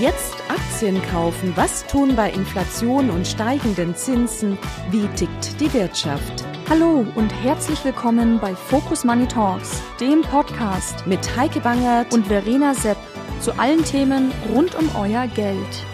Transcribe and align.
Jetzt 0.00 0.36
Aktien 0.48 1.02
kaufen. 1.10 1.52
Was 1.56 1.86
tun 1.86 2.16
bei 2.16 2.30
Inflation 2.30 3.10
und 3.10 3.26
steigenden 3.26 3.94
Zinsen? 3.94 4.56
Wie 4.90 5.06
tickt 5.08 5.60
die 5.60 5.70
Wirtschaft? 5.74 6.42
Hallo 6.70 7.04
und 7.16 7.28
herzlich 7.28 7.84
willkommen 7.84 8.38
bei 8.40 8.54
Focus 8.54 9.04
Money 9.04 9.28
Talks, 9.28 9.82
dem 10.00 10.22
Podcast 10.22 11.06
mit 11.06 11.36
Heike 11.36 11.60
Bangert 11.60 12.14
und 12.14 12.28
Verena 12.28 12.72
Sepp 12.72 12.96
zu 13.42 13.52
allen 13.58 13.84
Themen 13.84 14.32
rund 14.54 14.74
um 14.74 14.88
euer 14.96 15.26
Geld. 15.26 15.84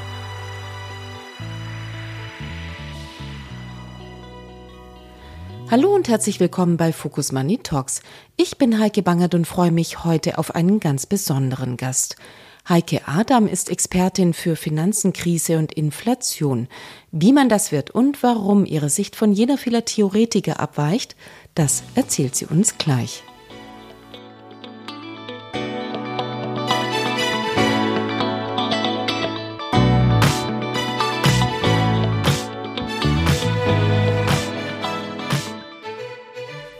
Hallo 5.68 5.93
und 5.93 6.07
herzlich 6.07 6.38
willkommen 6.38 6.77
bei 6.77 6.93
Focus 6.93 7.32
Money 7.32 7.59
Talks. 7.59 8.02
Ich 8.36 8.57
bin 8.57 8.79
Heike 8.79 9.02
Bangert 9.02 9.34
und 9.34 9.48
freue 9.48 9.73
mich 9.73 10.04
heute 10.04 10.38
auf 10.38 10.54
einen 10.54 10.79
ganz 10.79 11.07
besonderen 11.07 11.77
Gast. 11.77 12.14
Heike 12.69 13.03
Adam 13.06 13.47
ist 13.47 13.70
Expertin 13.70 14.34
für 14.34 14.56
Finanzen, 14.56 15.12
Krise 15.12 15.59
und 15.59 15.73
Inflation. 15.74 16.66
Wie 17.12 17.33
man 17.33 17.48
das 17.48 17.70
wird 17.70 17.93
und 17.93 18.24
warum 18.24 18.65
ihre 18.65 18.91
Sicht 18.91 19.15
von 19.15 19.33
jener 19.33 19.57
vieler 19.57 19.84
Theoretiker 19.84 20.59
abweicht, 20.59 21.15
das 21.55 21.84
erzählt 21.95 22.34
sie 22.34 22.47
uns 22.47 22.77
gleich. 22.77 23.23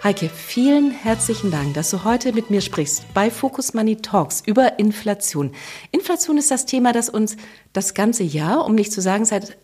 Heike, 0.07 0.29
vielen 0.29 0.93
herzlichen 0.93 1.51
Dank, 1.51 1.75
dass 1.75 1.91
du 1.91 2.05
heute 2.05 2.33
mit 2.33 2.49
mir 2.49 2.61
sprichst 2.61 3.13
bei 3.13 3.29
Focus 3.29 3.75
Money 3.75 3.97
Talks 3.97 4.41
über 4.47 4.79
Inflation. 4.79 5.51
Inflation 5.91 6.39
ist 6.39 6.53
das 6.53 6.65
Thema, 6.65 6.93
das 6.93 7.09
uns 7.09 7.37
das 7.73 7.93
ganze 7.93 8.23
Jahr, 8.23 8.67
um 8.67 8.77
nicht 8.77 8.93
zu 8.93 9.01
sagen 9.01 9.25
seit 9.25 9.59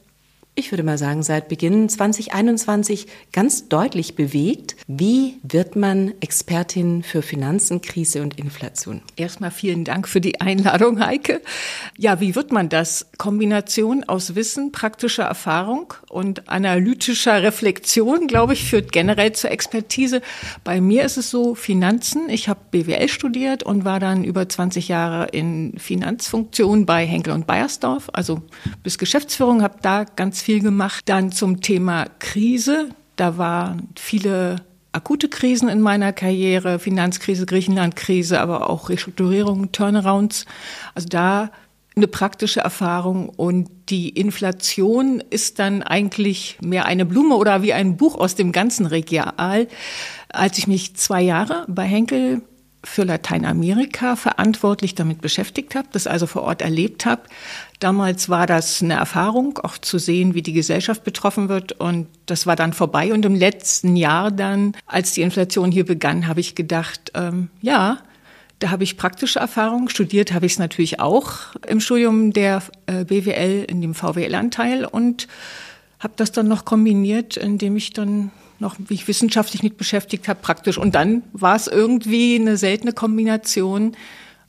ich 0.55 0.71
würde 0.71 0.83
mal 0.83 0.99
sagen, 0.99 1.23
seit 1.23 1.49
Beginn 1.49 1.89
2021 1.89 3.07
ganz 3.33 3.69
deutlich 3.69 4.17
bewegt. 4.17 4.77
Wie 4.87 5.39
wird 5.43 5.77
man 5.77 6.13
Expertin 6.21 7.03
für 7.03 7.23
Finanzen, 7.23 7.81
Krise 7.81 8.21
und 8.21 8.39
Inflation? 8.39 9.01
Erstmal 9.17 9.51
vielen 9.51 9.85
Dank 9.85 10.07
für 10.07 10.21
die 10.21 10.43
Einladung, 10.43 11.01
Heike. 11.01 11.41
Ja, 11.97 12.21
wie 12.21 12.35
wird 12.35 12.53
man 12.53 12.69
das? 12.69 13.07
Kombination 13.17 14.05
aus 14.05 14.35
Wissen, 14.35 14.73
praktischer 14.73 15.23
Erfahrung 15.23 15.95
und 16.11 16.51
analytischer 16.51 17.43
Reflexion, 17.43 18.27
glaube 18.27 18.53
ich, 18.53 18.65
führt 18.65 18.93
generell 18.93 19.33
zur 19.33 19.51
Expertise. 19.51 20.21
Bei 20.65 20.83
mir 20.83 21.05
ist 21.05 21.17
es 21.17 21.31
so, 21.31 21.55
Finanzen. 21.55 22.29
Ich 22.29 22.51
habe 22.51 22.61
BWL 22.71 23.09
studiert 23.09 23.63
und 23.63 23.87
war 23.87 24.01
dann 24.01 24.23
über 24.23 24.47
20 24.47 24.89
Jahre 24.89 25.29
in 25.29 25.79
Finanzfunktion 25.79 26.85
bei 26.85 27.07
Henkel 27.07 27.33
und 27.33 27.47
Bayersdorf, 27.47 28.11
also 28.13 28.43
bis 28.83 28.99
Geschäftsführung, 28.99 29.63
habe 29.63 29.79
da 29.81 30.05
ganz 30.05 30.42
viel 30.43 30.61
gemacht. 30.61 31.03
Dann 31.07 31.33
zum 31.33 31.61
Thema 31.61 32.07
Krise. 32.19 32.91
Da 33.17 33.39
waren 33.39 33.89
viele 33.97 34.57
akute 34.93 35.29
Krisen 35.29 35.69
in 35.69 35.81
meiner 35.81 36.13
Karriere, 36.13 36.79
Finanzkrise, 36.79 37.47
Griechenlandkrise, 37.47 38.41
aber 38.41 38.69
auch 38.69 38.89
Restrukturierungen, 38.89 39.73
Turnarounds. 39.73 40.45
Also 40.95 41.09
da 41.09 41.51
eine 41.95 42.07
praktische 42.07 42.61
Erfahrung 42.61 43.29
und 43.29 43.69
die 43.91 44.09
Inflation 44.09 45.23
ist 45.31 45.59
dann 45.59 45.83
eigentlich 45.83 46.57
mehr 46.63 46.87
eine 46.87 47.05
Blume 47.05 47.37
oder 47.37 47.63
wie 47.63 47.75
ein 47.75 47.97
Buch 47.97 48.17
aus 48.17 48.35
dem 48.35 48.53
ganzen 48.53 48.87
Regal. 48.87 49.69
Als 50.31 50.57
ich 50.57 50.67
mich 50.67 50.95
zwei 50.97 51.21
Jahre 51.21 51.67
bei 51.69 51.85
Henkel 51.85 52.43
für 52.85 53.05
Lateinamerika 53.05 54.17
verantwortlich 54.17 54.95
damit 54.95 55.21
beschäftigt 55.21 55.75
habe, 55.75 55.89
das 55.93 56.07
also 56.07 56.27
vor 56.27 56.43
Ort 56.43 56.63
erlebt 56.63 57.07
habe. 57.07 57.23
Damals 57.83 58.29
war 58.29 58.47
das 58.47 58.81
eine 58.81 58.95
Erfahrung, 58.95 59.59
auch 59.59 59.77
zu 59.77 59.99
sehen, 59.99 60.35
wie 60.35 60.43
die 60.43 60.53
Gesellschaft 60.53 61.03
betroffen 61.03 61.49
wird. 61.49 61.73
Und 61.73 62.07
das 62.27 62.47
war 62.47 62.55
dann 62.55 62.75
vorbei. 62.75 63.13
Und 63.13 63.25
im 63.25 63.35
letzten 63.35 63.97
Jahr 63.97 64.31
dann, 64.31 64.77
als 64.87 65.15
die 65.15 65.23
Inflation 65.23 65.73
hier 65.73 65.85
begann, 65.85 66.29
habe 66.29 66.39
ich 66.39 66.55
gedacht, 66.55 67.11
ähm, 67.15 67.49
ja, 67.61 67.99
da 68.61 68.71
habe 68.71 68.85
ich 68.85 68.97
praktische 68.97 69.41
Erfahrung. 69.41 69.89
Studiert 69.89 70.33
habe 70.33 70.47
ich 70.47 70.53
es 70.53 70.59
natürlich 70.61 71.01
auch 71.01 71.33
im 71.67 71.81
Studium 71.81 72.33
der 72.33 72.63
äh, 72.87 73.05
BWL, 73.05 73.65
in 73.65 73.81
dem 73.81 73.95
VWL-Anteil 73.95 74.85
und 74.85 75.27
habe 75.99 76.15
das 76.15 76.31
dann 76.31 76.47
noch 76.47 76.65
kombiniert, 76.65 77.37
indem 77.37 77.77
ich 77.77 77.93
dann 77.93 78.31
noch 78.61 78.79
mich 78.79 79.09
wissenschaftlich 79.09 79.65
mit 79.65 79.77
beschäftigt 79.77 80.29
habe, 80.29 80.39
praktisch. 80.41 80.79
Und 80.79 80.95
dann 80.95 81.25
war 81.33 81.57
es 81.57 81.67
irgendwie 81.67 82.37
eine 82.37 82.57
seltene 82.57 82.93
Kombination 82.93 83.97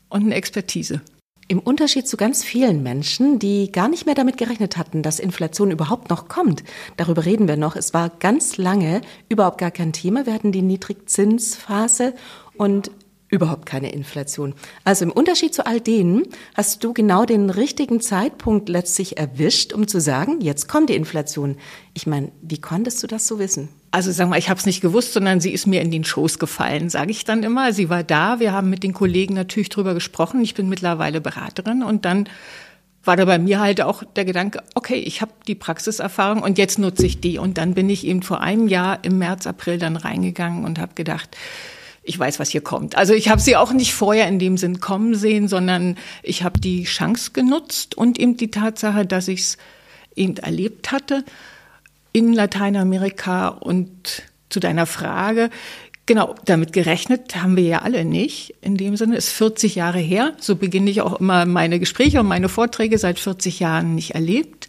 und 0.09 0.22
eine 0.22 0.36
Expertise. 0.36 1.02
Im 1.48 1.59
Unterschied 1.59 2.08
zu 2.08 2.16
ganz 2.16 2.44
vielen 2.44 2.84
Menschen, 2.84 3.38
die 3.38 3.72
gar 3.72 3.90
nicht 3.90 4.06
mehr 4.06 4.16
damit 4.16 4.38
gerechnet 4.38 4.78
hatten, 4.78 5.04
dass 5.04 5.20
Inflation 5.20 5.72
überhaupt 5.72 6.09
noch 6.09 6.28
kommt. 6.28 6.64
Darüber 6.96 7.26
reden 7.26 7.48
wir 7.48 7.58
noch. 7.58 7.76
Es 7.76 7.94
war 7.94 8.09
ganz 8.09 8.58
lange 8.58 9.02
überhaupt 9.28 9.58
gar 9.58 9.72
kein 9.72 9.92
Thema. 9.92 10.26
Wir 10.26 10.34
hatten 10.34 10.54
die 10.54 10.62
Niedrigzinsphase 10.62 12.14
und 12.56 12.92
überhaupt 13.30 13.66
keine 13.66 13.92
Inflation. 13.92 14.54
Also 14.84 15.06
im 15.06 15.12
Unterschied 15.12 15.54
zu 15.54 15.66
all 15.66 15.81
denen 15.81 16.24
hast 16.54 16.84
du 16.84 16.94
genau 16.94 17.26
den 17.26 17.50
richtigen 17.50 18.00
Zeitpunkt 18.00 18.70
letztlich 18.70 19.18
erwischt, 19.18 19.74
um 19.74 19.88
zu 19.88 20.00
sagen, 20.00 20.40
jetzt 20.40 20.70
kommt 20.70 20.90
die 20.90 20.96
Inflation. 20.96 21.58
Ich 21.94 22.08
meine, 22.08 22.31
wie 22.42 22.62
konntest 22.62 23.02
du 23.04 23.08
das 23.08 23.28
so 23.28 23.40
wissen? 23.40 23.70
Also 23.94 24.12
sag 24.12 24.28
mal, 24.28 24.40
ich 24.40 24.50
habe 24.50 24.59
es 24.59 24.66
nicht 24.66 24.81
gewusst, 24.81 25.14
sondern 25.14 25.40
sie 25.40 25.52
ist 25.52 25.68
mir 25.68 25.80
in 25.80 25.92
den 25.92 26.04
Schoß 26.04 26.40
gefallen, 26.40 26.90
sage 26.90 27.12
ich 27.12 27.26
dann 27.26 27.44
immer. 27.44 27.74
Sie 27.74 27.92
war 27.92 28.04
da, 28.04 28.40
wir 28.40 28.52
haben 28.52 28.72
mit 28.72 28.81
den 28.81 28.92
Kollegen 28.92 29.36
natürlich 29.36 29.70
drüber 29.70 29.94
gesprochen. 29.94 30.42
Ich 30.42 30.56
bin 30.56 30.68
mittlerweile 30.68 31.22
Beraterin 31.22 31.84
und 31.84 32.04
dann 32.04 32.28
war 33.04 33.18
da 33.18 33.26
bei 33.26 33.38
mir 33.38 33.59
halt 33.59 33.81
auch 33.81 34.04
der 34.16 34.26
Gedanke, 34.26 34.64
okay, 34.74 34.96
ich 34.96 35.22
habe 35.22 35.31
die 35.46 35.54
Praxiserfahrung 35.54 36.42
und 36.42 36.58
jetzt 36.58 36.80
nutze 36.80 37.06
ich 37.06 37.22
die. 37.22 37.38
Und 37.38 37.59
dann 37.59 37.76
bin 37.76 37.88
ich 37.88 38.08
eben 38.08 38.24
vor 38.24 38.42
einem 38.42 38.68
Jahr 38.68 38.98
im 39.04 39.20
März, 39.20 39.46
April 39.46 39.78
dann 39.78 39.96
reingegangen 39.96 40.66
und 40.66 40.80
habe 40.80 40.96
gedacht, 40.96 41.38
ich 42.02 42.18
weiß, 42.18 42.40
was 42.40 42.50
hier 42.50 42.62
kommt. 42.62 42.98
Also 42.98 43.14
ich 43.14 43.30
habe 43.30 43.42
sie 43.42 43.56
auch 43.56 43.74
nicht 43.74 43.94
vorher 43.94 44.28
in 44.28 44.40
dem 44.40 44.58
Sinn 44.58 44.80
kommen 44.80 45.14
sehen, 45.14 45.48
sondern 45.48 46.00
ich 46.24 46.42
habe 46.42 46.60
die 46.60 46.86
Chance 46.86 47.30
genutzt 47.31 47.96
und 47.96 48.18
eben 48.18 48.38
die 48.38 48.50
Tatsache, 48.50 49.06
dass 49.06 49.28
ich 49.28 49.42
es 49.42 49.58
eben 50.16 50.38
erlebt 50.38 50.92
hatte 50.92 51.24
in 52.13 52.31
Lateinamerika 52.31 53.50
und 53.50 54.24
zu 54.50 54.59
deiner 54.59 54.85
Frage, 54.85 55.50
Genau, 56.06 56.35
damit 56.44 56.74
gerechnet 56.74 57.38
haben 57.38 57.56
wir 57.56 57.63
ja 57.63 57.81
alle 57.84 58.03
nicht. 58.03 58.56
In 58.59 58.75
dem 58.75 58.97
Sinne 58.97 59.16
ist 59.16 59.29
40 59.29 59.75
Jahre 59.75 60.00
her. 60.00 60.34
So 60.38 60.57
beginne 60.57 60.90
ich 60.90 61.00
auch 61.01 61.18
immer 61.22 61.46
meine 61.46 61.79
Gespräche 61.79 62.19
und 62.19 62.28
meine 62.28 62.50
Vorträge 62.50 62.97
seit 62.97 63.19
40 63.19 63.62
Jahren 63.62 63.96
nicht 63.96 64.12
erlebt. 64.13 64.68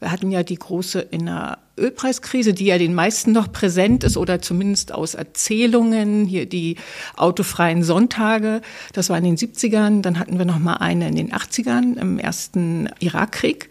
Wir 0.00 0.10
hatten 0.10 0.32
ja 0.32 0.42
die 0.42 0.56
große 0.56 0.98
in 1.00 1.26
der 1.26 1.58
Ölpreiskrise, 1.78 2.54
die 2.54 2.66
ja 2.66 2.78
den 2.78 2.92
meisten 2.92 3.30
noch 3.30 3.52
präsent 3.52 4.02
ist 4.02 4.16
oder 4.16 4.42
zumindest 4.42 4.92
aus 4.92 5.14
Erzählungen, 5.14 6.24
hier 6.26 6.46
die 6.46 6.76
autofreien 7.16 7.84
Sonntage, 7.84 8.60
das 8.92 9.10
war 9.10 9.18
in 9.18 9.24
den 9.24 9.36
70ern, 9.36 10.02
dann 10.02 10.18
hatten 10.18 10.38
wir 10.38 10.44
noch 10.44 10.58
mal 10.58 10.74
eine 10.74 11.08
in 11.08 11.16
den 11.16 11.32
80ern 11.32 11.98
im 11.98 12.18
ersten 12.18 12.90
Irakkrieg 12.98 13.70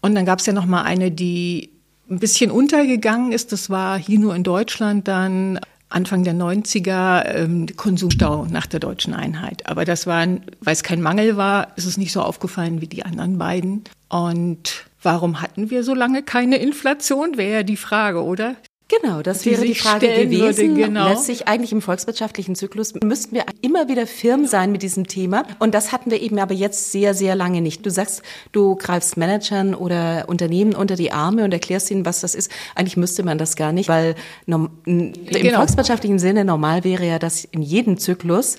und 0.00 0.14
dann 0.14 0.26
gab 0.26 0.38
es 0.40 0.46
ja 0.46 0.52
noch 0.52 0.66
mal 0.66 0.82
eine, 0.82 1.10
die 1.10 1.73
ein 2.10 2.18
bisschen 2.18 2.50
untergegangen 2.50 3.32
ist, 3.32 3.52
das 3.52 3.70
war 3.70 3.98
hier 3.98 4.18
nur 4.18 4.34
in 4.34 4.42
Deutschland 4.42 5.08
dann 5.08 5.58
Anfang 5.88 6.24
der 6.24 6.34
90er 6.34 7.24
ähm, 7.26 7.66
Konsumstau 7.76 8.46
nach 8.46 8.66
der 8.66 8.80
deutschen 8.80 9.14
Einheit. 9.14 9.66
Aber 9.66 9.84
das 9.84 10.06
war, 10.06 10.26
weil 10.26 10.72
es 10.72 10.82
kein 10.82 11.00
Mangel 11.00 11.36
war, 11.36 11.68
ist 11.76 11.84
es 11.84 11.96
nicht 11.96 12.12
so 12.12 12.20
aufgefallen 12.20 12.80
wie 12.80 12.88
die 12.88 13.04
anderen 13.04 13.38
beiden. 13.38 13.84
Und 14.08 14.86
Warum 15.04 15.42
hatten 15.42 15.68
wir 15.68 15.84
so 15.84 15.94
lange 15.94 16.22
keine 16.22 16.56
Inflation, 16.56 17.36
wäre 17.36 17.52
ja 17.52 17.62
die 17.62 17.76
Frage, 17.76 18.24
oder? 18.24 18.56
Genau, 19.00 19.22
das 19.22 19.40
die 19.40 19.50
wäre 19.50 19.64
die 19.64 19.74
Frage 19.74 20.06
gewesen. 20.08 20.76
Würde, 20.76 20.86
genau. 20.86 21.08
Letztlich 21.08 21.48
eigentlich 21.48 21.72
im 21.72 21.80
volkswirtschaftlichen 21.80 22.54
Zyklus 22.54 22.94
müssten 23.02 23.34
wir 23.34 23.44
immer 23.60 23.88
wieder 23.88 24.06
firm 24.06 24.46
sein 24.46 24.72
mit 24.72 24.82
diesem 24.82 25.06
Thema. 25.06 25.44
Und 25.58 25.74
das 25.74 25.92
hatten 25.92 26.10
wir 26.10 26.20
eben 26.20 26.38
aber 26.38 26.54
jetzt 26.54 26.92
sehr, 26.92 27.14
sehr 27.14 27.34
lange 27.34 27.60
nicht. 27.60 27.84
Du 27.84 27.90
sagst, 27.90 28.22
du 28.52 28.76
greifst 28.76 29.16
Managern 29.16 29.74
oder 29.74 30.24
Unternehmen 30.28 30.74
unter 30.74 30.96
die 30.96 31.12
Arme 31.12 31.44
und 31.44 31.52
erklärst 31.52 31.90
ihnen, 31.90 32.04
was 32.04 32.20
das 32.20 32.34
ist. 32.34 32.50
Eigentlich 32.74 32.96
müsste 32.96 33.22
man 33.22 33.38
das 33.38 33.56
gar 33.56 33.72
nicht, 33.72 33.88
weil 33.88 34.14
im 34.46 35.12
genau. 35.26 35.58
volkswirtschaftlichen 35.58 36.18
Sinne 36.18 36.44
normal 36.44 36.84
wäre 36.84 37.06
ja, 37.06 37.18
dass 37.18 37.44
in 37.44 37.62
jedem 37.62 37.98
Zyklus 37.98 38.58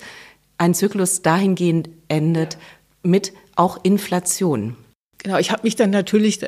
ein 0.58 0.74
Zyklus 0.74 1.22
dahingehend 1.22 1.88
endet 2.08 2.58
mit 3.02 3.32
auch 3.54 3.78
Inflation. 3.82 4.76
Genau, 5.18 5.38
ich 5.38 5.50
habe 5.50 5.62
mich 5.64 5.76
dann 5.76 5.90
natürlich 5.90 6.40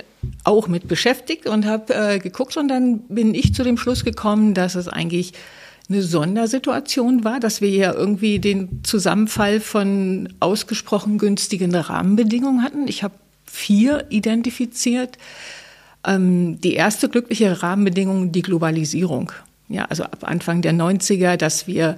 auch 0.45 0.69
mit 0.69 0.89
beschäftigt 0.89 1.47
und 1.47 1.67
habe 1.67 1.95
äh, 1.95 2.19
geguckt 2.19 2.57
und 2.57 2.69
dann 2.69 3.01
bin 3.09 3.35
ich 3.35 3.55
zu 3.55 3.65
dem 3.65 3.77
Schluss 3.77 4.05
gekommen, 4.05 4.55
dass 4.55 4.75
es 4.75 4.89
eigentlich 4.89 5.33
eine 5.89 6.03
Sondersituation 6.03 7.25
war, 7.25 7.41
dass 7.41 7.61
wir 7.61 7.71
ja 7.71 7.95
irgendwie 7.95 8.39
den 8.39 8.85
Zusammenfall 8.85 9.61
von 9.61 10.29
ausgesprochen 10.39 11.19
günstigen 11.19 11.75
Rahmenbedingungen 11.75 12.63
hatten. 12.63 12.89
Ich 12.89 13.03
habe 13.03 13.15
vier 13.47 14.07
identifiziert. 14.11 15.17
Ähm, 16.07 16.61
die 16.61 16.75
erste 16.75 17.09
glückliche 17.09 17.63
Rahmenbedingung, 17.63 18.33
die 18.33 18.43
Globalisierung. 18.43 19.33
Ja, 19.69 19.87
also 19.87 20.05
ab 20.05 20.19
Anfang 20.23 20.63
der 20.63 20.73
90er, 20.73 21.37
dass 21.37 21.67
wir 21.67 21.97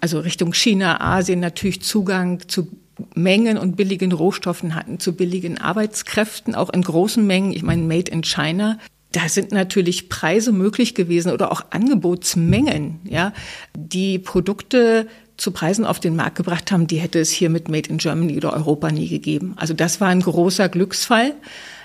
also 0.00 0.20
Richtung 0.20 0.54
China, 0.54 1.00
Asien 1.00 1.40
natürlich 1.40 1.82
Zugang 1.82 2.48
zu 2.48 2.68
Mengen 3.14 3.58
und 3.58 3.76
billigen 3.76 4.12
Rohstoffen 4.12 4.74
hatten, 4.74 4.98
zu 4.98 5.14
billigen 5.14 5.58
Arbeitskräften, 5.58 6.54
auch 6.54 6.70
in 6.70 6.82
großen 6.82 7.26
Mengen. 7.26 7.52
Ich 7.52 7.62
meine, 7.62 7.82
Made 7.82 8.10
in 8.10 8.22
China. 8.22 8.78
Da 9.12 9.28
sind 9.28 9.50
natürlich 9.50 10.08
Preise 10.08 10.52
möglich 10.52 10.94
gewesen 10.94 11.32
oder 11.32 11.50
auch 11.50 11.64
Angebotsmengen, 11.70 13.00
ja, 13.04 13.32
die 13.76 14.20
Produkte 14.20 15.08
zu 15.36 15.50
Preisen 15.50 15.84
auf 15.84 15.98
den 15.98 16.14
Markt 16.14 16.36
gebracht 16.36 16.70
haben, 16.70 16.86
die 16.86 16.98
hätte 16.98 17.18
es 17.18 17.30
hier 17.30 17.50
mit 17.50 17.68
Made 17.68 17.88
in 17.88 17.98
Germany 17.98 18.36
oder 18.36 18.52
Europa 18.52 18.90
nie 18.90 19.08
gegeben. 19.08 19.54
Also 19.56 19.74
das 19.74 20.00
war 20.00 20.08
ein 20.08 20.20
großer 20.20 20.68
Glücksfall, 20.68 21.34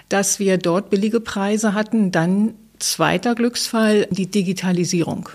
dass 0.09 0.39
wir 0.39 0.57
dort 0.57 0.89
billige 0.89 1.19
Preise 1.19 1.73
hatten. 1.73 2.11
Dann 2.11 2.53
zweiter 2.79 3.33
Glücksfall, 3.33 4.07
die 4.11 4.29
Digitalisierung. 4.29 5.29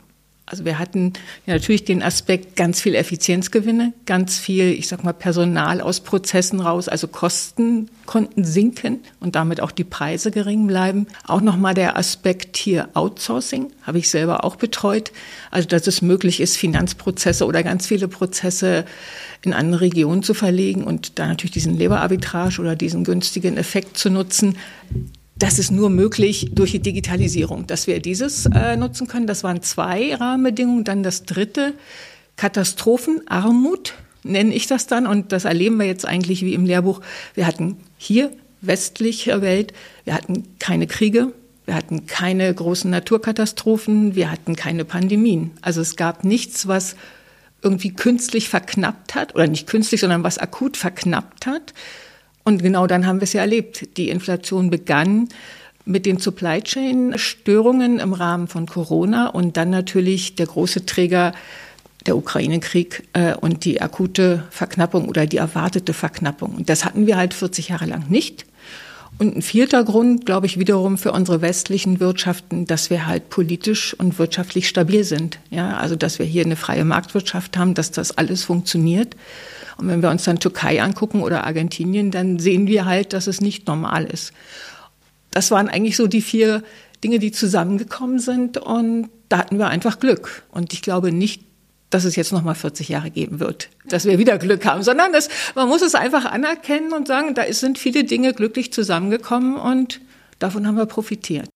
Also 0.50 0.64
wir 0.64 0.80
hatten 0.80 1.12
ja 1.46 1.54
natürlich 1.54 1.84
den 1.84 2.02
Aspekt 2.02 2.56
ganz 2.56 2.80
viel 2.80 2.96
Effizienzgewinne, 2.96 3.92
ganz 4.04 4.36
viel, 4.36 4.72
ich 4.72 4.88
sag 4.88 5.04
mal, 5.04 5.12
Personal 5.12 5.80
aus 5.80 6.00
Prozessen 6.00 6.58
raus, 6.58 6.88
also 6.88 7.06
Kosten 7.06 7.88
konnten 8.04 8.44
sinken 8.44 8.98
und 9.20 9.36
damit 9.36 9.60
auch 9.60 9.70
die 9.70 9.84
Preise 9.84 10.32
gering 10.32 10.66
bleiben. 10.66 11.06
Auch 11.24 11.40
nochmal 11.40 11.74
der 11.74 11.96
Aspekt 11.96 12.56
hier 12.56 12.88
Outsourcing, 12.94 13.70
habe 13.82 13.98
ich 13.98 14.10
selber 14.10 14.44
auch 14.44 14.56
betreut. 14.56 15.12
Also 15.52 15.68
dass 15.68 15.86
es 15.86 16.02
möglich 16.02 16.40
ist, 16.40 16.56
Finanzprozesse 16.56 17.46
oder 17.46 17.62
ganz 17.62 17.86
viele 17.86 18.08
Prozesse 18.08 18.84
in 19.42 19.52
andere 19.52 19.82
Regionen 19.82 20.24
zu 20.24 20.34
verlegen 20.34 20.82
und 20.82 21.20
da 21.20 21.28
natürlich 21.28 21.52
diesen 21.52 21.78
Leberarbitrage 21.78 22.60
oder 22.60 22.74
diesen 22.74 23.04
günstigen 23.04 23.56
Effekt 23.56 23.96
zu 23.96 24.10
nutzen 24.10 24.56
das 25.40 25.58
ist 25.58 25.70
nur 25.70 25.90
möglich 25.90 26.50
durch 26.52 26.72
die 26.72 26.80
Digitalisierung, 26.80 27.66
dass 27.66 27.86
wir 27.86 28.00
dieses 28.00 28.46
äh, 28.46 28.76
nutzen 28.76 29.06
können. 29.06 29.26
Das 29.26 29.42
waren 29.42 29.62
zwei 29.62 30.14
Rahmenbedingungen. 30.14 30.84
Dann 30.84 31.02
das 31.02 31.24
dritte, 31.24 31.74
Katastrophenarmut 32.36 33.94
nenne 34.22 34.54
ich 34.54 34.66
das 34.66 34.86
dann. 34.86 35.06
Und 35.06 35.32
das 35.32 35.46
erleben 35.46 35.78
wir 35.78 35.86
jetzt 35.86 36.04
eigentlich 36.06 36.42
wie 36.42 36.54
im 36.54 36.66
Lehrbuch. 36.66 37.00
Wir 37.34 37.46
hatten 37.46 37.78
hier 37.96 38.30
westlicher 38.60 39.40
Welt, 39.40 39.72
wir 40.04 40.14
hatten 40.14 40.44
keine 40.58 40.86
Kriege, 40.86 41.32
wir 41.64 41.74
hatten 41.74 42.06
keine 42.06 42.52
großen 42.54 42.90
Naturkatastrophen, 42.90 44.14
wir 44.14 44.30
hatten 44.30 44.56
keine 44.56 44.84
Pandemien. 44.84 45.52
Also 45.62 45.80
es 45.80 45.96
gab 45.96 46.24
nichts, 46.24 46.68
was 46.68 46.96
irgendwie 47.62 47.94
künstlich 47.94 48.48
verknappt 48.48 49.14
hat, 49.14 49.34
oder 49.34 49.46
nicht 49.46 49.66
künstlich, 49.66 50.00
sondern 50.00 50.22
was 50.22 50.38
akut 50.38 50.76
verknappt 50.76 51.46
hat. 51.46 51.72
Und 52.44 52.62
genau 52.62 52.86
dann 52.86 53.06
haben 53.06 53.20
wir 53.20 53.24
es 53.24 53.32
ja 53.32 53.42
erlebt. 53.42 53.96
Die 53.96 54.08
Inflation 54.08 54.70
begann 54.70 55.28
mit 55.84 56.06
den 56.06 56.18
Supply 56.18 56.62
Chain 56.62 57.14
Störungen 57.16 57.98
im 57.98 58.12
Rahmen 58.12 58.48
von 58.48 58.66
Corona 58.66 59.28
und 59.28 59.56
dann 59.56 59.70
natürlich 59.70 60.36
der 60.36 60.46
große 60.46 60.86
Träger 60.86 61.32
der 62.06 62.16
Ukraine-Krieg 62.16 63.08
äh, 63.12 63.34
und 63.34 63.64
die 63.64 63.82
akute 63.82 64.44
Verknappung 64.50 65.08
oder 65.08 65.26
die 65.26 65.36
erwartete 65.36 65.92
Verknappung. 65.92 66.54
Und 66.54 66.70
das 66.70 66.84
hatten 66.84 67.06
wir 67.06 67.16
halt 67.16 67.34
40 67.34 67.68
Jahre 67.68 67.86
lang 67.86 68.08
nicht. 68.08 68.46
Und 69.18 69.36
ein 69.36 69.42
vierter 69.42 69.84
Grund, 69.84 70.24
glaube 70.24 70.46
ich, 70.46 70.58
wiederum 70.58 70.96
für 70.96 71.12
unsere 71.12 71.42
westlichen 71.42 72.00
Wirtschaften, 72.00 72.64
dass 72.64 72.88
wir 72.88 73.06
halt 73.06 73.28
politisch 73.28 73.92
und 73.92 74.18
wirtschaftlich 74.18 74.66
stabil 74.66 75.04
sind. 75.04 75.38
Ja, 75.50 75.76
also, 75.76 75.94
dass 75.94 76.18
wir 76.18 76.24
hier 76.24 76.42
eine 76.42 76.56
freie 76.56 76.86
Marktwirtschaft 76.86 77.58
haben, 77.58 77.74
dass 77.74 77.90
das 77.90 78.16
alles 78.16 78.44
funktioniert. 78.44 79.14
Und 79.80 79.88
wenn 79.88 80.02
wir 80.02 80.10
uns 80.10 80.24
dann 80.24 80.38
Türkei 80.38 80.82
angucken 80.82 81.22
oder 81.22 81.44
Argentinien, 81.44 82.10
dann 82.10 82.38
sehen 82.38 82.66
wir 82.66 82.84
halt, 82.84 83.12
dass 83.12 83.26
es 83.26 83.40
nicht 83.40 83.66
normal 83.66 84.04
ist. 84.04 84.32
Das 85.30 85.50
waren 85.50 85.68
eigentlich 85.68 85.96
so 85.96 86.06
die 86.06 86.22
vier 86.22 86.62
Dinge, 87.02 87.18
die 87.18 87.32
zusammengekommen 87.32 88.18
sind 88.18 88.58
und 88.58 89.08
da 89.28 89.38
hatten 89.38 89.58
wir 89.58 89.68
einfach 89.68 89.98
Glück. 89.98 90.42
Und 90.50 90.72
ich 90.72 90.82
glaube 90.82 91.12
nicht, 91.12 91.42
dass 91.88 92.04
es 92.04 92.14
jetzt 92.14 92.32
nochmal 92.32 92.54
40 92.54 92.88
Jahre 92.88 93.10
geben 93.10 93.40
wird, 93.40 93.68
dass 93.88 94.04
wir 94.04 94.18
wieder 94.18 94.38
Glück 94.38 94.64
haben, 94.64 94.82
sondern 94.82 95.12
das, 95.12 95.28
man 95.54 95.68
muss 95.68 95.82
es 95.82 95.94
einfach 95.94 96.24
anerkennen 96.24 96.92
und 96.92 97.08
sagen, 97.08 97.34
da 97.34 97.52
sind 97.52 97.78
viele 97.78 98.04
Dinge 98.04 98.32
glücklich 98.32 98.72
zusammengekommen 98.72 99.56
und 99.56 100.00
davon 100.38 100.66
haben 100.66 100.76
wir 100.76 100.86
profitiert. 100.86 101.48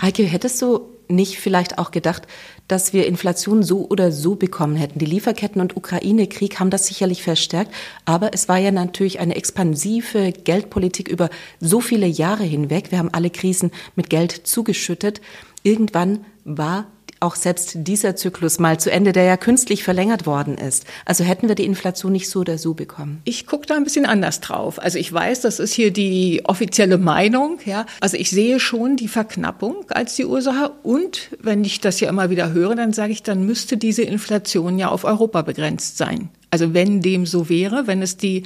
Heike, 0.00 0.22
hättest 0.24 0.62
du 0.62 0.95
nicht 1.08 1.38
vielleicht 1.38 1.78
auch 1.78 1.90
gedacht, 1.90 2.26
dass 2.68 2.92
wir 2.92 3.06
Inflation 3.06 3.62
so 3.62 3.86
oder 3.88 4.10
so 4.12 4.34
bekommen 4.34 4.76
hätten. 4.76 4.98
Die 4.98 5.06
Lieferketten 5.06 5.60
und 5.60 5.76
Ukraine-Krieg 5.76 6.58
haben 6.58 6.70
das 6.70 6.86
sicherlich 6.86 7.22
verstärkt, 7.22 7.72
aber 8.04 8.34
es 8.34 8.48
war 8.48 8.58
ja 8.58 8.70
natürlich 8.70 9.20
eine 9.20 9.36
expansive 9.36 10.32
Geldpolitik 10.32 11.08
über 11.08 11.30
so 11.60 11.80
viele 11.80 12.06
Jahre 12.06 12.44
hinweg. 12.44 12.90
Wir 12.90 12.98
haben 12.98 13.12
alle 13.12 13.30
Krisen 13.30 13.70
mit 13.94 14.10
Geld 14.10 14.32
zugeschüttet. 14.32 15.20
Irgendwann 15.62 16.24
war 16.44 16.86
auch 17.26 17.34
selbst 17.34 17.72
dieser 17.74 18.16
Zyklus 18.16 18.58
mal 18.58 18.78
zu 18.78 18.90
Ende, 18.90 19.12
der 19.12 19.24
ja 19.24 19.36
künstlich 19.36 19.82
verlängert 19.82 20.26
worden 20.26 20.56
ist. 20.56 20.84
Also 21.04 21.24
hätten 21.24 21.48
wir 21.48 21.56
die 21.56 21.64
Inflation 21.64 22.12
nicht 22.12 22.30
so 22.30 22.40
oder 22.40 22.56
so 22.56 22.74
bekommen. 22.74 23.20
Ich 23.24 23.46
gucke 23.46 23.66
da 23.66 23.74
ein 23.74 23.84
bisschen 23.84 24.06
anders 24.06 24.40
drauf. 24.40 24.80
Also 24.80 24.98
ich 24.98 25.12
weiß, 25.12 25.40
das 25.40 25.58
ist 25.58 25.72
hier 25.72 25.92
die 25.92 26.42
offizielle 26.44 26.98
Meinung. 26.98 27.58
Ja, 27.64 27.84
also 28.00 28.16
ich 28.16 28.30
sehe 28.30 28.60
schon 28.60 28.96
die 28.96 29.08
Verknappung 29.08 29.84
als 29.88 30.14
die 30.14 30.24
Ursache. 30.24 30.70
Und 30.82 31.30
wenn 31.40 31.64
ich 31.64 31.80
das 31.80 32.00
ja 32.00 32.08
immer 32.08 32.30
wieder 32.30 32.52
höre, 32.52 32.76
dann 32.76 32.92
sage 32.92 33.12
ich, 33.12 33.22
dann 33.22 33.44
müsste 33.44 33.76
diese 33.76 34.02
Inflation 34.02 34.78
ja 34.78 34.88
auf 34.88 35.04
Europa 35.04 35.42
begrenzt 35.42 35.98
sein. 35.98 36.30
Also 36.56 36.72
wenn 36.72 37.02
dem 37.02 37.26
so 37.26 37.50
wäre, 37.50 37.86
wenn 37.86 38.00
es 38.00 38.16
die 38.16 38.44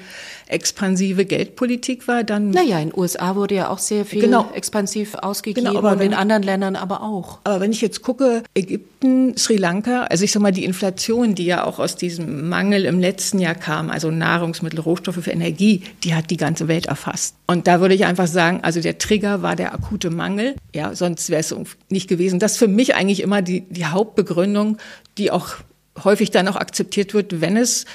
expansive 0.48 1.24
Geldpolitik 1.26 2.08
war, 2.08 2.24
dann. 2.24 2.50
Naja, 2.50 2.80
in 2.80 2.88
den 2.88 2.98
USA 2.98 3.36
wurde 3.36 3.54
ja 3.54 3.68
auch 3.68 3.78
sehr 3.78 4.04
viel 4.04 4.22
genau. 4.22 4.50
expansiv 4.52 5.14
ausgegeben 5.14 5.68
genau, 5.68 5.78
aber 5.78 5.92
und 5.92 6.00
wenn, 6.00 6.08
in 6.08 6.14
anderen 6.14 6.42
Ländern 6.42 6.74
aber 6.74 7.04
auch. 7.04 7.38
Aber 7.44 7.60
wenn 7.60 7.70
ich 7.70 7.80
jetzt 7.80 8.02
gucke, 8.02 8.42
Ägypten, 8.52 9.36
Sri 9.36 9.58
Lanka, 9.58 10.06
also 10.10 10.24
ich 10.24 10.32
sag 10.32 10.42
mal, 10.42 10.50
die 10.50 10.64
Inflation, 10.64 11.36
die 11.36 11.44
ja 11.44 11.62
auch 11.62 11.78
aus 11.78 11.94
diesem 11.94 12.48
Mangel 12.48 12.84
im 12.84 12.98
letzten 12.98 13.38
Jahr 13.38 13.54
kam, 13.54 13.90
also 13.90 14.10
Nahrungsmittel, 14.10 14.80
Rohstoffe 14.80 15.22
für 15.22 15.30
Energie, 15.30 15.84
die 16.02 16.16
hat 16.16 16.30
die 16.30 16.36
ganze 16.36 16.66
Welt 16.66 16.86
erfasst. 16.86 17.36
Und 17.46 17.68
da 17.68 17.80
würde 17.80 17.94
ich 17.94 18.06
einfach 18.06 18.26
sagen, 18.26 18.58
also 18.62 18.80
der 18.80 18.98
Trigger 18.98 19.42
war 19.42 19.54
der 19.54 19.72
akute 19.72 20.10
Mangel. 20.10 20.56
Ja, 20.74 20.96
sonst 20.96 21.30
wäre 21.30 21.42
es 21.42 21.54
nicht 21.88 22.08
gewesen. 22.08 22.40
Das 22.40 22.52
ist 22.52 22.58
für 22.58 22.66
mich 22.66 22.96
eigentlich 22.96 23.22
immer 23.22 23.40
die, 23.40 23.60
die 23.70 23.86
Hauptbegründung, 23.86 24.78
die 25.16 25.30
auch 25.30 25.58
häufig 26.05 26.31
dann 26.31 26.49
auch 26.49 26.56
akzeptiert 26.56 27.14
wird, 27.14 27.41
wenn 27.41 27.56
es 27.56 27.87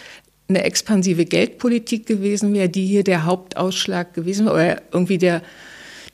eine 0.48 0.64
expansive 0.64 1.26
Geldpolitik 1.26 2.06
gewesen 2.06 2.54
wäre, 2.54 2.70
die 2.70 2.86
hier 2.86 3.04
der 3.04 3.26
Hauptausschlag 3.26 4.14
gewesen 4.14 4.46
wäre, 4.46 4.56
oder 4.56 4.82
irgendwie 4.92 5.18
der, 5.18 5.42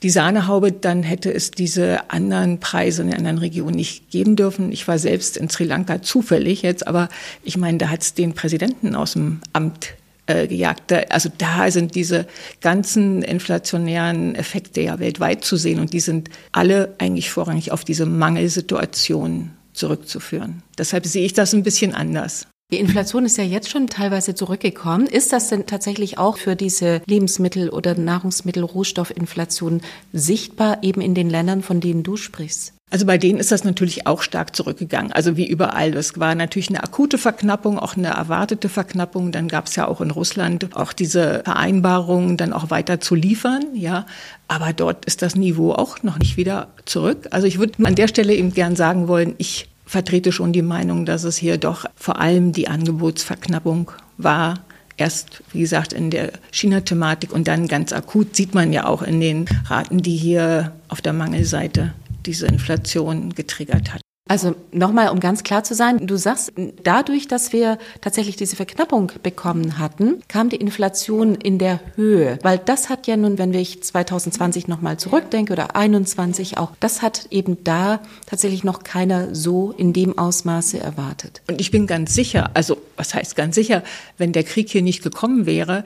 die 0.02 0.10
Sahnehaube, 0.10 0.72
dann 0.72 1.02
hätte 1.02 1.32
es 1.32 1.50
diese 1.50 2.10
anderen 2.10 2.58
Preise 2.58 3.02
in 3.02 3.08
den 3.08 3.18
anderen 3.18 3.38
Regionen 3.38 3.76
nicht 3.76 4.10
geben 4.10 4.36
dürfen. 4.36 4.72
Ich 4.72 4.88
war 4.88 4.98
selbst 4.98 5.36
in 5.36 5.48
Sri 5.48 5.64
Lanka 5.64 6.02
zufällig 6.02 6.62
jetzt, 6.62 6.86
aber 6.86 7.08
ich 7.44 7.56
meine, 7.56 7.78
da 7.78 7.88
hat 7.88 8.02
es 8.02 8.14
den 8.14 8.32
Präsidenten 8.32 8.94
aus 8.94 9.12
dem 9.12 9.40
Amt 9.52 9.94
äh, 10.26 10.46
gejagt. 10.46 10.92
Also 11.10 11.30
da 11.36 11.70
sind 11.70 11.94
diese 11.94 12.26
ganzen 12.60 13.22
inflationären 13.22 14.34
Effekte 14.34 14.80
ja 14.80 14.98
weltweit 14.98 15.44
zu 15.44 15.56
sehen 15.56 15.78
und 15.78 15.92
die 15.92 16.00
sind 16.00 16.30
alle 16.52 16.94
eigentlich 16.98 17.30
vorrangig 17.30 17.70
auf 17.70 17.84
diese 17.84 18.06
Mangelsituation 18.06 19.50
zurückzuführen. 19.72 20.62
Deshalb 20.78 21.06
sehe 21.06 21.24
ich 21.24 21.32
das 21.32 21.52
ein 21.54 21.62
bisschen 21.62 21.94
anders. 21.94 22.46
Die 22.72 22.78
Inflation 22.78 23.26
ist 23.26 23.36
ja 23.36 23.44
jetzt 23.44 23.68
schon 23.68 23.86
teilweise 23.86 24.34
zurückgekommen. 24.34 25.06
Ist 25.06 25.32
das 25.34 25.48
denn 25.48 25.66
tatsächlich 25.66 26.16
auch 26.16 26.38
für 26.38 26.56
diese 26.56 27.02
Lebensmittel- 27.06 27.68
oder 27.68 27.94
Nahrungsmittel-Rohstoffinflation 27.94 29.82
sichtbar 30.14 30.82
eben 30.82 31.02
in 31.02 31.14
den 31.14 31.28
Ländern, 31.28 31.62
von 31.62 31.80
denen 31.80 32.02
du 32.02 32.16
sprichst? 32.16 32.72
Also 32.92 33.06
bei 33.06 33.16
denen 33.16 33.38
ist 33.38 33.50
das 33.50 33.64
natürlich 33.64 34.06
auch 34.06 34.20
stark 34.20 34.54
zurückgegangen. 34.54 35.12
Also 35.12 35.38
wie 35.38 35.48
überall. 35.48 35.92
Das 35.92 36.18
war 36.18 36.34
natürlich 36.34 36.68
eine 36.68 36.84
akute 36.84 37.16
Verknappung, 37.16 37.78
auch 37.78 37.96
eine 37.96 38.08
erwartete 38.08 38.68
Verknappung. 38.68 39.32
Dann 39.32 39.48
gab 39.48 39.66
es 39.66 39.76
ja 39.76 39.88
auch 39.88 40.02
in 40.02 40.10
Russland 40.10 40.76
auch 40.76 40.92
diese 40.92 41.40
Vereinbarung, 41.42 42.36
dann 42.36 42.52
auch 42.52 42.68
weiter 42.68 43.00
zu 43.00 43.14
liefern. 43.14 43.64
Ja, 43.72 44.04
aber 44.46 44.74
dort 44.74 45.06
ist 45.06 45.22
das 45.22 45.36
Niveau 45.36 45.72
auch 45.72 46.02
noch 46.02 46.18
nicht 46.18 46.36
wieder 46.36 46.68
zurück. 46.84 47.28
Also 47.30 47.46
ich 47.46 47.58
würde 47.58 47.82
an 47.82 47.94
der 47.94 48.08
Stelle 48.08 48.34
eben 48.34 48.52
gern 48.52 48.76
sagen 48.76 49.08
wollen, 49.08 49.36
ich 49.38 49.70
vertrete 49.86 50.30
schon 50.30 50.52
die 50.52 50.60
Meinung, 50.60 51.06
dass 51.06 51.24
es 51.24 51.38
hier 51.38 51.56
doch 51.56 51.86
vor 51.96 52.20
allem 52.20 52.52
die 52.52 52.68
Angebotsverknappung 52.68 53.90
war. 54.18 54.58
Erst, 54.98 55.42
wie 55.52 55.60
gesagt, 55.60 55.94
in 55.94 56.10
der 56.10 56.32
China-Thematik 56.50 57.32
und 57.32 57.48
dann 57.48 57.68
ganz 57.68 57.94
akut 57.94 58.36
sieht 58.36 58.54
man 58.54 58.70
ja 58.70 58.84
auch 58.84 59.00
in 59.00 59.18
den 59.18 59.46
Raten, 59.64 60.02
die 60.02 60.16
hier 60.16 60.72
auf 60.88 61.00
der 61.00 61.14
Mangelseite 61.14 61.94
diese 62.26 62.46
Inflation 62.46 63.34
getriggert 63.34 63.92
hat. 63.92 64.02
Also 64.28 64.54
nochmal, 64.70 65.08
um 65.08 65.18
ganz 65.18 65.42
klar 65.42 65.64
zu 65.64 65.74
sein, 65.74 66.06
du 66.06 66.16
sagst, 66.16 66.52
dadurch, 66.84 67.26
dass 67.26 67.52
wir 67.52 67.76
tatsächlich 68.00 68.36
diese 68.36 68.54
Verknappung 68.54 69.10
bekommen 69.22 69.78
hatten, 69.78 70.22
kam 70.28 70.48
die 70.48 70.56
Inflation 70.56 71.34
in 71.34 71.58
der 71.58 71.80
Höhe. 71.96 72.38
Weil 72.42 72.58
das 72.58 72.88
hat 72.88 73.08
ja 73.08 73.16
nun, 73.16 73.36
wenn 73.36 73.52
ich 73.52 73.82
2020 73.82 74.68
nochmal 74.68 74.96
zurückdenke 74.96 75.52
oder 75.52 75.74
21 75.74 76.56
auch, 76.56 76.70
das 76.78 77.02
hat 77.02 77.26
eben 77.30 77.64
da 77.64 78.00
tatsächlich 78.24 78.62
noch 78.62 78.84
keiner 78.84 79.34
so 79.34 79.72
in 79.72 79.92
dem 79.92 80.16
Ausmaße 80.16 80.78
erwartet. 80.78 81.42
Und 81.48 81.60
ich 81.60 81.72
bin 81.72 81.88
ganz 81.88 82.14
sicher, 82.14 82.52
also 82.54 82.78
was 82.96 83.14
heißt 83.14 83.34
ganz 83.34 83.56
sicher, 83.56 83.82
wenn 84.18 84.32
der 84.32 84.44
Krieg 84.44 84.70
hier 84.70 84.82
nicht 84.82 85.02
gekommen 85.02 85.46
wäre, 85.46 85.84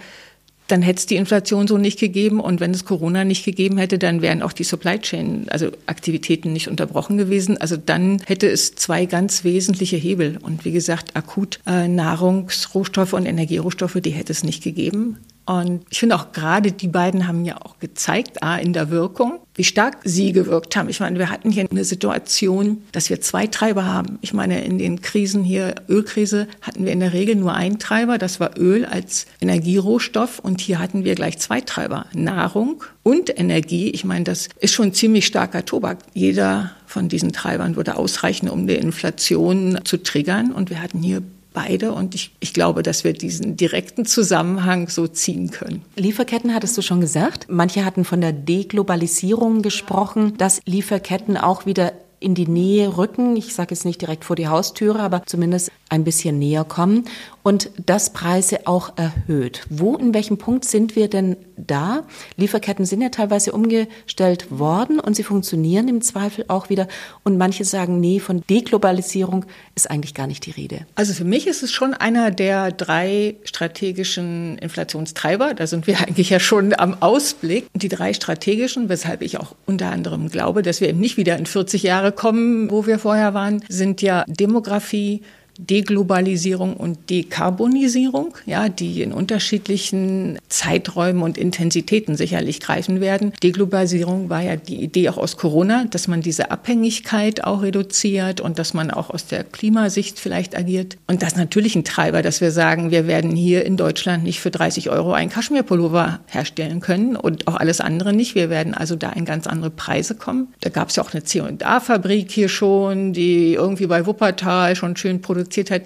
dann 0.68 0.82
hätte 0.82 0.98
es 0.98 1.06
die 1.06 1.16
Inflation 1.16 1.66
so 1.66 1.78
nicht 1.78 1.98
gegeben. 1.98 2.40
Und 2.40 2.60
wenn 2.60 2.72
es 2.72 2.84
Corona 2.84 3.24
nicht 3.24 3.44
gegeben 3.44 3.78
hätte, 3.78 3.98
dann 3.98 4.22
wären 4.22 4.42
auch 4.42 4.52
die 4.52 4.64
Supply 4.64 4.98
Chain, 4.98 5.46
also 5.48 5.70
Aktivitäten 5.86 6.52
nicht 6.52 6.68
unterbrochen 6.68 7.16
gewesen. 7.16 7.58
Also 7.58 7.76
dann 7.76 8.20
hätte 8.26 8.48
es 8.48 8.74
zwei 8.74 9.06
ganz 9.06 9.44
wesentliche 9.44 9.96
Hebel. 9.96 10.38
Und 10.42 10.64
wie 10.64 10.72
gesagt, 10.72 11.16
akut 11.16 11.60
äh, 11.66 11.88
Nahrungsrohstoffe 11.88 13.12
und 13.12 13.26
Energierohstoffe, 13.26 13.98
die 14.00 14.10
hätte 14.10 14.32
es 14.32 14.42
nicht 14.42 14.62
gegeben. 14.62 15.18
Und 15.46 15.84
ich 15.90 16.00
finde 16.00 16.16
auch 16.16 16.32
gerade 16.32 16.72
die 16.72 16.88
beiden 16.88 17.28
haben 17.28 17.44
ja 17.44 17.56
auch 17.62 17.78
gezeigt, 17.78 18.42
A, 18.42 18.56
in 18.56 18.72
der 18.72 18.90
Wirkung, 18.90 19.38
wie 19.54 19.62
stark 19.62 19.98
sie 20.04 20.32
gewirkt 20.32 20.74
haben. 20.74 20.88
Ich 20.88 20.98
meine, 20.98 21.20
wir 21.20 21.30
hatten 21.30 21.50
hier 21.50 21.66
eine 21.70 21.84
Situation, 21.84 22.82
dass 22.90 23.10
wir 23.10 23.20
zwei 23.20 23.46
Treiber 23.46 23.84
haben. 23.84 24.18
Ich 24.22 24.34
meine, 24.34 24.64
in 24.64 24.78
den 24.78 25.00
Krisen 25.02 25.44
hier, 25.44 25.76
Ölkrise, 25.88 26.48
hatten 26.62 26.84
wir 26.84 26.92
in 26.92 26.98
der 26.98 27.12
Regel 27.12 27.36
nur 27.36 27.54
einen 27.54 27.78
Treiber, 27.78 28.18
das 28.18 28.40
war 28.40 28.58
Öl 28.58 28.84
als 28.84 29.26
Energierohstoff. 29.40 30.40
Und 30.40 30.60
hier 30.60 30.80
hatten 30.80 31.04
wir 31.04 31.14
gleich 31.14 31.38
zwei 31.38 31.60
Treiber, 31.60 32.06
Nahrung 32.12 32.82
und 33.04 33.38
Energie. 33.38 33.90
Ich 33.90 34.04
meine, 34.04 34.24
das 34.24 34.48
ist 34.58 34.74
schon 34.74 34.92
ziemlich 34.94 35.26
starker 35.26 35.64
Tobak. 35.64 35.98
Jeder 36.12 36.72
von 36.86 37.08
diesen 37.08 37.32
Treibern 37.32 37.76
würde 37.76 37.96
ausreichen, 37.96 38.48
um 38.48 38.66
die 38.66 38.74
Inflation 38.74 39.78
zu 39.84 40.02
triggern. 40.02 40.50
Und 40.50 40.70
wir 40.70 40.82
hatten 40.82 41.02
hier 41.02 41.22
beide. 41.56 41.92
Und 41.92 42.14
ich, 42.14 42.36
ich 42.38 42.52
glaube, 42.52 42.82
dass 42.82 43.02
wir 43.02 43.14
diesen 43.14 43.56
direkten 43.56 44.04
Zusammenhang 44.04 44.88
so 44.88 45.08
ziehen 45.08 45.50
können. 45.50 45.82
Lieferketten 45.96 46.54
hattest 46.54 46.76
du 46.76 46.82
schon 46.82 47.00
gesagt. 47.00 47.46
Manche 47.48 47.84
hatten 47.84 48.04
von 48.04 48.20
der 48.20 48.32
Deglobalisierung 48.32 49.62
gesprochen, 49.62 50.36
dass 50.36 50.60
Lieferketten 50.66 51.38
auch 51.38 51.64
wieder 51.64 51.92
in 52.20 52.34
die 52.34 52.46
Nähe 52.46 52.96
rücken. 52.96 53.36
Ich 53.36 53.54
sage 53.54 53.74
jetzt 53.74 53.84
nicht 53.84 54.00
direkt 54.00 54.24
vor 54.24 54.36
die 54.36 54.48
Haustüre, 54.48 55.00
aber 55.00 55.22
zumindest 55.26 55.70
ein 55.88 56.04
bisschen 56.04 56.38
näher 56.38 56.64
kommen 56.64 57.04
und 57.46 57.70
das 57.86 58.10
Preise 58.10 58.66
auch 58.66 58.98
erhöht. 58.98 59.66
Wo, 59.70 59.94
in 59.94 60.12
welchem 60.14 60.36
Punkt 60.36 60.64
sind 60.64 60.96
wir 60.96 61.08
denn 61.08 61.36
da? 61.56 62.02
Lieferketten 62.36 62.84
sind 62.84 63.02
ja 63.02 63.08
teilweise 63.08 63.52
umgestellt 63.52 64.46
worden 64.50 64.98
und 64.98 65.14
sie 65.14 65.22
funktionieren 65.22 65.86
im 65.86 66.00
Zweifel 66.00 66.46
auch 66.48 66.70
wieder. 66.70 66.88
Und 67.22 67.38
manche 67.38 67.64
sagen, 67.64 68.00
nee, 68.00 68.18
von 68.18 68.42
Deglobalisierung 68.50 69.44
ist 69.76 69.88
eigentlich 69.88 70.12
gar 70.12 70.26
nicht 70.26 70.44
die 70.44 70.50
Rede. 70.50 70.86
Also 70.96 71.14
für 71.14 71.22
mich 71.22 71.46
ist 71.46 71.62
es 71.62 71.70
schon 71.70 71.94
einer 71.94 72.32
der 72.32 72.72
drei 72.72 73.36
strategischen 73.44 74.58
Inflationstreiber. 74.58 75.54
Da 75.54 75.68
sind 75.68 75.86
wir 75.86 76.00
eigentlich 76.00 76.30
ja 76.30 76.40
schon 76.40 76.74
am 76.76 76.96
Ausblick. 76.98 77.68
Die 77.74 77.88
drei 77.88 78.12
strategischen, 78.12 78.88
weshalb 78.88 79.22
ich 79.22 79.38
auch 79.38 79.54
unter 79.66 79.92
anderem 79.92 80.30
glaube, 80.30 80.62
dass 80.62 80.80
wir 80.80 80.88
eben 80.88 80.98
nicht 80.98 81.16
wieder 81.16 81.36
in 81.36 81.46
40 81.46 81.84
Jahre 81.84 82.10
kommen, 82.10 82.72
wo 82.72 82.86
wir 82.86 82.98
vorher 82.98 83.34
waren, 83.34 83.62
sind 83.68 84.02
ja 84.02 84.24
Demografie, 84.26 85.22
Deglobalisierung 85.58 86.76
und 86.76 87.10
Dekarbonisierung, 87.10 88.34
ja, 88.46 88.68
die 88.68 89.02
in 89.02 89.12
unterschiedlichen 89.12 90.38
Zeiträumen 90.48 91.22
und 91.22 91.38
Intensitäten 91.38 92.16
sicherlich 92.16 92.60
greifen 92.60 93.00
werden. 93.00 93.32
Deglobalisierung 93.42 94.28
war 94.28 94.42
ja 94.42 94.56
die 94.56 94.82
Idee 94.82 95.08
auch 95.08 95.16
aus 95.16 95.36
Corona, 95.36 95.84
dass 95.84 96.08
man 96.08 96.20
diese 96.20 96.50
Abhängigkeit 96.50 97.44
auch 97.44 97.62
reduziert 97.62 98.40
und 98.40 98.58
dass 98.58 98.74
man 98.74 98.90
auch 98.90 99.10
aus 99.10 99.26
der 99.26 99.44
Klimasicht 99.44 100.18
vielleicht 100.18 100.56
agiert. 100.56 100.96
Und 101.06 101.22
das 101.22 101.32
ist 101.32 101.38
natürlich 101.38 101.74
ein 101.74 101.84
Treiber, 101.84 102.22
dass 102.22 102.40
wir 102.40 102.50
sagen, 102.50 102.90
wir 102.90 103.06
werden 103.06 103.34
hier 103.34 103.64
in 103.64 103.76
Deutschland 103.76 104.24
nicht 104.24 104.40
für 104.40 104.50
30 104.50 104.90
Euro 104.90 105.12
einen 105.12 105.30
Kaschmirpullover 105.30 106.20
herstellen 106.26 106.80
können 106.80 107.16
und 107.16 107.48
auch 107.48 107.56
alles 107.56 107.80
andere 107.80 108.12
nicht. 108.12 108.34
Wir 108.34 108.50
werden 108.50 108.74
also 108.74 108.96
da 108.96 109.10
in 109.10 109.24
ganz 109.24 109.46
andere 109.46 109.70
Preise 109.70 110.14
kommen. 110.14 110.48
Da 110.60 110.70
gab 110.70 110.90
es 110.90 110.96
ja 110.96 111.02
auch 111.02 111.12
eine 111.12 111.24
C&A-Fabrik 111.24 112.30
hier 112.30 112.48
schon, 112.48 113.12
die 113.12 113.54
irgendwie 113.54 113.86
bei 113.86 114.06
Wuppertal 114.06 114.76
schon 114.76 114.96
schön 114.96 115.20
produziert 115.20 115.45
produziert 115.46 115.70
hat. 115.70 115.82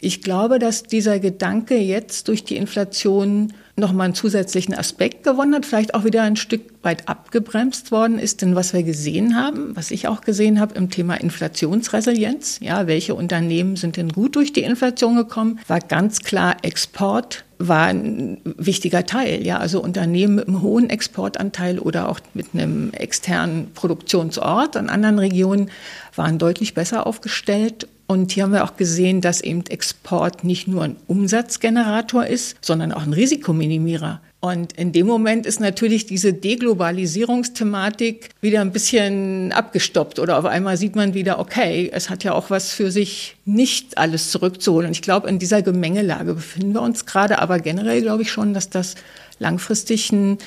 Ich 0.00 0.22
glaube, 0.22 0.58
dass 0.58 0.84
dieser 0.84 1.18
Gedanke 1.18 1.76
jetzt 1.76 2.28
durch 2.28 2.44
die 2.44 2.56
Inflation 2.56 3.52
nochmal 3.76 4.06
einen 4.06 4.14
zusätzlichen 4.14 4.74
Aspekt 4.74 5.24
gewonnen 5.24 5.54
hat, 5.54 5.66
vielleicht 5.66 5.94
auch 5.94 6.04
wieder 6.04 6.22
ein 6.22 6.36
Stück 6.36 6.62
weit 6.82 7.08
abgebremst 7.08 7.90
worden 7.90 8.18
ist. 8.18 8.42
Denn 8.42 8.54
was 8.54 8.72
wir 8.72 8.82
gesehen 8.82 9.36
haben, 9.36 9.74
was 9.74 9.90
ich 9.90 10.06
auch 10.06 10.20
gesehen 10.20 10.60
habe 10.60 10.74
im 10.74 10.90
Thema 10.90 11.14
Inflationsresilienz, 11.14 12.58
ja, 12.60 12.86
welche 12.86 13.14
Unternehmen 13.14 13.76
sind 13.76 13.96
denn 13.96 14.10
gut 14.10 14.36
durch 14.36 14.52
die 14.52 14.62
Inflation 14.62 15.16
gekommen, 15.16 15.60
war 15.66 15.80
ganz 15.80 16.20
klar 16.20 16.56
Export 16.62 17.44
war 17.60 17.86
ein 17.86 18.38
wichtiger 18.44 19.06
Teil. 19.06 19.46
Ja, 19.46 19.58
also 19.58 19.82
Unternehmen 19.82 20.36
mit 20.36 20.48
einem 20.48 20.62
hohen 20.62 20.90
Exportanteil 20.90 21.78
oder 21.78 22.08
auch 22.08 22.18
mit 22.34 22.48
einem 22.54 22.92
externen 22.92 23.72
Produktionsort 23.74 24.76
an 24.76 24.88
anderen 24.88 25.18
Regionen 25.18 25.70
waren 26.16 26.38
deutlich 26.38 26.74
besser 26.74 27.06
aufgestellt 27.06 27.86
und 28.10 28.32
hier 28.32 28.42
haben 28.42 28.52
wir 28.52 28.64
auch 28.64 28.76
gesehen, 28.76 29.20
dass 29.20 29.40
eben 29.40 29.64
Export 29.66 30.42
nicht 30.42 30.66
nur 30.66 30.82
ein 30.82 30.96
Umsatzgenerator 31.06 32.26
ist, 32.26 32.56
sondern 32.60 32.90
auch 32.90 33.04
ein 33.04 33.12
Risikominimierer. 33.12 34.20
Und 34.40 34.72
in 34.72 34.92
dem 34.92 35.06
Moment 35.06 35.44
ist 35.44 35.60
natürlich 35.60 36.06
diese 36.06 36.32
Deglobalisierungsthematik 36.32 38.30
wieder 38.40 38.62
ein 38.62 38.72
bisschen 38.72 39.52
abgestoppt 39.52 40.18
oder 40.18 40.38
auf 40.38 40.46
einmal 40.46 40.78
sieht 40.78 40.96
man 40.96 41.12
wieder, 41.12 41.38
okay, 41.38 41.90
es 41.92 42.08
hat 42.08 42.24
ja 42.24 42.32
auch 42.32 42.48
was 42.48 42.72
für 42.72 42.90
sich, 42.90 43.36
nicht 43.44 43.98
alles 43.98 44.30
zurückzuholen. 44.30 44.86
Und 44.86 44.92
ich 44.92 45.02
glaube, 45.02 45.28
in 45.28 45.38
dieser 45.38 45.60
Gemengelage 45.60 46.32
befinden 46.32 46.72
wir 46.72 46.80
uns 46.80 47.04
gerade, 47.04 47.38
aber 47.38 47.58
generell 47.58 48.00
glaube 48.00 48.22
ich 48.22 48.32
schon, 48.32 48.54
dass 48.54 48.70
das 48.70 48.94
langfristig 49.38 50.10
ein 50.10 50.38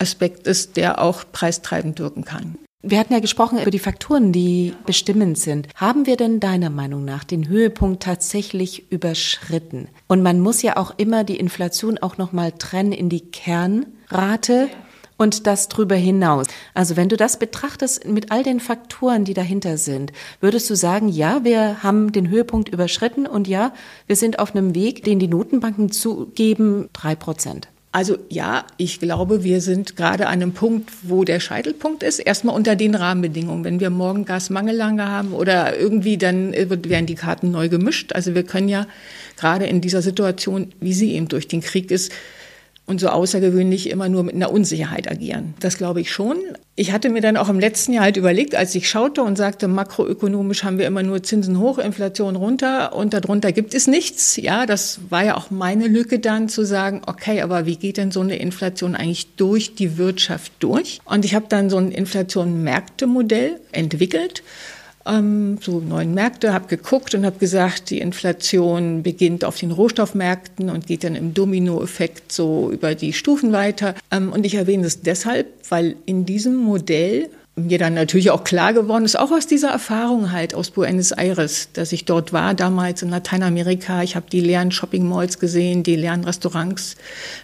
Aspekt 0.00 0.48
ist, 0.48 0.76
der 0.76 1.00
auch 1.00 1.24
preistreibend 1.30 2.00
wirken 2.00 2.24
kann. 2.24 2.56
Wir 2.82 2.98
hatten 2.98 3.12
ja 3.12 3.20
gesprochen 3.20 3.58
über 3.60 3.70
die 3.70 3.78
Faktoren, 3.78 4.32
die 4.32 4.74
bestimmend 4.86 5.36
sind. 5.36 5.68
Haben 5.74 6.06
wir 6.06 6.16
denn 6.16 6.40
deiner 6.40 6.70
Meinung 6.70 7.04
nach 7.04 7.24
den 7.24 7.46
Höhepunkt 7.46 8.02
tatsächlich 8.02 8.90
überschritten? 8.90 9.88
Und 10.08 10.22
man 10.22 10.40
muss 10.40 10.62
ja 10.62 10.78
auch 10.78 10.94
immer 10.96 11.22
die 11.22 11.36
Inflation 11.36 11.98
auch 11.98 12.16
noch 12.16 12.32
mal 12.32 12.52
trennen 12.52 12.92
in 12.92 13.10
die 13.10 13.20
Kernrate 13.20 14.70
und 15.18 15.46
das 15.46 15.68
drüber 15.68 15.94
hinaus. 15.94 16.46
Also 16.72 16.96
wenn 16.96 17.10
du 17.10 17.18
das 17.18 17.38
betrachtest 17.38 18.08
mit 18.08 18.32
all 18.32 18.42
den 18.42 18.60
Faktoren, 18.60 19.26
die 19.26 19.34
dahinter 19.34 19.76
sind, 19.76 20.12
würdest 20.40 20.70
du 20.70 20.74
sagen, 20.74 21.10
ja, 21.10 21.44
wir 21.44 21.82
haben 21.82 22.12
den 22.12 22.30
Höhepunkt 22.30 22.70
überschritten 22.70 23.26
und 23.26 23.46
ja, 23.46 23.74
wir 24.06 24.16
sind 24.16 24.38
auf 24.38 24.56
einem 24.56 24.74
Weg, 24.74 25.04
den 25.04 25.18
die 25.18 25.28
Notenbanken 25.28 25.90
zugeben, 25.92 26.88
drei 26.94 27.14
Prozent. 27.14 27.68
Also 27.92 28.18
ja, 28.28 28.66
ich 28.76 29.00
glaube, 29.00 29.42
wir 29.42 29.60
sind 29.60 29.96
gerade 29.96 30.28
an 30.28 30.34
einem 30.34 30.52
Punkt, 30.52 30.90
wo 31.02 31.24
der 31.24 31.40
Scheitelpunkt 31.40 32.04
ist. 32.04 32.20
Erstmal 32.20 32.54
unter 32.54 32.76
den 32.76 32.94
Rahmenbedingungen. 32.94 33.64
Wenn 33.64 33.80
wir 33.80 33.90
morgen 33.90 34.24
Gasmangellage 34.24 35.06
haben 35.06 35.32
oder 35.32 35.76
irgendwie, 35.76 36.16
dann 36.16 36.52
werden 36.52 37.06
die 37.06 37.16
Karten 37.16 37.50
neu 37.50 37.68
gemischt. 37.68 38.12
Also 38.12 38.36
wir 38.36 38.44
können 38.44 38.68
ja 38.68 38.86
gerade 39.36 39.66
in 39.66 39.80
dieser 39.80 40.02
Situation, 40.02 40.72
wie 40.78 40.92
sie 40.92 41.14
eben 41.14 41.26
durch 41.26 41.48
den 41.48 41.62
Krieg 41.62 41.90
ist, 41.90 42.12
und 42.90 43.00
so 43.00 43.08
außergewöhnlich 43.08 43.88
immer 43.88 44.08
nur 44.08 44.24
mit 44.24 44.34
einer 44.34 44.50
Unsicherheit 44.50 45.08
agieren. 45.08 45.54
Das 45.60 45.78
glaube 45.78 46.00
ich 46.00 46.10
schon. 46.10 46.36
Ich 46.74 46.90
hatte 46.90 47.08
mir 47.08 47.20
dann 47.20 47.36
auch 47.36 47.48
im 47.48 47.60
letzten 47.60 47.92
Jahr 47.92 48.02
halt 48.02 48.16
überlegt, 48.16 48.56
als 48.56 48.74
ich 48.74 48.88
schaute 48.88 49.22
und 49.22 49.36
sagte, 49.36 49.68
makroökonomisch 49.68 50.64
haben 50.64 50.76
wir 50.76 50.88
immer 50.88 51.04
nur 51.04 51.22
Zinsen 51.22 51.60
hoch, 51.60 51.78
Inflation 51.78 52.34
runter 52.34 52.96
und 52.96 53.14
darunter 53.14 53.52
gibt 53.52 53.74
es 53.74 53.86
nichts. 53.86 54.36
Ja, 54.36 54.66
das 54.66 54.98
war 55.08 55.24
ja 55.24 55.36
auch 55.36 55.52
meine 55.52 55.86
Lücke 55.86 56.18
dann 56.18 56.48
zu 56.48 56.64
sagen, 56.64 57.02
okay, 57.06 57.42
aber 57.42 57.64
wie 57.64 57.76
geht 57.76 57.96
denn 57.96 58.10
so 58.10 58.22
eine 58.22 58.36
Inflation 58.36 58.96
eigentlich 58.96 59.36
durch 59.36 59.76
die 59.76 59.96
Wirtschaft 59.96 60.52
durch? 60.58 61.00
Und 61.04 61.24
ich 61.24 61.36
habe 61.36 61.46
dann 61.48 61.70
so 61.70 61.76
ein 61.76 61.92
Inflation-Märkte-Modell 61.92 63.60
entwickelt 63.70 64.42
ähm, 65.06 65.58
so 65.60 65.80
neuen 65.80 66.14
Märkte, 66.14 66.52
habe 66.52 66.68
geguckt 66.68 67.14
und 67.14 67.24
habe 67.24 67.38
gesagt, 67.38 67.90
die 67.90 68.00
Inflation 68.00 69.02
beginnt 69.02 69.44
auf 69.44 69.56
den 69.56 69.70
Rohstoffmärkten 69.70 70.70
und 70.70 70.86
geht 70.86 71.04
dann 71.04 71.16
im 71.16 71.34
Dominoeffekt 71.34 72.32
so 72.32 72.70
über 72.70 72.94
die 72.94 73.12
Stufen 73.12 73.52
weiter. 73.52 73.94
Ähm, 74.10 74.32
und 74.32 74.44
ich 74.44 74.54
erwähne 74.54 74.84
das 74.84 75.00
deshalb, 75.00 75.46
weil 75.68 75.96
in 76.06 76.26
diesem 76.26 76.56
Modell 76.56 77.30
mir 77.66 77.78
dann 77.78 77.94
natürlich 77.94 78.30
auch 78.30 78.44
klar 78.44 78.72
geworden 78.72 79.04
ist, 79.04 79.18
auch 79.18 79.30
aus 79.30 79.46
dieser 79.46 79.70
Erfahrung 79.70 80.32
halt 80.32 80.54
aus 80.54 80.70
Buenos 80.70 81.12
Aires, 81.12 81.68
dass 81.72 81.92
ich 81.92 82.04
dort 82.04 82.32
war, 82.32 82.54
damals 82.54 83.02
in 83.02 83.10
Lateinamerika. 83.10 84.02
Ich 84.02 84.16
habe 84.16 84.26
die 84.30 84.40
leeren 84.40 84.72
Shopping 84.72 85.08
Malls 85.08 85.38
gesehen, 85.38 85.82
die 85.82 85.96
leeren 85.96 86.24
Restaurants. 86.24 86.96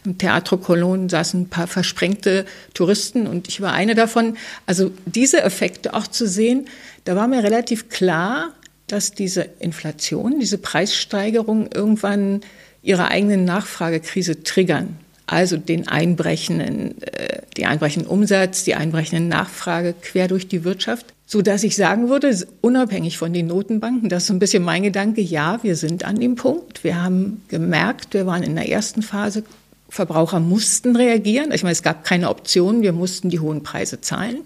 Im 0.04 0.18
Teatro 0.18 0.56
Colón 0.56 1.10
saßen 1.10 1.42
ein 1.42 1.48
paar 1.48 1.66
versprengte 1.66 2.44
Touristen 2.74 3.26
und 3.26 3.48
ich 3.48 3.60
war 3.60 3.72
eine 3.72 3.94
davon. 3.94 4.36
Also 4.66 4.90
diese 5.04 5.42
Effekte 5.42 5.94
auch 5.94 6.06
zu 6.06 6.26
sehen, 6.26 6.66
da 7.04 7.16
war 7.16 7.28
mir 7.28 7.42
relativ 7.42 7.88
klar, 7.88 8.52
dass 8.86 9.12
diese 9.12 9.48
Inflation, 9.58 10.38
diese 10.38 10.58
Preissteigerung 10.58 11.68
irgendwann 11.72 12.40
ihre 12.82 13.08
eigene 13.08 13.36
Nachfragekrise 13.36 14.44
triggern. 14.44 14.98
Also 15.26 15.56
den 15.56 15.88
einbrechenden, 15.88 17.02
äh, 17.02 17.42
die 17.56 17.66
einbrechenden 17.66 18.08
Umsatz, 18.08 18.64
die 18.64 18.74
einbrechenden 18.74 19.28
Nachfrage 19.28 19.94
quer 20.00 20.28
durch 20.28 20.48
die 20.48 20.64
Wirtschaft. 20.64 21.06
So 21.28 21.42
dass 21.42 21.64
ich 21.64 21.74
sagen 21.74 22.08
würde, 22.08 22.46
unabhängig 22.60 23.18
von 23.18 23.32
den 23.32 23.48
Notenbanken, 23.48 24.08
das 24.08 24.22
ist 24.22 24.26
so 24.28 24.34
ein 24.34 24.38
bisschen 24.38 24.62
mein 24.62 24.84
Gedanke, 24.84 25.20
ja, 25.20 25.58
wir 25.62 25.74
sind 25.74 26.04
an 26.04 26.20
dem 26.20 26.36
Punkt. 26.36 26.84
Wir 26.84 27.02
haben 27.02 27.42
gemerkt, 27.48 28.14
wir 28.14 28.26
waren 28.26 28.44
in 28.44 28.54
der 28.54 28.68
ersten 28.68 29.02
Phase, 29.02 29.42
Verbraucher 29.88 30.40
mussten 30.40 30.94
reagieren. 30.94 31.52
Ich 31.52 31.62
meine, 31.62 31.72
es 31.72 31.82
gab 31.82 32.04
keine 32.04 32.30
Option, 32.30 32.82
wir 32.82 32.92
mussten 32.92 33.30
die 33.30 33.40
hohen 33.40 33.62
Preise 33.62 34.00
zahlen. 34.00 34.38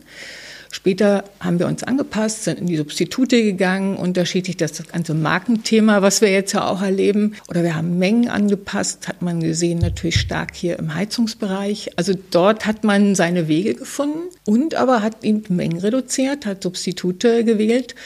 Später 0.72 1.24
haben 1.40 1.58
wir 1.58 1.66
uns 1.66 1.82
angepasst, 1.82 2.44
sind 2.44 2.60
in 2.60 2.66
die 2.66 2.76
Substitute 2.76 3.42
gegangen, 3.42 3.96
unterschiedlich 3.96 4.56
das 4.56 4.86
ganze 4.86 5.14
Markenthema, 5.14 6.00
was 6.00 6.20
wir 6.20 6.30
jetzt 6.30 6.52
ja 6.52 6.66
auch 6.66 6.80
erleben. 6.80 7.34
Oder 7.48 7.64
wir 7.64 7.74
haben 7.74 7.98
Mengen 7.98 8.28
angepasst, 8.28 9.08
hat 9.08 9.20
man 9.20 9.40
gesehen, 9.40 9.80
natürlich 9.80 10.20
stark 10.20 10.54
hier 10.54 10.78
im 10.78 10.94
Heizungsbereich. 10.94 11.90
Also 11.96 12.12
dort 12.30 12.66
hat 12.66 12.84
man 12.84 13.16
seine 13.16 13.48
Wege 13.48 13.74
gefunden 13.74 14.20
und 14.44 14.76
aber 14.76 15.02
hat 15.02 15.24
eben 15.24 15.42
Mengen 15.56 15.80
reduziert, 15.80 16.46
hat 16.46 16.62
Substitute 16.62 17.44
gewählt 17.44 17.96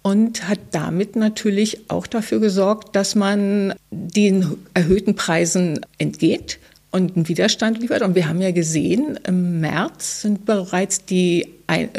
und 0.00 0.48
hat 0.48 0.60
damit 0.70 1.16
natürlich 1.16 1.90
auch 1.90 2.06
dafür 2.06 2.40
gesorgt, 2.40 2.96
dass 2.96 3.14
man 3.14 3.74
den 3.90 4.56
erhöhten 4.72 5.14
Preisen 5.14 5.80
entgeht 5.98 6.58
und 6.94 7.16
einen 7.16 7.26
Widerstand 7.26 7.80
liefert. 7.80 8.02
Und 8.02 8.14
wir 8.14 8.28
haben 8.28 8.40
ja 8.40 8.52
gesehen, 8.52 9.18
im 9.26 9.60
März 9.60 10.22
sind 10.22 10.44
bereits 10.44 11.04
die 11.04 11.48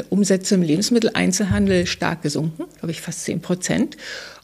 Umsätze 0.10 0.56
im 0.56 0.62
Lebensmitteleinzelhandel 0.62 1.86
stark 1.86 2.22
gesunken, 2.22 2.64
glaube 2.80 2.92
ich 2.92 3.02
fast 3.02 3.26
10 3.26 3.42
Prozent. 3.42 3.98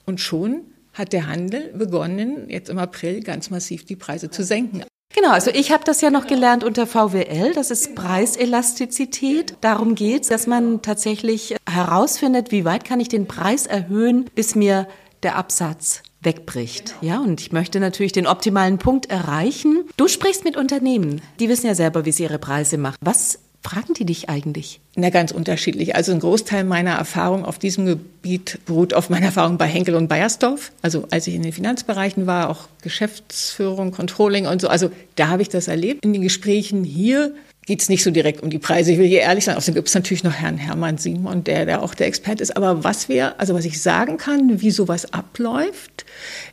Und 0.06 0.20
schon 0.20 0.64
hat 0.92 1.14
der 1.14 1.28
Handel 1.28 1.72
begonnen, 1.74 2.50
jetzt 2.50 2.70
im 2.70 2.80
April 2.80 3.22
ganz 3.22 3.50
massiv 3.50 3.86
die 3.86 3.96
Preise 3.96 4.30
zu 4.30 4.44
senken. 4.44 4.84
Genau, 5.16 5.32
also 5.32 5.52
ich 5.52 5.72
habe 5.72 5.86
das 5.86 6.02
ja 6.02 6.10
noch 6.10 6.28
gelernt 6.28 6.66
unter 6.66 6.86
VWL, 6.86 7.54
das 7.54 7.72
ist 7.72 7.96
Preiselastizität. 7.96 9.56
Darum 9.62 9.96
geht 9.96 10.24
es, 10.24 10.28
dass 10.28 10.48
man 10.48 10.82
tatsächlich 10.82 11.56
herausfindet, 11.70 12.52
wie 12.52 12.66
weit 12.66 12.84
kann 12.84 13.00
ich 13.00 13.08
den 13.08 13.26
Preis 13.26 13.68
erhöhen, 13.68 14.30
bis 14.36 14.56
mir 14.56 14.86
der 15.24 15.38
Absatz 15.38 16.04
wegbricht. 16.22 16.96
Ja, 17.02 17.20
und 17.20 17.42
ich 17.42 17.52
möchte 17.52 17.80
natürlich 17.80 18.12
den 18.12 18.28
optimalen 18.28 18.78
Punkt 18.78 19.10
erreichen. 19.10 19.84
Du 19.98 20.08
sprichst 20.08 20.44
mit 20.44 20.58
Unternehmen, 20.58 21.22
die 21.40 21.50
wissen 21.50 21.68
ja 21.68 21.76
selber, 21.76 22.06
wie 22.06 22.12
sie 22.12 22.24
ihre 22.24 22.40
Preise 22.40 22.78
machen. 22.78 22.98
Was 23.02 23.40
fragen 23.64 23.94
die 23.94 24.06
dich 24.06 24.30
eigentlich? 24.30 24.80
Na, 24.96 25.10
ganz 25.10 25.32
unterschiedlich. 25.32 25.96
Also 25.96 26.12
ein 26.12 26.20
Großteil 26.20 26.64
meiner 26.64 26.92
Erfahrung 26.92 27.46
auf 27.46 27.60
diesem 27.60 27.86
Gebiet 27.86 28.60
beruht 28.66 28.94
auf 28.94 29.10
meiner 29.10 29.28
Erfahrung 29.28 29.58
bei 29.58 29.68
Henkel 29.68 29.96
und 29.96 30.08
Bayersdorf. 30.08 30.72
Also 30.82 31.08
als 31.12 31.28
ich 31.28 31.36
in 31.36 31.44
den 31.44 31.54
Finanzbereichen 31.54 32.28
war, 32.28 32.50
auch 32.50 32.68
Geschäftsführung, 32.82 33.92
Controlling 33.92 34.48
und 34.48 34.62
so. 34.62 34.68
Also 34.68 34.92
da 35.16 35.28
habe 35.28 35.42
ich 35.42 35.50
das 35.50 35.68
erlebt. 35.68 36.04
In 36.04 36.14
den 36.14 36.22
Gesprächen 36.22 36.84
hier 36.84 37.34
geht 37.72 37.82
es 37.82 37.88
nicht 37.88 38.04
so 38.04 38.12
direkt 38.12 38.44
um 38.44 38.50
die 38.50 38.60
Preise. 38.60 38.92
Ich 38.92 38.98
will 38.98 39.08
hier 39.08 39.22
ehrlich 39.22 39.46
sein. 39.46 39.56
Außerdem 39.56 39.76
gibt 39.76 39.88
es 39.88 39.96
natürlich 39.96 40.26
noch 40.26 40.34
Herrn 40.34 40.58
Hermann 40.58 40.98
Simon, 40.98 41.46
der, 41.46 41.66
der 41.66 41.82
auch 41.82 41.96
der 41.96 42.08
Experte 42.08 42.44
ist. 42.44 42.58
Aber 42.58 42.84
was 42.84 43.08
wir, 43.08 43.40
also 43.40 43.54
was 43.54 43.64
ich 43.64 43.82
sagen 43.82 44.18
kann, 44.18 44.60
wie 44.60 44.72
sowas 44.72 45.14
abläuft, 45.14 46.06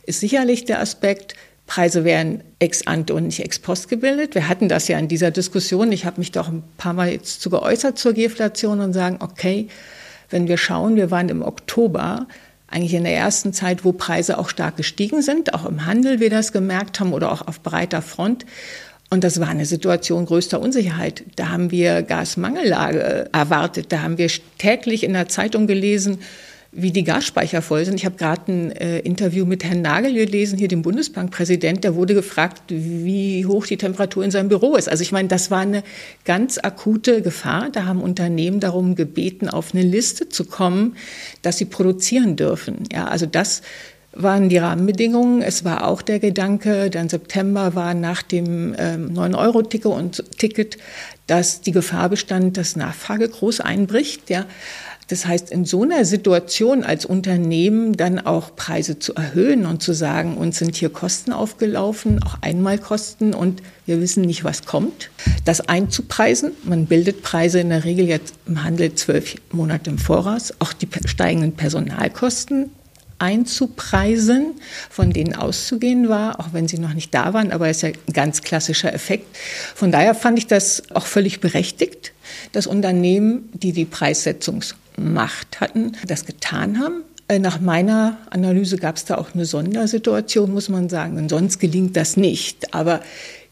ist 0.03 0.21
sicherlich 0.21 0.63
der 0.63 0.79
Aspekt, 0.79 1.35
Preise 1.67 2.05
werden 2.05 2.41
ex 2.59 2.87
ante 2.87 3.13
und 3.13 3.25
nicht 3.25 3.41
ex 3.41 3.59
post 3.59 3.89
gebildet. 3.89 4.33
Wir 4.33 4.47
hatten 4.47 4.69
das 4.69 4.87
ja 4.87 4.97
in 4.97 5.09
dieser 5.09 5.29
Diskussion. 5.29 5.91
Ich 5.91 6.05
habe 6.05 6.21
mich 6.21 6.31
doch 6.31 6.47
ein 6.47 6.63
paar 6.77 6.93
Mal 6.93 7.11
jetzt 7.11 7.41
zu 7.41 7.49
geäußert 7.49 7.99
zur 7.99 8.13
Geflation 8.13 8.79
und 8.79 8.93
sagen, 8.93 9.17
okay, 9.19 9.67
wenn 10.29 10.47
wir 10.47 10.55
schauen, 10.55 10.95
wir 10.95 11.11
waren 11.11 11.27
im 11.27 11.41
Oktober 11.41 12.27
eigentlich 12.67 12.93
in 12.93 13.03
der 13.03 13.17
ersten 13.17 13.51
Zeit, 13.51 13.83
wo 13.83 13.91
Preise 13.91 14.37
auch 14.37 14.47
stark 14.47 14.77
gestiegen 14.77 15.21
sind, 15.21 15.53
auch 15.53 15.65
im 15.65 15.85
Handel 15.85 16.21
wir 16.21 16.29
das 16.29 16.53
gemerkt 16.53 17.01
haben 17.01 17.11
oder 17.11 17.29
auch 17.29 17.45
auf 17.45 17.59
breiter 17.59 18.01
Front. 18.01 18.45
Und 19.09 19.23
das 19.23 19.39
war 19.39 19.47
eine 19.47 19.65
Situation 19.65 20.25
größter 20.25 20.61
Unsicherheit. 20.61 21.23
Da 21.35 21.49
haben 21.49 21.71
wir 21.71 22.03
Gasmangellage 22.03 23.29
erwartet. 23.33 23.87
Da 23.91 24.03
haben 24.03 24.17
wir 24.17 24.29
täglich 24.57 25.03
in 25.03 25.13
der 25.13 25.27
Zeitung 25.27 25.65
gelesen, 25.65 26.19
wie 26.71 26.91
die 26.91 27.03
Gasspeicher 27.03 27.63
voll 27.63 27.83
sind. 27.83 27.95
Ich 27.95 28.05
habe 28.05 28.17
gerade 28.17 28.51
ein 28.51 28.71
äh, 28.71 28.99
Interview 28.99 29.45
mit 29.45 29.63
Herrn 29.63 29.81
Nagel 29.81 30.13
gelesen, 30.13 30.59
hier 30.59 30.67
dem 30.67 30.83
Bundesbankpräsident, 30.83 31.83
der 31.83 31.95
wurde 31.95 32.13
gefragt, 32.13 32.61
wie 32.67 33.45
hoch 33.47 33.65
die 33.65 33.77
Temperatur 33.77 34.23
in 34.23 34.29
seinem 34.29 34.49
Büro 34.49 34.75
ist. 34.75 34.87
Also 34.87 35.01
ich 35.01 35.11
meine, 35.11 35.27
das 35.27 35.49
war 35.49 35.61
eine 35.61 35.83
ganz 36.25 36.59
akute 36.59 37.23
Gefahr. 37.23 37.69
Da 37.71 37.85
haben 37.85 38.01
Unternehmen 38.01 38.59
darum 38.59 38.93
gebeten, 38.93 39.49
auf 39.49 39.73
eine 39.73 39.83
Liste 39.83 40.29
zu 40.29 40.45
kommen, 40.45 40.95
dass 41.41 41.57
sie 41.57 41.65
produzieren 41.65 42.35
dürfen. 42.35 42.83
Ja, 42.93 43.07
also 43.07 43.25
das 43.25 43.63
waren 44.13 44.49
die 44.49 44.57
Rahmenbedingungen. 44.57 45.41
Es 45.41 45.63
war 45.63 45.87
auch 45.87 46.01
der 46.01 46.19
Gedanke, 46.19 46.89
dann 46.89 47.09
September 47.09 47.75
war 47.75 47.93
nach 47.93 48.21
dem 48.21 48.75
ähm, 48.77 49.13
9-Euro-Ticket, 49.13 50.77
dass 51.27 51.61
die 51.61 51.71
Gefahr 51.71 52.09
bestand, 52.09 52.57
dass 52.57 52.75
Nachfrage 52.75 53.29
groß 53.29 53.61
einbricht. 53.61 54.29
Ja. 54.29 54.45
Das 55.09 55.25
heißt, 55.25 55.51
in 55.51 55.65
so 55.65 55.81
einer 55.81 56.05
Situation 56.05 56.83
als 56.83 57.03
Unternehmen 57.03 57.97
dann 57.97 58.19
auch 58.19 58.55
Preise 58.55 58.99
zu 58.99 59.15
erhöhen 59.15 59.65
und 59.65 59.81
zu 59.81 59.93
sagen, 59.93 60.37
uns 60.37 60.59
sind 60.59 60.75
hier 60.75 60.89
Kosten 60.89 61.33
aufgelaufen, 61.33 62.21
auch 62.21 62.37
Einmalkosten 62.41 63.33
und 63.33 63.63
wir 63.87 63.99
wissen 64.01 64.21
nicht, 64.21 64.43
was 64.43 64.65
kommt. 64.65 65.09
Das 65.45 65.61
einzupreisen, 65.61 66.51
man 66.63 66.85
bildet 66.85 67.23
Preise 67.23 67.59
in 67.59 67.69
der 67.69 67.85
Regel 67.85 68.07
jetzt 68.07 68.35
im 68.45 68.63
Handel 68.63 68.93
zwölf 68.93 69.35
Monate 69.51 69.89
im 69.89 69.97
Voraus, 69.97 70.53
auch 70.59 70.73
die 70.73 70.87
steigenden 71.07 71.53
Personalkosten 71.53 72.69
einzupreisen, 73.19 74.53
von 74.89 75.11
denen 75.11 75.35
auszugehen 75.35 76.09
war, 76.09 76.39
auch 76.39 76.53
wenn 76.53 76.67
sie 76.67 76.79
noch 76.79 76.93
nicht 76.93 77.13
da 77.13 77.33
waren, 77.33 77.51
aber 77.51 77.69
es 77.69 77.77
ist 77.77 77.83
ja 77.83 77.89
ein 77.89 78.13
ganz 78.13 78.41
klassischer 78.41 78.93
Effekt. 78.93 79.37
Von 79.75 79.91
daher 79.91 80.15
fand 80.15 80.39
ich 80.39 80.47
das 80.47 80.83
auch 80.93 81.05
völlig 81.05 81.39
berechtigt, 81.39 82.13
dass 82.53 82.65
Unternehmen, 82.65 83.49
die 83.53 83.73
die 83.73 83.85
Preissetzungsmacht 83.85 85.59
hatten, 85.59 85.91
das 86.07 86.25
getan 86.25 86.79
haben. 86.79 87.03
Äh, 87.27 87.39
nach 87.39 87.61
meiner 87.61 88.17
Analyse 88.31 88.77
gab 88.77 88.95
es 88.95 89.05
da 89.05 89.17
auch 89.17 89.33
eine 89.33 89.45
Sondersituation, 89.45 90.51
muss 90.51 90.67
man 90.67 90.89
sagen, 90.89 91.15
denn 91.15 91.29
sonst 91.29 91.59
gelingt 91.59 91.95
das 91.95 92.17
nicht. 92.17 92.73
Aber 92.73 93.01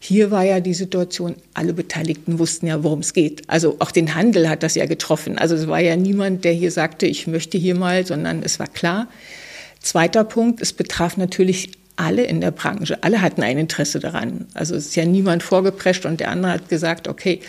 hier 0.00 0.30
war 0.30 0.44
ja 0.44 0.60
die 0.60 0.74
Situation, 0.74 1.36
alle 1.54 1.72
Beteiligten 1.72 2.38
wussten 2.38 2.66
ja, 2.66 2.82
worum 2.82 3.00
es 3.00 3.12
geht. 3.12 3.48
Also 3.48 3.76
auch 3.78 3.90
den 3.90 4.14
Handel 4.14 4.48
hat 4.48 4.62
das 4.62 4.74
ja 4.74 4.86
getroffen. 4.86 5.38
Also 5.38 5.54
es 5.54 5.68
war 5.68 5.80
ja 5.80 5.96
niemand, 5.96 6.44
der 6.44 6.52
hier 6.52 6.70
sagte, 6.72 7.06
ich 7.06 7.26
möchte 7.26 7.56
hier 7.56 7.76
mal, 7.76 8.06
sondern 8.06 8.42
es 8.42 8.58
war 8.58 8.66
klar, 8.66 9.08
Zweiter 9.80 10.24
Punkt, 10.24 10.60
es 10.60 10.72
betraf 10.72 11.16
natürlich 11.16 11.72
alle 11.96 12.22
in 12.22 12.40
der 12.40 12.52
Branche. 12.52 13.02
Alle 13.02 13.20
hatten 13.20 13.42
ein 13.42 13.58
Interesse 13.58 13.98
daran. 13.98 14.46
Also 14.54 14.76
es 14.76 14.86
ist 14.86 14.96
ja 14.96 15.04
niemand 15.04 15.42
vorgeprescht 15.42 16.06
und 16.06 16.20
der 16.20 16.30
andere 16.30 16.52
hat 16.52 16.68
gesagt, 16.68 17.08
okay, 17.08 17.40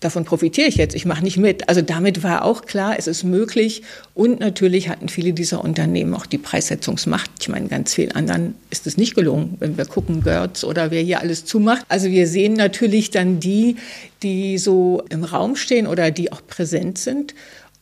davon 0.00 0.24
profitiere 0.24 0.68
ich 0.68 0.76
jetzt, 0.76 0.94
ich 0.94 1.06
mache 1.06 1.22
nicht 1.22 1.36
mit. 1.36 1.68
Also 1.68 1.82
damit 1.82 2.22
war 2.22 2.44
auch 2.44 2.62
klar, 2.62 2.96
es 2.98 3.06
ist 3.06 3.24
möglich. 3.24 3.82
Und 4.14 4.40
natürlich 4.40 4.88
hatten 4.88 5.08
viele 5.08 5.32
dieser 5.32 5.64
Unternehmen 5.64 6.14
auch 6.14 6.26
die 6.26 6.38
Preissetzungsmacht. 6.38 7.30
Ich 7.40 7.48
meine, 7.48 7.68
ganz 7.68 7.94
vielen 7.94 8.12
anderen 8.12 8.54
ist 8.70 8.86
es 8.86 8.96
nicht 8.96 9.14
gelungen, 9.14 9.56
wenn 9.58 9.78
wir 9.78 9.86
gucken, 9.86 10.22
Gertz 10.22 10.64
oder 10.64 10.90
wer 10.90 11.02
hier 11.02 11.20
alles 11.20 11.44
zumacht. 11.44 11.84
Also 11.88 12.10
wir 12.10 12.26
sehen 12.26 12.54
natürlich 12.54 13.10
dann 13.10 13.40
die, 13.40 13.76
die 14.22 14.58
so 14.58 15.02
im 15.08 15.24
Raum 15.24 15.56
stehen 15.56 15.86
oder 15.86 16.10
die 16.10 16.30
auch 16.32 16.42
präsent 16.46 16.98
sind. 16.98 17.34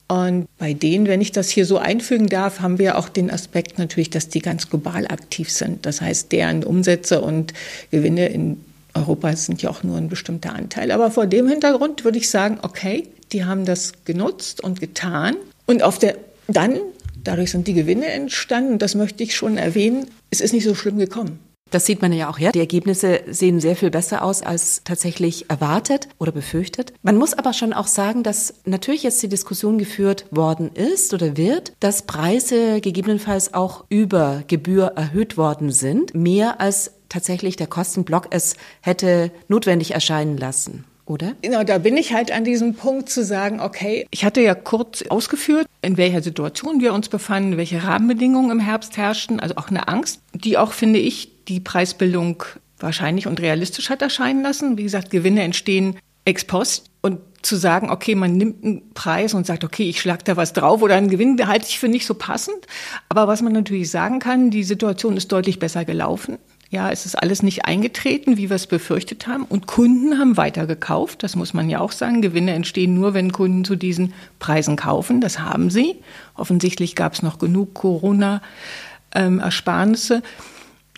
Und 0.07 0.47
bei 0.59 0.75
denen, 0.75 1.07
wenn 1.07 1.21
ich 1.21 1.33
das 1.33 1.49
hier 1.49 1.65
so 1.65 1.79
einfügen 1.79 2.29
darf, 2.29 2.61
haben 2.61 2.79
wir 2.79 2.99
auch 2.99 3.09
den 3.09 3.31
Aspekt 3.31 3.79
natürlich, 3.79 4.11
dass 4.11 4.29
die 4.29 4.41
ganz 4.41 4.69
global 4.69 5.07
aktiv 5.07 5.51
sind. 5.51 5.87
Das 5.87 6.01
heißt, 6.01 6.31
deren 6.31 6.63
Umsätze 6.63 7.23
und 7.23 7.55
Gewinne 7.91 8.29
in 8.29 8.61
Europa 8.93 9.35
sind 9.35 9.63
ja 9.63 9.71
auch 9.71 9.83
nur 9.83 9.97
ein 9.97 10.09
bestimmter 10.09 10.55
Anteil. 10.55 10.91
Aber 10.91 11.11
vor 11.11 11.27
dem 11.27 11.49
Hintergrund 11.49 12.05
würde 12.05 12.19
ich 12.19 12.29
sagen, 12.29 12.59
okay, 12.63 13.09
die 13.33 13.45
haben 13.45 13.65
das 13.65 13.93
genutzt 14.05 14.63
und 14.63 14.81
getan. 14.81 15.37
Und 15.67 15.83
auf 15.83 15.99
der, 15.99 16.17
dann, 16.49 16.79
dadurch 17.25 17.51
sind 17.51 17.67
die 17.67 17.75
Gewinne 17.75 18.07
entstanden. 18.07 18.79
Das 18.79 18.95
möchte 18.95 19.25
ich 19.25 19.35
schon 19.35 19.57
erwähnen. 19.57 20.07
Es 20.31 20.41
ist 20.41 20.53
nicht 20.53 20.65
so 20.65 20.75
schlimm 20.75 20.99
gekommen. 20.99 21.39
Das 21.75 21.87
sieht 21.87 22.03
man 22.03 22.13
ja 22.13 22.31
auch 22.31 22.39
her. 22.39 22.53
Die 22.53 22.61
Ergebnisse 22.61 23.23
sehen 23.27 23.59
sehr 23.59 23.75
viel 23.75 23.91
besser 23.91 24.23
aus 24.23 24.43
als 24.43 24.83
tatsächlich 24.85 25.51
erwartet 25.51 26.07
oder 26.21 26.31
befürchtet. 26.31 26.93
Man 27.03 27.17
muss 27.17 27.35
aber 27.35 27.53
schon 27.53 27.73
auch 27.73 27.89
sagen, 27.89 28.23
dass 28.23 28.55
natürlich 28.65 29.03
jetzt 29.03 29.21
die 29.25 29.29
Diskussion 29.29 29.77
geführt 29.77 30.25
worden 30.31 30.71
ist 30.73 31.13
oder 31.13 31.37
wird, 31.37 31.73
dass 31.81 32.03
Preise 32.03 32.81
gegebenenfalls 32.81 33.55
auch 33.55 33.87
über 33.89 34.45
Gebühr 34.47 34.93
erhöht 34.95 35.37
worden 35.37 35.73
sind, 35.73 36.15
mehr 36.15 36.61
als 36.61 36.93
tatsächlich 37.09 37.57
der 37.57 37.67
Kostenblock 37.67 38.29
es 38.31 38.55
hätte 38.81 39.33
notwendig 39.49 39.95
erscheinen 39.95 40.37
lassen 40.37 40.85
oder? 41.07 41.33
Genau, 41.43 41.65
da 41.65 41.79
bin 41.79 41.97
ich 41.97 42.15
halt 42.15 42.33
an 42.33 42.45
diesem 42.45 42.75
Punkt 42.75 43.11
zu 43.11 43.25
sagen, 43.25 43.61
okay, 43.61 44.07
ich 44.11 44.25
hatte 44.25 44.41
ja 44.41 44.55
kurz 44.55 45.03
ausgeführt, 45.03 45.67
in 45.83 45.97
welcher 45.97 46.23
Situation 46.23 46.81
wir 46.81 46.95
uns 46.95 47.09
befanden, 47.09 47.57
welche 47.57 47.85
Rahmenbedingungen 47.85 48.51
im 48.51 48.61
Herbst 48.61 48.97
herrschten, 48.97 49.39
also 49.39 49.57
auch 49.57 49.69
eine 49.69 49.89
Angst, 49.89 50.21
die 50.33 50.57
auch, 50.57 50.73
finde 50.73 51.01
ich, 51.01 51.34
die 51.49 51.61
Preisbildung 51.61 52.43
wahrscheinlich 52.79 53.27
und 53.27 53.41
realistisch 53.41 53.91
hat 53.91 54.03
erscheinen 54.03 54.43
lassen. 54.43 54.79
Wie 54.79 54.83
gesagt, 54.83 55.11
Gewinne 55.11 55.43
entstehen 55.43 55.97
ex 56.25 56.45
post 56.45 56.91
und 57.03 57.21
zu 57.43 57.57
sagen, 57.57 57.91
okay, 57.91 58.15
man 58.15 58.37
nimmt 58.37 58.65
einen 58.65 58.95
Preis 58.95 59.35
und 59.35 59.47
sagt, 59.47 59.65
okay, 59.65 59.89
ich 59.89 60.01
schlag 60.01 60.25
da 60.25 60.37
was 60.37 60.55
drauf 60.55 60.81
oder 60.81 60.97
einen 60.97 61.11
Gewinn, 61.11 61.37
halte 61.47 61.67
ich 61.69 61.79
für 61.79 61.89
nicht 61.89 62.07
so 62.07 62.15
passend. 62.15 62.67
Aber 63.11 63.29
was 63.29 63.43
man 63.43 63.53
natürlich 63.53 63.91
sagen 63.91 64.19
kann, 64.19 64.51
die 64.51 64.65
Situation 64.65 65.19
ist 65.19 65.31
deutlich 65.31 65.59
besser 65.59 65.85
gelaufen. 65.85 66.39
Ja, 66.71 66.91
es 66.91 67.05
ist 67.07 67.15
alles 67.15 67.43
nicht 67.43 67.67
eingetreten, 67.67 68.39
wie 68.39 68.49
wir 68.49 68.57
es 68.57 68.67
befürchtet 68.67 69.27
haben. 69.29 69.45
Und 69.45 69.67
Kunden 69.67 70.19
haben 70.19 70.39
weiter 70.39 70.67
gekauft. 70.67 71.23
Das 71.23 71.37
muss 71.37 71.55
man 71.55 71.71
ja 71.71 71.79
auch 71.79 71.93
sagen. 71.93 72.23
Gewinne 72.23 72.53
entstehen 72.53 72.95
nur, 72.95 73.15
wenn 73.15 73.31
Kunden 73.31 73.65
zu 73.65 73.77
diesen 73.77 74.13
Preisen 74.41 74.75
kaufen. 74.75 75.21
Das 75.21 75.39
haben 75.39 75.71
sie. 75.71 75.95
Offensichtlich 76.35 76.97
gab 76.97 77.13
es 77.13 77.23
noch 77.23 77.39
genug 77.39 77.75
Corona-Ersparnisse. 77.75 80.25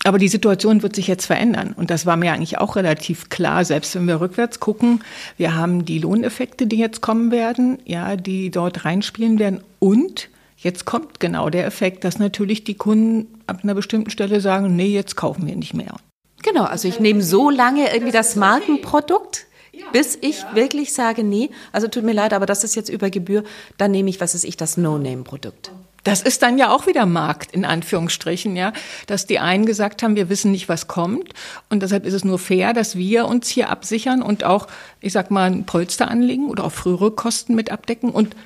Aber 0.04 0.18
die 0.18 0.28
Situation 0.28 0.82
wird 0.82 0.94
sich 0.94 1.06
jetzt 1.06 1.26
verändern. 1.26 1.74
Und 1.76 1.90
das 1.90 2.06
war 2.06 2.16
mir 2.16 2.32
eigentlich 2.32 2.58
auch 2.58 2.76
relativ 2.76 3.28
klar, 3.28 3.64
selbst 3.64 3.94
wenn 3.94 4.06
wir 4.06 4.20
rückwärts 4.20 4.60
gucken. 4.60 5.02
Wir 5.36 5.54
haben 5.54 5.84
die 5.84 5.98
Lohneffekte, 5.98 6.66
die 6.66 6.76
jetzt 6.76 7.00
kommen 7.00 7.30
werden, 7.30 7.78
ja, 7.84 8.16
die 8.16 8.50
dort 8.50 8.84
reinspielen 8.84 9.38
werden. 9.38 9.60
Und 9.78 10.28
jetzt 10.58 10.84
kommt 10.84 11.18
genau 11.18 11.50
der 11.50 11.66
Effekt, 11.66 12.04
dass 12.04 12.18
natürlich 12.18 12.64
die 12.64 12.74
Kunden 12.74 13.26
ab 13.46 13.60
einer 13.62 13.74
bestimmten 13.74 14.10
Stelle 14.10 14.40
sagen, 14.40 14.76
nee, 14.76 14.88
jetzt 14.88 15.16
kaufen 15.16 15.46
wir 15.46 15.56
nicht 15.56 15.74
mehr. 15.74 15.96
Genau, 16.42 16.64
also 16.64 16.86
ich 16.86 17.00
nehme 17.00 17.22
so 17.22 17.50
lange 17.50 17.92
irgendwie 17.92 18.12
das 18.12 18.36
Markenprodukt, 18.36 19.46
bis 19.92 20.16
ich 20.20 20.44
wirklich 20.54 20.92
sage, 20.92 21.24
nee, 21.24 21.50
also 21.72 21.88
tut 21.88 22.04
mir 22.04 22.12
leid, 22.12 22.32
aber 22.32 22.46
das 22.46 22.62
ist 22.62 22.76
jetzt 22.76 22.88
über 22.88 23.10
Gebühr, 23.10 23.42
dann 23.78 23.90
nehme 23.90 24.10
ich, 24.10 24.20
was 24.20 24.34
ist 24.34 24.44
ich, 24.44 24.56
das 24.56 24.76
No-Name-Produkt. 24.76 25.72
Das 26.06 26.22
ist 26.22 26.42
dann 26.42 26.56
ja 26.56 26.72
auch 26.72 26.86
wieder 26.86 27.04
Markt, 27.04 27.50
in 27.50 27.64
Anführungsstrichen, 27.64 28.54
ja. 28.54 28.72
Dass 29.08 29.26
die 29.26 29.40
einen 29.40 29.66
gesagt 29.66 30.04
haben, 30.04 30.14
wir 30.14 30.28
wissen 30.28 30.52
nicht, 30.52 30.68
was 30.68 30.86
kommt. 30.86 31.32
Und 31.68 31.82
deshalb 31.82 32.06
ist 32.06 32.14
es 32.14 32.24
nur 32.24 32.38
fair, 32.38 32.72
dass 32.72 32.94
wir 32.94 33.26
uns 33.26 33.48
hier 33.48 33.70
absichern 33.70 34.22
und 34.22 34.44
auch, 34.44 34.68
ich 35.00 35.12
sag 35.12 35.32
mal, 35.32 35.50
ein 35.50 35.66
Polster 35.66 36.08
anlegen 36.08 36.48
oder 36.48 36.62
auch 36.62 36.70
frühere 36.70 37.10
Kosten 37.10 37.56
mit 37.56 37.72
abdecken. 37.72 38.10
Und 38.10 38.36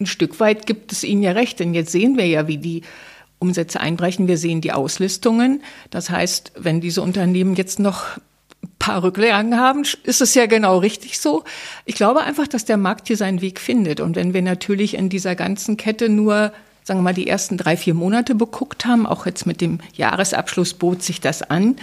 ein 0.00 0.06
Stück 0.06 0.40
weit 0.40 0.66
gibt 0.66 0.90
es 0.90 1.04
ihnen 1.04 1.22
ja 1.22 1.32
recht, 1.32 1.60
denn 1.60 1.74
jetzt 1.74 1.92
sehen 1.92 2.16
wir 2.16 2.26
ja, 2.26 2.48
wie 2.48 2.56
die 2.56 2.80
Umsätze 3.38 3.78
einbrechen. 3.78 4.26
Wir 4.26 4.38
sehen 4.38 4.62
die 4.62 4.72
Auslistungen. 4.72 5.62
Das 5.90 6.08
heißt, 6.08 6.52
wenn 6.56 6.80
diese 6.80 7.02
Unternehmen 7.02 7.56
jetzt 7.56 7.78
noch 7.78 8.16
ein 8.64 8.70
paar 8.78 9.02
Rücklagen 9.02 9.58
haben, 9.58 9.82
ist 10.04 10.22
es 10.22 10.34
ja 10.34 10.46
genau 10.46 10.78
richtig 10.78 11.20
so. 11.20 11.44
Ich 11.84 11.96
glaube 11.96 12.22
einfach, 12.22 12.48
dass 12.48 12.64
der 12.64 12.78
Markt 12.78 13.08
hier 13.08 13.18
seinen 13.18 13.42
Weg 13.42 13.60
findet. 13.60 14.00
Und 14.00 14.16
wenn 14.16 14.32
wir 14.32 14.40
natürlich 14.40 14.94
in 14.94 15.10
dieser 15.10 15.34
ganzen 15.34 15.76
Kette 15.76 16.08
nur 16.08 16.52
sagen 16.86 17.00
wir 17.00 17.04
mal, 17.04 17.14
die 17.14 17.26
ersten 17.26 17.56
drei, 17.56 17.76
vier 17.76 17.94
Monate 17.94 18.36
beguckt 18.36 18.86
haben, 18.86 19.06
auch 19.06 19.26
jetzt 19.26 19.44
mit 19.44 19.60
dem 19.60 19.80
Jahresabschluss 19.94 20.74
bot 20.74 21.02
sich 21.02 21.20
das 21.20 21.42
an, 21.42 21.74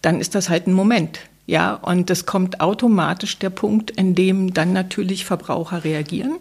dann 0.00 0.20
ist 0.20 0.36
das 0.36 0.48
halt 0.48 0.68
ein 0.68 0.72
Moment. 0.72 1.18
Ja, 1.46 1.74
und 1.74 2.08
es 2.08 2.24
kommt 2.24 2.60
automatisch 2.60 3.40
der 3.40 3.50
Punkt, 3.50 3.90
in 3.90 4.14
dem 4.14 4.54
dann 4.54 4.72
natürlich 4.72 5.24
Verbraucher 5.24 5.82
reagieren. 5.82 6.36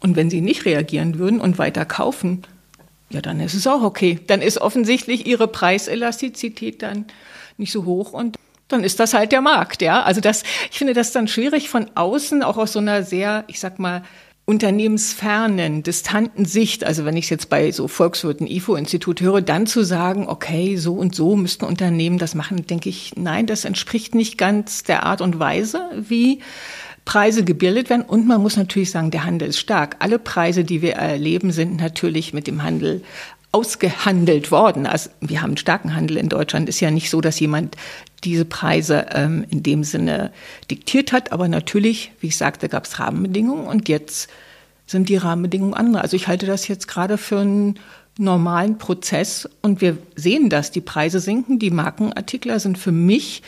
Und 0.00 0.16
wenn 0.16 0.30
sie 0.30 0.40
nicht 0.40 0.64
reagieren 0.64 1.18
würden 1.18 1.40
und 1.40 1.58
weiter 1.58 1.84
kaufen, 1.84 2.42
ja, 3.10 3.20
dann 3.20 3.38
ist 3.38 3.54
es 3.54 3.66
auch 3.66 3.82
okay. 3.82 4.18
Dann 4.26 4.40
ist 4.40 4.58
offensichtlich 4.58 5.26
ihre 5.26 5.46
Preiselastizität 5.46 6.80
dann 6.80 7.04
nicht 7.58 7.70
so 7.70 7.84
hoch 7.84 8.14
und 8.14 8.36
dann 8.68 8.82
ist 8.82 8.98
das 8.98 9.12
halt 9.12 9.32
der 9.32 9.40
Markt, 9.40 9.82
ja. 9.82 10.02
Also 10.02 10.20
das, 10.20 10.42
ich 10.70 10.78
finde 10.78 10.94
das 10.94 11.12
dann 11.12 11.28
schwierig 11.28 11.68
von 11.68 11.90
außen, 11.94 12.42
auch 12.42 12.56
aus 12.56 12.72
so 12.72 12.78
einer 12.78 13.02
sehr, 13.02 13.44
ich 13.46 13.60
sag 13.60 13.78
mal, 13.78 14.02
unternehmensfernen, 14.48 15.82
distanten 15.82 16.46
Sicht, 16.46 16.82
also 16.82 17.04
wenn 17.04 17.18
ich 17.18 17.26
es 17.26 17.30
jetzt 17.30 17.50
bei 17.50 17.70
so 17.70 17.86
Volkswirten 17.86 18.46
IFO-Institut 18.46 19.20
höre, 19.20 19.42
dann 19.42 19.66
zu 19.66 19.84
sagen, 19.84 20.26
okay, 20.26 20.78
so 20.78 20.94
und 20.94 21.14
so 21.14 21.36
müssten 21.36 21.66
Unternehmen 21.66 22.16
das 22.16 22.34
machen, 22.34 22.66
denke 22.66 22.88
ich, 22.88 23.12
nein, 23.14 23.44
das 23.44 23.66
entspricht 23.66 24.14
nicht 24.14 24.38
ganz 24.38 24.84
der 24.84 25.02
Art 25.02 25.20
und 25.20 25.38
Weise, 25.38 25.82
wie 25.94 26.40
Preise 27.04 27.44
gebildet 27.44 27.90
werden. 27.90 28.00
Und 28.00 28.26
man 28.26 28.40
muss 28.40 28.56
natürlich 28.56 28.90
sagen, 28.90 29.10
der 29.10 29.24
Handel 29.24 29.48
ist 29.48 29.58
stark. 29.58 29.96
Alle 29.98 30.18
Preise, 30.18 30.64
die 30.64 30.80
wir 30.80 30.94
erleben, 30.94 31.52
sind 31.52 31.76
natürlich 31.76 32.32
mit 32.32 32.46
dem 32.46 32.62
Handel 32.62 33.02
ausgehandelt 33.52 34.50
worden. 34.50 34.86
Also 34.86 35.10
wir 35.20 35.40
haben 35.40 35.50
einen 35.50 35.56
starken 35.56 35.94
Handel 35.94 36.16
in 36.16 36.28
Deutschland. 36.28 36.68
Ist 36.68 36.80
ja 36.80 36.90
nicht 36.90 37.10
so, 37.10 37.20
dass 37.20 37.40
jemand 37.40 37.76
diese 38.24 38.44
Preise 38.44 39.06
ähm, 39.12 39.44
in 39.48 39.62
dem 39.62 39.84
Sinne 39.84 40.32
diktiert 40.70 41.12
hat. 41.12 41.32
Aber 41.32 41.48
natürlich, 41.48 42.12
wie 42.20 42.28
ich 42.28 42.36
sagte, 42.36 42.68
gab 42.68 42.84
es 42.84 42.98
Rahmenbedingungen 42.98 43.66
und 43.66 43.88
jetzt 43.88 44.28
sind 44.86 45.08
die 45.08 45.16
Rahmenbedingungen 45.16 45.74
andere. 45.74 46.02
Also 46.02 46.16
ich 46.16 46.28
halte 46.28 46.46
das 46.46 46.68
jetzt 46.68 46.88
gerade 46.88 47.16
für 47.16 47.40
einen 47.40 47.78
normalen 48.18 48.78
Prozess 48.78 49.48
und 49.62 49.80
wir 49.80 49.96
sehen 50.14 50.50
das. 50.50 50.70
Die 50.70 50.80
Preise 50.80 51.20
sinken. 51.20 51.58
Die 51.58 51.70
Markenartikler 51.70 52.60
sind 52.60 52.76
für 52.76 52.92
mich 52.92 53.42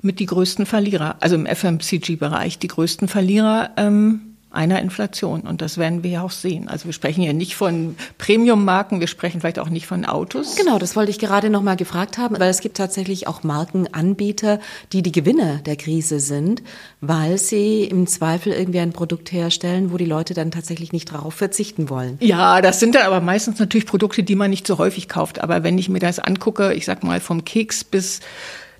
mit 0.00 0.18
die 0.18 0.26
größten 0.26 0.66
Verlierer, 0.66 1.16
also 1.20 1.34
im 1.34 1.46
FMCG-Bereich 1.46 2.58
die 2.58 2.68
größten 2.68 3.08
Verlierer. 3.08 3.70
Ähm, 3.76 4.33
einer 4.54 4.80
Inflation. 4.80 5.42
Und 5.42 5.60
das 5.60 5.78
werden 5.78 6.02
wir 6.02 6.10
ja 6.10 6.22
auch 6.22 6.30
sehen. 6.30 6.68
Also 6.68 6.86
wir 6.86 6.92
sprechen 6.92 7.22
ja 7.22 7.32
nicht 7.32 7.56
von 7.56 7.96
Premium-Marken, 8.18 9.00
wir 9.00 9.06
sprechen 9.06 9.40
vielleicht 9.40 9.58
auch 9.58 9.68
nicht 9.68 9.86
von 9.86 10.04
Autos. 10.04 10.56
Genau, 10.56 10.78
das 10.78 10.96
wollte 10.96 11.10
ich 11.10 11.18
gerade 11.18 11.50
noch 11.50 11.62
mal 11.62 11.76
gefragt 11.76 12.18
haben, 12.18 12.38
weil 12.38 12.50
es 12.50 12.60
gibt 12.60 12.76
tatsächlich 12.76 13.26
auch 13.26 13.42
Markenanbieter, 13.42 14.60
die 14.92 15.02
die 15.02 15.12
Gewinner 15.12 15.58
der 15.58 15.76
Krise 15.76 16.20
sind, 16.20 16.62
weil 17.00 17.38
sie 17.38 17.84
im 17.84 18.06
Zweifel 18.06 18.52
irgendwie 18.52 18.80
ein 18.80 18.92
Produkt 18.92 19.32
herstellen, 19.32 19.92
wo 19.92 19.96
die 19.96 20.04
Leute 20.04 20.34
dann 20.34 20.50
tatsächlich 20.50 20.92
nicht 20.92 21.12
darauf 21.12 21.34
verzichten 21.34 21.90
wollen. 21.90 22.16
Ja, 22.20 22.60
das 22.60 22.80
sind 22.80 22.94
dann 22.94 23.06
aber 23.06 23.20
meistens 23.20 23.58
natürlich 23.58 23.86
Produkte, 23.86 24.22
die 24.22 24.36
man 24.36 24.50
nicht 24.50 24.66
so 24.66 24.78
häufig 24.78 25.08
kauft. 25.08 25.42
Aber 25.42 25.62
wenn 25.62 25.78
ich 25.78 25.88
mir 25.88 25.98
das 25.98 26.18
angucke, 26.18 26.72
ich 26.74 26.84
sag 26.84 27.02
mal 27.02 27.20
vom 27.20 27.44
Keks 27.44 27.84
bis 27.84 28.20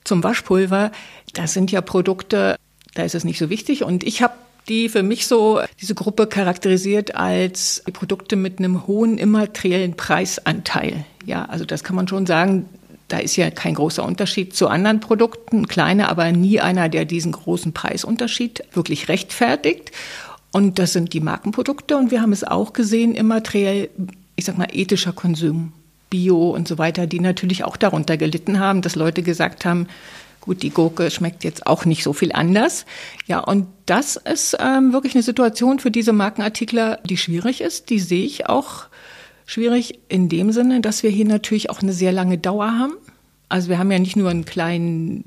zum 0.04 0.22
Waschpulver, 0.22 0.92
das 1.32 1.52
sind 1.52 1.72
ja 1.72 1.80
Produkte, 1.80 2.56
da 2.94 3.02
ist 3.02 3.14
es 3.14 3.24
nicht 3.24 3.38
so 3.38 3.50
wichtig. 3.50 3.82
Und 3.84 4.04
ich 4.04 4.22
habe 4.22 4.34
die 4.68 4.88
für 4.88 5.02
mich 5.02 5.26
so 5.26 5.60
diese 5.80 5.94
Gruppe 5.94 6.26
charakterisiert 6.26 7.14
als 7.14 7.82
Produkte 7.92 8.36
mit 8.36 8.58
einem 8.58 8.86
hohen 8.86 9.18
immateriellen 9.18 9.94
Preisanteil. 9.94 11.04
Ja, 11.26 11.44
also 11.46 11.64
das 11.64 11.84
kann 11.84 11.96
man 11.96 12.08
schon 12.08 12.26
sagen. 12.26 12.66
Da 13.08 13.18
ist 13.18 13.36
ja 13.36 13.50
kein 13.50 13.74
großer 13.74 14.02
Unterschied 14.02 14.56
zu 14.56 14.66
anderen 14.68 15.00
Produkten, 15.00 15.68
kleiner, 15.68 16.08
aber 16.08 16.32
nie 16.32 16.60
einer, 16.60 16.88
der 16.88 17.04
diesen 17.04 17.32
großen 17.32 17.74
Preisunterschied 17.74 18.64
wirklich 18.72 19.08
rechtfertigt. 19.08 19.92
Und 20.52 20.78
das 20.78 20.94
sind 20.94 21.12
die 21.12 21.20
Markenprodukte. 21.20 21.96
Und 21.96 22.10
wir 22.10 22.22
haben 22.22 22.32
es 22.32 22.44
auch 22.44 22.72
gesehen, 22.72 23.14
immateriell, 23.14 23.90
ich 24.36 24.46
sag 24.46 24.56
mal, 24.56 24.68
ethischer 24.72 25.12
Konsum, 25.12 25.72
Bio 26.08 26.50
und 26.50 26.66
so 26.66 26.78
weiter, 26.78 27.06
die 27.06 27.20
natürlich 27.20 27.64
auch 27.64 27.76
darunter 27.76 28.16
gelitten 28.16 28.58
haben, 28.58 28.80
dass 28.80 28.94
Leute 28.94 29.22
gesagt 29.22 29.64
haben, 29.64 29.88
Gut, 30.44 30.62
die 30.62 30.68
Gurke 30.68 31.10
schmeckt 31.10 31.42
jetzt 31.42 31.66
auch 31.66 31.86
nicht 31.86 32.02
so 32.02 32.12
viel 32.12 32.30
anders. 32.30 32.84
Ja, 33.26 33.38
und 33.38 33.66
das 33.86 34.16
ist 34.16 34.54
ähm, 34.60 34.92
wirklich 34.92 35.14
eine 35.14 35.22
Situation 35.22 35.78
für 35.78 35.90
diese 35.90 36.12
Markenartikler, 36.12 36.98
die 37.02 37.16
schwierig 37.16 37.62
ist. 37.62 37.88
Die 37.88 37.98
sehe 37.98 38.26
ich 38.26 38.46
auch 38.46 38.84
schwierig 39.46 40.00
in 40.10 40.28
dem 40.28 40.52
Sinne, 40.52 40.82
dass 40.82 41.02
wir 41.02 41.08
hier 41.08 41.24
natürlich 41.24 41.70
auch 41.70 41.80
eine 41.80 41.94
sehr 41.94 42.12
lange 42.12 42.36
Dauer 42.36 42.78
haben. 42.78 42.92
Also 43.48 43.70
wir 43.70 43.78
haben 43.78 43.90
ja 43.90 43.98
nicht 43.98 44.16
nur 44.16 44.28
einen 44.28 44.44
kleinen 44.44 45.24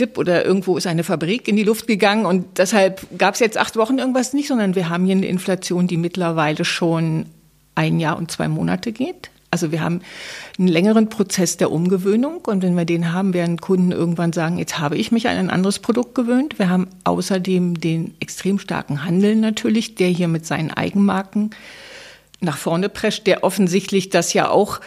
Dip 0.00 0.16
oder 0.16 0.46
irgendwo 0.46 0.78
ist 0.78 0.86
eine 0.86 1.04
Fabrik 1.04 1.46
in 1.46 1.56
die 1.56 1.64
Luft 1.64 1.86
gegangen 1.86 2.24
und 2.24 2.56
deshalb 2.56 3.06
gab 3.18 3.34
es 3.34 3.40
jetzt 3.40 3.58
acht 3.58 3.76
Wochen 3.76 3.98
irgendwas 3.98 4.32
nicht, 4.32 4.48
sondern 4.48 4.74
wir 4.74 4.88
haben 4.88 5.04
hier 5.04 5.16
eine 5.16 5.26
Inflation, 5.26 5.88
die 5.88 5.98
mittlerweile 5.98 6.64
schon 6.64 7.26
ein 7.74 8.00
Jahr 8.00 8.16
und 8.16 8.30
zwei 8.30 8.48
Monate 8.48 8.92
geht. 8.92 9.28
Also 9.58 9.72
wir 9.72 9.80
haben 9.80 10.02
einen 10.56 10.68
längeren 10.68 11.08
Prozess 11.08 11.56
der 11.56 11.72
Umgewöhnung 11.72 12.42
und 12.46 12.62
wenn 12.62 12.76
wir 12.76 12.84
den 12.84 13.12
haben, 13.12 13.34
werden 13.34 13.60
Kunden 13.60 13.90
irgendwann 13.90 14.32
sagen, 14.32 14.56
jetzt 14.56 14.78
habe 14.78 14.96
ich 14.96 15.10
mich 15.10 15.26
an 15.26 15.36
ein 15.36 15.50
anderes 15.50 15.80
Produkt 15.80 16.14
gewöhnt. 16.14 16.60
Wir 16.60 16.68
haben 16.68 16.86
außerdem 17.02 17.80
den 17.80 18.14
extrem 18.20 18.60
starken 18.60 19.04
Handel 19.04 19.34
natürlich, 19.34 19.96
der 19.96 20.10
hier 20.10 20.28
mit 20.28 20.46
seinen 20.46 20.70
Eigenmarken 20.70 21.50
nach 22.38 22.56
vorne 22.56 22.88
prescht, 22.88 23.26
der 23.26 23.42
offensichtlich 23.42 24.10
das 24.10 24.32
ja 24.32 24.48
auch 24.48 24.78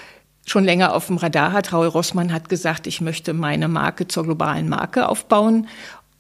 schon 0.45 0.63
länger 0.63 0.95
auf 0.95 1.07
dem 1.07 1.17
Radar 1.17 1.51
hat. 1.51 1.73
Raul 1.73 1.87
Rossmann 1.87 2.31
hat 2.31 2.47
gesagt, 2.47 2.87
ich 2.87 3.01
möchte 3.01 3.33
meine 3.33 3.67
Marke 3.67 4.07
zur 4.07 4.23
globalen 4.23 4.69
Marke 4.69 5.09
aufbauen. 5.09 5.67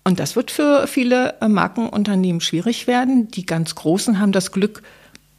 Und 0.03 0.19
das 0.19 0.35
wird 0.35 0.51
für 0.51 0.87
viele 0.87 1.35
Markenunternehmen 1.39 2.41
schwierig 2.41 2.85
werden. 2.85 3.29
Die 3.29 3.45
ganz 3.45 3.75
Großen 3.75 4.19
haben 4.19 4.33
das 4.33 4.51
Glück, 4.51 4.83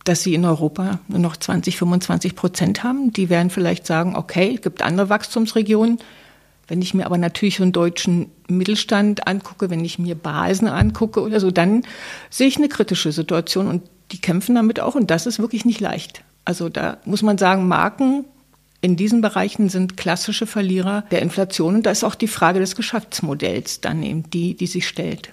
dass 0.05 0.23
sie 0.23 0.35
in 0.35 0.45
Europa 0.45 0.99
nur 1.09 1.21
noch 1.21 1.37
20, 1.37 1.77
25 1.77 2.35
Prozent 2.35 2.83
haben. 2.83 3.13
Die 3.13 3.31
werden 3.31 3.51
vielleicht 3.51 3.87
sagen, 3.87 4.17
okay, 4.17 4.53
es 4.55 4.63
gibt 4.63 4.83
andere 4.83 5.09
Wachstumsregionen. 5.09 5.99
Wenn 6.69 6.83
ich 6.83 6.95
mir 6.95 7.07
aber 7.07 7.19
natürlich 7.19 7.61
einen 7.61 7.73
deutschen 7.73 8.31
Mittelstand 8.49 9.27
angucke, 9.27 9.71
wenn 9.71 9.85
ich 9.85 9.99
mir 9.99 10.15
Basen 10.15 10.69
angucke 10.69 11.21
oder 11.21 11.41
so, 11.41 11.51
dann 11.51 11.83
sehe 12.31 12.49
ich 12.49 12.57
eine 12.57 12.69
kritische 12.69 13.13
Situation 13.13 13.69
und 13.69 13.83
die 14.11 14.21
kämpfen 14.21 14.55
damit 14.55 14.81
auch 14.81 14.95
und 14.95 15.11
das 15.11 15.27
ist 15.27 15.39
wirklich 15.39 15.65
nicht 15.65 15.81
leicht. 15.81 16.23
Also 16.45 16.69
da 16.69 16.99
muss 17.05 17.23
man 17.23 17.39
sagen, 17.39 17.69
Marken 17.69 18.25
in 18.81 18.97
diesen 18.97 19.21
Bereichen 19.21 19.69
sind 19.69 19.97
klassische 19.97 20.47
Verlierer 20.47 21.05
der 21.11 21.23
Inflation 21.23 21.77
und 21.77 21.87
da 21.87 21.91
ist 21.91 22.05
auch 22.05 22.17
die 22.17 22.29
Frage 22.29 22.59
des 22.59 22.75
Geschäftsmodells 22.75 23.81
dann 23.81 24.03
eben 24.03 24.29
die, 24.31 24.57
die 24.57 24.67
sich 24.67 24.89
stellt. 24.89 25.31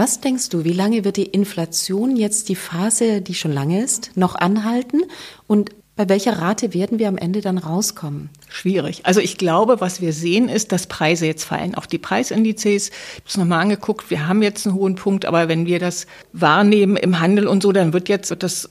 Was 0.00 0.18
denkst 0.18 0.48
du, 0.48 0.64
wie 0.64 0.72
lange 0.72 1.04
wird 1.04 1.18
die 1.18 1.26
Inflation 1.26 2.16
jetzt 2.16 2.48
die 2.48 2.54
Phase, 2.54 3.20
die 3.20 3.34
schon 3.34 3.52
lange 3.52 3.84
ist, 3.84 4.12
noch 4.14 4.34
anhalten? 4.34 5.02
Und 5.46 5.72
bei 5.94 6.08
welcher 6.08 6.38
Rate 6.38 6.72
werden 6.72 6.98
wir 6.98 7.06
am 7.06 7.18
Ende 7.18 7.42
dann 7.42 7.58
rauskommen? 7.58 8.30
Schwierig. 8.48 9.04
Also 9.04 9.20
ich 9.20 9.36
glaube, 9.36 9.82
was 9.82 10.00
wir 10.00 10.14
sehen, 10.14 10.48
ist, 10.48 10.72
dass 10.72 10.86
Preise 10.86 11.26
jetzt 11.26 11.44
fallen. 11.44 11.74
Auch 11.74 11.84
die 11.84 11.98
Preisindizes, 11.98 12.88
ich 12.88 12.94
habe 13.16 13.24
es 13.26 13.36
nochmal 13.36 13.60
angeguckt, 13.60 14.08
wir 14.08 14.26
haben 14.26 14.40
jetzt 14.40 14.66
einen 14.66 14.74
hohen 14.74 14.94
Punkt, 14.94 15.26
aber 15.26 15.48
wenn 15.48 15.66
wir 15.66 15.78
das 15.78 16.06
wahrnehmen 16.32 16.96
im 16.96 17.20
Handel 17.20 17.46
und 17.46 17.62
so, 17.62 17.70
dann 17.70 17.92
wird 17.92 18.08
jetzt 18.08 18.30
wird 18.30 18.42
das 18.42 18.70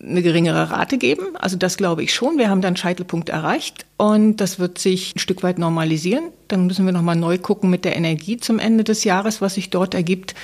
eine 0.00 0.22
geringere 0.22 0.70
Rate 0.70 0.98
geben. 0.98 1.36
Also 1.36 1.56
das 1.56 1.76
glaube 1.76 2.02
ich 2.02 2.12
schon. 2.12 2.38
Wir 2.38 2.50
haben 2.50 2.60
dann 2.60 2.76
Scheitelpunkt 2.76 3.28
erreicht 3.28 3.86
und 3.96 4.36
das 4.36 4.58
wird 4.58 4.78
sich 4.78 5.16
ein 5.16 5.18
Stück 5.18 5.42
weit 5.42 5.58
normalisieren. 5.58 6.24
Dann 6.48 6.66
müssen 6.66 6.84
wir 6.84 6.92
nochmal 6.92 7.16
neu 7.16 7.38
gucken 7.38 7.70
mit 7.70 7.84
der 7.84 7.96
Energie 7.96 8.36
zum 8.36 8.58
Ende 8.58 8.84
des 8.84 9.04
Jahres, 9.04 9.40
was 9.40 9.54
sich 9.54 9.70
dort 9.70 9.94
ergibt. 9.94 10.34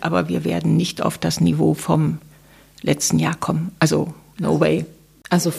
Aber 0.00 0.28
wir 0.28 0.44
werden 0.44 0.76
nicht 0.76 1.02
auf 1.02 1.18
das 1.18 1.40
Niveau 1.40 1.74
vom 1.74 2.18
letzten 2.82 3.18
Jahr 3.18 3.36
kommen. 3.36 3.72
Also 3.78 4.14
no 4.38 4.60
way. 4.60 4.84
Also 5.30 5.52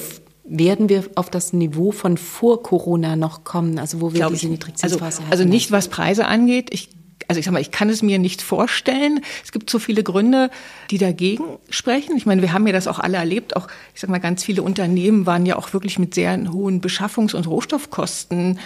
werden 0.44 0.90
wir 0.90 1.06
auf 1.16 1.30
das 1.30 1.54
Niveau 1.54 1.92
von 1.92 2.18
vor 2.18 2.62
Corona 2.62 3.16
noch 3.16 3.44
kommen, 3.44 3.80
also 3.80 4.02
wo 4.02 4.14
wir 4.14 4.20
Glaube 4.20 4.34
diese 4.36 4.48
Niedrigzinsphase 4.48 5.04
also, 5.06 5.22
haben? 5.24 5.32
Also 5.32 5.44
nicht, 5.44 5.72
was 5.72 5.88
Preise 5.88 6.26
angeht. 6.28 6.70
Ich 6.72 6.90
also 7.28 7.40
ich 7.40 7.46
sag 7.46 7.52
mal, 7.54 7.62
ich 7.62 7.72
kann 7.72 7.90
es 7.90 8.02
mir 8.02 8.20
nicht 8.20 8.42
vorstellen. 8.42 9.22
Es 9.44 9.52
gibt 9.52 9.70
so 9.70 9.80
viele 9.80 10.04
Gründe, 10.04 10.50
die 10.92 10.98
dagegen 10.98 11.44
sprechen. 11.70 12.16
Ich 12.18 12.26
meine, 12.26 12.42
wir 12.42 12.54
haben 12.54 12.66
ja 12.68 12.74
das 12.74 12.88
auch 12.88 13.00
alle 13.00 13.18
erlebt. 13.18 13.56
Auch, 13.56 13.68
ich 13.94 14.02
sag 14.02 14.10
mal, 14.10 14.20
ganz 14.20 14.44
viele 14.44 14.64
Unternehmen 14.64 15.26
waren 15.26 15.46
ja 15.46 15.56
auch 15.56 15.74
wirklich 15.74 16.00
mit 16.00 16.14
sehr 16.14 16.38
hohen 16.52 16.82
Beschaffungs- 16.82 17.36
und 17.36 17.48
Rohstoffkosten 17.48 18.60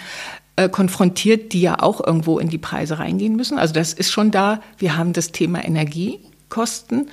äh, 0.56 0.68
konfrontiert, 0.68 1.52
die 1.52 1.62
ja 1.62 1.80
auch 1.80 2.04
irgendwo 2.04 2.38
in 2.38 2.48
die 2.48 2.58
Preise 2.58 2.98
reingehen 2.98 3.36
müssen. 3.36 3.58
Also 3.58 3.72
das 3.72 3.92
ist 3.92 4.10
schon 4.10 4.30
da. 4.30 4.60
Wir 4.78 4.96
haben 4.96 5.12
das 5.12 5.32
Thema 5.32 5.64
Energiekosten. 5.64 7.08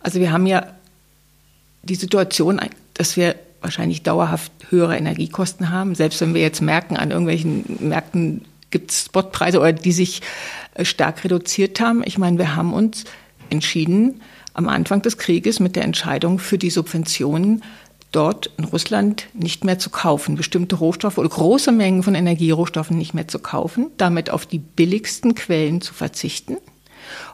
Also 0.00 0.20
wir 0.20 0.32
haben 0.32 0.46
ja 0.46 0.66
die 1.82 1.94
Situation, 1.96 2.60
dass 2.94 3.16
wir 3.16 3.34
wahrscheinlich 3.60 4.02
dauerhaft 4.02 4.52
höhere 4.70 4.96
Energiekosten 4.96 5.70
haben. 5.70 5.94
Selbst 5.94 6.20
wenn 6.20 6.34
wir 6.34 6.42
jetzt 6.42 6.60
merken, 6.60 6.96
an 6.96 7.10
irgendwelchen 7.10 7.64
Märkten 7.80 8.44
gibt 8.72 8.90
es 8.90 9.04
Spotpreise 9.04 9.60
oder 9.60 9.72
die 9.72 9.92
sich 9.92 10.22
äh, 10.74 10.84
stark 10.84 11.22
reduziert 11.22 11.80
haben. 11.80 12.02
Ich 12.04 12.18
meine, 12.18 12.38
wir 12.38 12.56
haben 12.56 12.72
uns 12.72 13.04
entschieden, 13.50 14.20
am 14.54 14.68
Anfang 14.68 15.02
des 15.02 15.16
Krieges 15.18 15.60
mit 15.60 15.76
der 15.76 15.84
Entscheidung 15.84 16.40
für 16.40 16.58
die 16.58 16.70
Subventionen 16.70 17.62
dort 18.10 18.50
in 18.58 18.64
Russland 18.64 19.28
nicht 19.32 19.64
mehr 19.64 19.78
zu 19.78 19.88
kaufen, 19.88 20.36
bestimmte 20.36 20.76
Rohstoffe 20.76 21.18
oder 21.18 21.28
große 21.28 21.72
Mengen 21.72 22.02
von 22.02 22.14
Energierohstoffen 22.14 22.98
nicht 22.98 23.14
mehr 23.14 23.28
zu 23.28 23.38
kaufen, 23.38 23.90
damit 23.96 24.28
auf 24.28 24.44
die 24.44 24.58
billigsten 24.58 25.34
Quellen 25.34 25.80
zu 25.80 25.94
verzichten. 25.94 26.58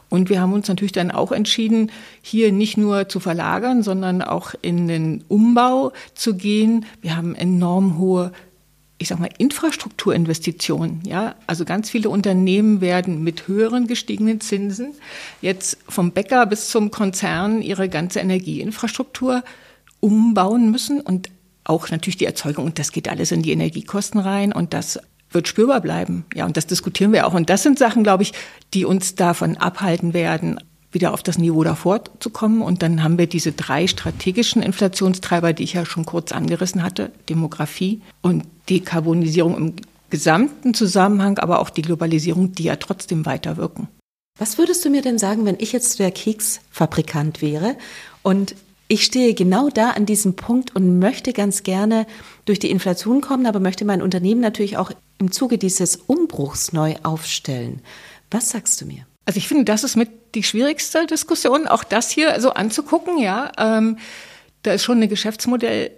Und 0.09 0.29
wir 0.29 0.41
haben 0.41 0.53
uns 0.53 0.67
natürlich 0.67 0.93
dann 0.93 1.11
auch 1.11 1.31
entschieden, 1.31 1.91
hier 2.21 2.51
nicht 2.51 2.77
nur 2.77 3.09
zu 3.09 3.19
verlagern, 3.19 3.83
sondern 3.83 4.21
auch 4.21 4.55
in 4.61 4.87
den 4.87 5.23
Umbau 5.27 5.91
zu 6.15 6.35
gehen. 6.35 6.85
Wir 7.01 7.15
haben 7.15 7.35
enorm 7.35 7.99
hohe 7.99 8.31
ich 8.99 9.07
sag 9.07 9.19
mal, 9.19 9.29
Infrastrukturinvestitionen. 9.37 11.01
Ja, 11.05 11.35
also 11.47 11.65
ganz 11.65 11.89
viele 11.89 12.09
Unternehmen 12.09 12.81
werden 12.81 13.23
mit 13.23 13.47
höheren 13.47 13.87
gestiegenen 13.87 14.41
Zinsen 14.41 14.93
jetzt 15.41 15.77
vom 15.87 16.11
Bäcker 16.11 16.45
bis 16.45 16.69
zum 16.69 16.91
Konzern 16.91 17.61
ihre 17.61 17.89
ganze 17.89 18.19
Energieinfrastruktur 18.19 19.43
umbauen 20.01 20.69
müssen 20.69 21.01
und 21.01 21.29
auch 21.63 21.89
natürlich 21.89 22.17
die 22.17 22.25
Erzeugung. 22.25 22.65
Und 22.65 22.77
das 22.77 22.91
geht 22.91 23.07
alles 23.07 23.31
in 23.31 23.41
die 23.41 23.51
Energiekosten 23.51 24.19
rein 24.19 24.51
und 24.51 24.73
das 24.73 24.99
wird 25.31 25.47
spürbar 25.47 25.81
bleiben. 25.81 26.25
Ja, 26.33 26.45
und 26.45 26.57
das 26.57 26.67
diskutieren 26.67 27.13
wir 27.13 27.25
auch. 27.25 27.33
Und 27.33 27.49
das 27.49 27.63
sind 27.63 27.79
Sachen, 27.79 28.03
glaube 28.03 28.23
ich, 28.23 28.33
die 28.73 28.85
uns 28.85 29.15
davon 29.15 29.57
abhalten 29.57 30.13
werden, 30.13 30.59
wieder 30.91 31.13
auf 31.13 31.23
das 31.23 31.37
Niveau 31.37 31.63
davor 31.63 32.01
zu 32.19 32.29
kommen. 32.29 32.61
Und 32.61 32.81
dann 32.81 33.03
haben 33.03 33.17
wir 33.17 33.27
diese 33.27 33.51
drei 33.51 33.87
strategischen 33.87 34.61
Inflationstreiber, 34.61 35.53
die 35.53 35.63
ich 35.63 35.73
ja 35.73 35.85
schon 35.85 36.05
kurz 36.05 36.31
angerissen 36.31 36.83
hatte, 36.83 37.11
Demografie 37.29 38.01
und 38.21 38.43
Dekarbonisierung 38.69 39.57
im 39.57 39.75
gesamten 40.09 40.73
Zusammenhang, 40.73 41.37
aber 41.37 41.59
auch 41.59 41.69
die 41.69 41.83
Globalisierung, 41.83 42.53
die 42.53 42.63
ja 42.63 42.75
trotzdem 42.77 43.25
weiterwirken. 43.25 43.87
Was 44.39 44.57
würdest 44.57 44.83
du 44.85 44.89
mir 44.89 45.01
denn 45.01 45.19
sagen, 45.19 45.45
wenn 45.45 45.57
ich 45.59 45.71
jetzt 45.71 45.99
der 45.99 46.11
Keksfabrikant 46.11 47.41
wäre 47.41 47.75
und 48.23 48.55
ich 48.87 49.03
stehe 49.03 49.35
genau 49.35 49.69
da 49.69 49.91
an 49.91 50.07
diesem 50.07 50.35
Punkt 50.35 50.75
und 50.75 50.97
möchte 50.97 51.31
ganz 51.31 51.61
gerne 51.61 52.07
durch 52.45 52.57
die 52.57 52.71
Inflation 52.71 53.21
kommen, 53.21 53.45
aber 53.45 53.59
möchte 53.59 53.85
mein 53.85 54.01
Unternehmen 54.01 54.41
natürlich 54.41 54.77
auch 54.77 54.91
im 55.19 55.31
Zuge 55.31 55.59
dieses 55.59 55.97
Umbruchs 55.97 56.73
neu 56.73 56.95
aufstellen. 57.03 57.81
Was 58.31 58.49
sagst 58.49 58.81
du 58.81 58.85
mir? 58.85 59.05
Also 59.29 59.37
ich 59.37 59.47
finde, 59.47 59.63
das 59.63 59.83
ist 59.83 59.95
mit 59.95 60.09
die 60.33 60.41
schwierigste 60.41 61.05
Diskussion, 61.05 61.67
auch 61.67 61.83
das 61.83 62.09
hier 62.09 62.41
so 62.41 62.49
anzugucken, 62.49 63.19
ja. 63.19 63.51
Ähm, 63.59 63.99
da 64.63 64.73
ist 64.73 64.83
schon 64.83 64.97
eine 64.97 65.07
Geschäftsmodell 65.07 65.91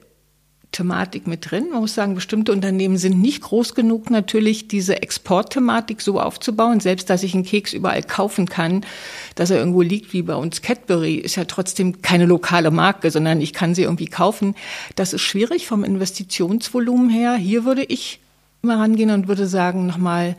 Thematik 0.74 1.28
mit 1.28 1.50
drin. 1.50 1.70
Man 1.72 1.80
muss 1.80 1.96
sagen, 1.96 2.14
bestimmte 2.14 2.52
Unternehmen 2.52 2.98
sind 2.98 3.22
nicht 3.22 3.42
groß 3.44 3.74
genug, 3.74 4.10
natürlich 4.10 4.68
diese 4.68 5.02
Exportthematik 5.02 6.02
so 6.02 6.20
aufzubauen. 6.20 6.82
Selbst, 6.82 7.10
dass 7.10 7.24
ich 7.24 7.34
einen 7.34 7.46
Keks 7.46 7.72
überall 7.72 8.04
kaufen 8.04 8.50
kann, 8.50 8.86
dass 9.36 9.50
er 9.50 9.60
irgendwo 9.60 9.82
liegt, 9.82 10.12
wie 10.12 10.24
bei 10.24 10.36
uns 10.36 10.62
Cadbury, 10.62 11.16
ist 11.16 11.38
ja 11.38 11.46
trotzdem 11.46 12.02
keine 12.02 12.26
lokale 12.26 12.70
Marke, 12.70 13.12
sondern 13.12 13.40
ich 13.40 13.54
kann 13.54 13.74
sie 13.74 13.84
irgendwie 13.84 14.08
kaufen. 14.08 14.56
Das 14.98 15.14
ist 15.14 15.22
schwierig 15.22 15.68
vom 15.68 15.86
Investitionsvolumen 15.86 17.10
her. 17.10 17.36
Hier 17.36 17.64
würde 17.64 17.86
ich 17.86 18.20
mal 18.62 18.76
rangehen 18.76 19.12
und 19.12 19.30
würde 19.30 19.48
sagen, 19.48 19.88
nochmal 19.88 20.36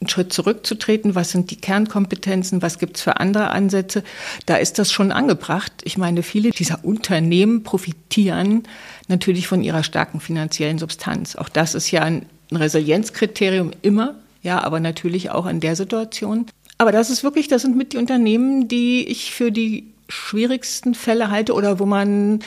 einen 0.00 0.08
Schritt 0.08 0.32
zurückzutreten, 0.32 1.14
was 1.14 1.30
sind 1.30 1.50
die 1.50 1.56
Kernkompetenzen, 1.56 2.62
was 2.62 2.78
gibt's 2.78 3.02
für 3.02 3.18
andere 3.18 3.50
Ansätze, 3.50 4.04
da 4.46 4.56
ist 4.56 4.78
das 4.78 4.92
schon 4.92 5.10
angebracht. 5.10 5.72
Ich 5.84 5.98
meine, 5.98 6.22
viele 6.22 6.50
dieser 6.50 6.84
Unternehmen 6.84 7.64
profitieren 7.64 8.62
natürlich 9.08 9.48
von 9.48 9.62
ihrer 9.62 9.82
starken 9.82 10.20
finanziellen 10.20 10.78
Substanz. 10.78 11.34
Auch 11.36 11.48
das 11.48 11.74
ist 11.74 11.90
ja 11.90 12.02
ein 12.02 12.26
Resilienzkriterium 12.52 13.72
immer, 13.82 14.14
ja, 14.42 14.62
aber 14.62 14.78
natürlich 14.80 15.30
auch 15.30 15.46
in 15.46 15.60
der 15.60 15.74
Situation. 15.74 16.46
Aber 16.78 16.92
das 16.92 17.10
ist 17.10 17.24
wirklich, 17.24 17.48
das 17.48 17.62
sind 17.62 17.76
mit 17.76 17.92
die 17.92 17.96
Unternehmen, 17.98 18.68
die 18.68 19.06
ich 19.08 19.32
für 19.32 19.50
die 19.50 19.92
schwierigsten 20.08 20.94
Fälle 20.94 21.30
halte 21.30 21.54
oder 21.54 21.80
wo 21.80 21.86
man 21.86 22.38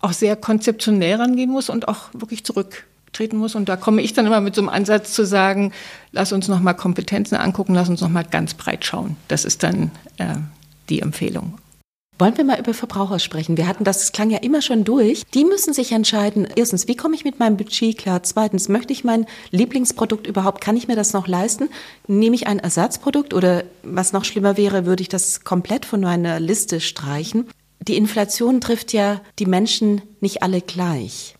auch 0.00 0.12
sehr 0.12 0.36
konzeptionell 0.36 1.16
rangehen 1.16 1.50
muss 1.50 1.68
und 1.68 1.88
auch 1.88 2.10
wirklich 2.12 2.44
zurück 2.44 2.84
treten 3.12 3.36
muss. 3.36 3.54
Und 3.54 3.68
da 3.68 3.76
komme 3.76 4.02
ich 4.02 4.12
dann 4.12 4.26
immer 4.26 4.40
mit 4.40 4.54
so 4.54 4.60
einem 4.62 4.68
Ansatz 4.68 5.12
zu 5.12 5.24
sagen, 5.24 5.72
lass 6.10 6.32
uns 6.32 6.48
nochmal 6.48 6.76
Kompetenzen 6.76 7.36
angucken, 7.36 7.74
lass 7.74 7.88
uns 7.88 8.00
nochmal 8.00 8.24
ganz 8.24 8.54
breit 8.54 8.84
schauen. 8.84 9.16
Das 9.28 9.44
ist 9.44 9.62
dann 9.62 9.90
äh, 10.18 10.36
die 10.88 11.00
Empfehlung. 11.00 11.58
Wollen 12.18 12.36
wir 12.36 12.44
mal 12.44 12.60
über 12.60 12.72
Verbraucher 12.72 13.18
sprechen? 13.18 13.56
Wir 13.56 13.66
hatten 13.66 13.82
das, 13.82 13.98
das 13.98 14.12
klang 14.12 14.30
ja 14.30 14.38
immer 14.38 14.62
schon 14.62 14.84
durch. 14.84 15.24
Die 15.34 15.44
müssen 15.44 15.72
sich 15.72 15.90
entscheiden, 15.90 16.46
erstens, 16.54 16.86
wie 16.86 16.94
komme 16.94 17.16
ich 17.16 17.24
mit 17.24 17.40
meinem 17.40 17.56
Budget 17.56 17.98
klar? 17.98 18.22
Zweitens, 18.22 18.68
möchte 18.68 18.92
ich 18.92 19.02
mein 19.02 19.26
Lieblingsprodukt 19.50 20.28
überhaupt, 20.28 20.60
kann 20.60 20.76
ich 20.76 20.86
mir 20.86 20.94
das 20.94 21.14
noch 21.14 21.26
leisten? 21.26 21.68
Nehme 22.06 22.36
ich 22.36 22.46
ein 22.46 22.60
Ersatzprodukt 22.60 23.34
oder 23.34 23.64
was 23.82 24.12
noch 24.12 24.24
schlimmer 24.24 24.56
wäre, 24.56 24.86
würde 24.86 25.02
ich 25.02 25.08
das 25.08 25.42
komplett 25.42 25.84
von 25.84 26.00
meiner 26.00 26.38
Liste 26.38 26.80
streichen? 26.80 27.48
Die 27.80 27.96
Inflation 27.96 28.60
trifft 28.60 28.92
ja 28.92 29.20
die 29.40 29.46
Menschen 29.46 30.02
nicht 30.20 30.44
alle 30.44 30.60
gleich. 30.60 31.34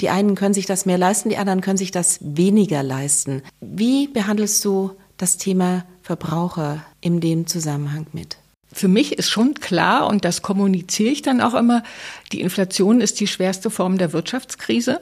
Die 0.00 0.10
einen 0.10 0.34
können 0.34 0.54
sich 0.54 0.66
das 0.66 0.86
mehr 0.86 0.98
leisten, 0.98 1.28
die 1.28 1.36
anderen 1.36 1.60
können 1.60 1.76
sich 1.76 1.90
das 1.90 2.18
weniger 2.20 2.82
leisten. 2.82 3.42
Wie 3.60 4.06
behandelst 4.06 4.64
du 4.64 4.92
das 5.16 5.36
Thema 5.36 5.84
Verbraucher 6.02 6.84
in 7.00 7.20
dem 7.20 7.46
Zusammenhang 7.46 8.06
mit? 8.12 8.36
Für 8.72 8.88
mich 8.88 9.18
ist 9.18 9.30
schon 9.30 9.54
klar, 9.54 10.06
und 10.06 10.24
das 10.24 10.42
kommuniziere 10.42 11.10
ich 11.10 11.22
dann 11.22 11.40
auch 11.40 11.54
immer, 11.54 11.82
die 12.32 12.40
Inflation 12.40 13.00
ist 13.00 13.18
die 13.18 13.26
schwerste 13.26 13.70
Form 13.70 13.98
der 13.98 14.12
Wirtschaftskrise. 14.12 15.00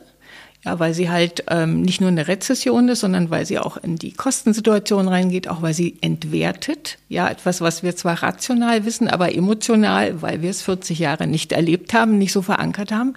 Ja, 0.65 0.81
weil 0.81 0.95
sie 0.95 1.11
halt 1.11 1.45
ähm, 1.49 1.83
nicht 1.83 2.01
nur 2.01 2.09
eine 2.11 2.27
Rezession 2.27 2.89
ist, 2.89 3.01
sondern 3.01 3.31
weil 3.31 3.47
sie 3.47 3.61
auch 3.61 3.77
in 3.77 3.97
die 3.97 4.11
Kostensituation 4.11 5.07
reingeht, 5.07 5.47
auch 5.47 5.63
weil 5.63 5.75
sie 5.75 5.97
entwertet. 6.01 6.99
Ja, 7.09 7.29
etwas, 7.29 7.61
was 7.61 7.85
wir 7.85 7.95
zwar 7.95 8.21
rational 8.21 8.85
wissen, 8.85 9.07
aber 9.07 9.33
emotional, 9.33 10.23
weil 10.23 10.43
wir 10.43 10.51
es 10.51 10.63
40 10.63 10.99
Jahre 10.99 11.29
nicht 11.29 11.53
erlebt 11.53 11.95
haben, 11.95 12.19
nicht 12.19 12.33
so 12.33 12.43
verankert 12.43 12.91
haben. 12.91 13.15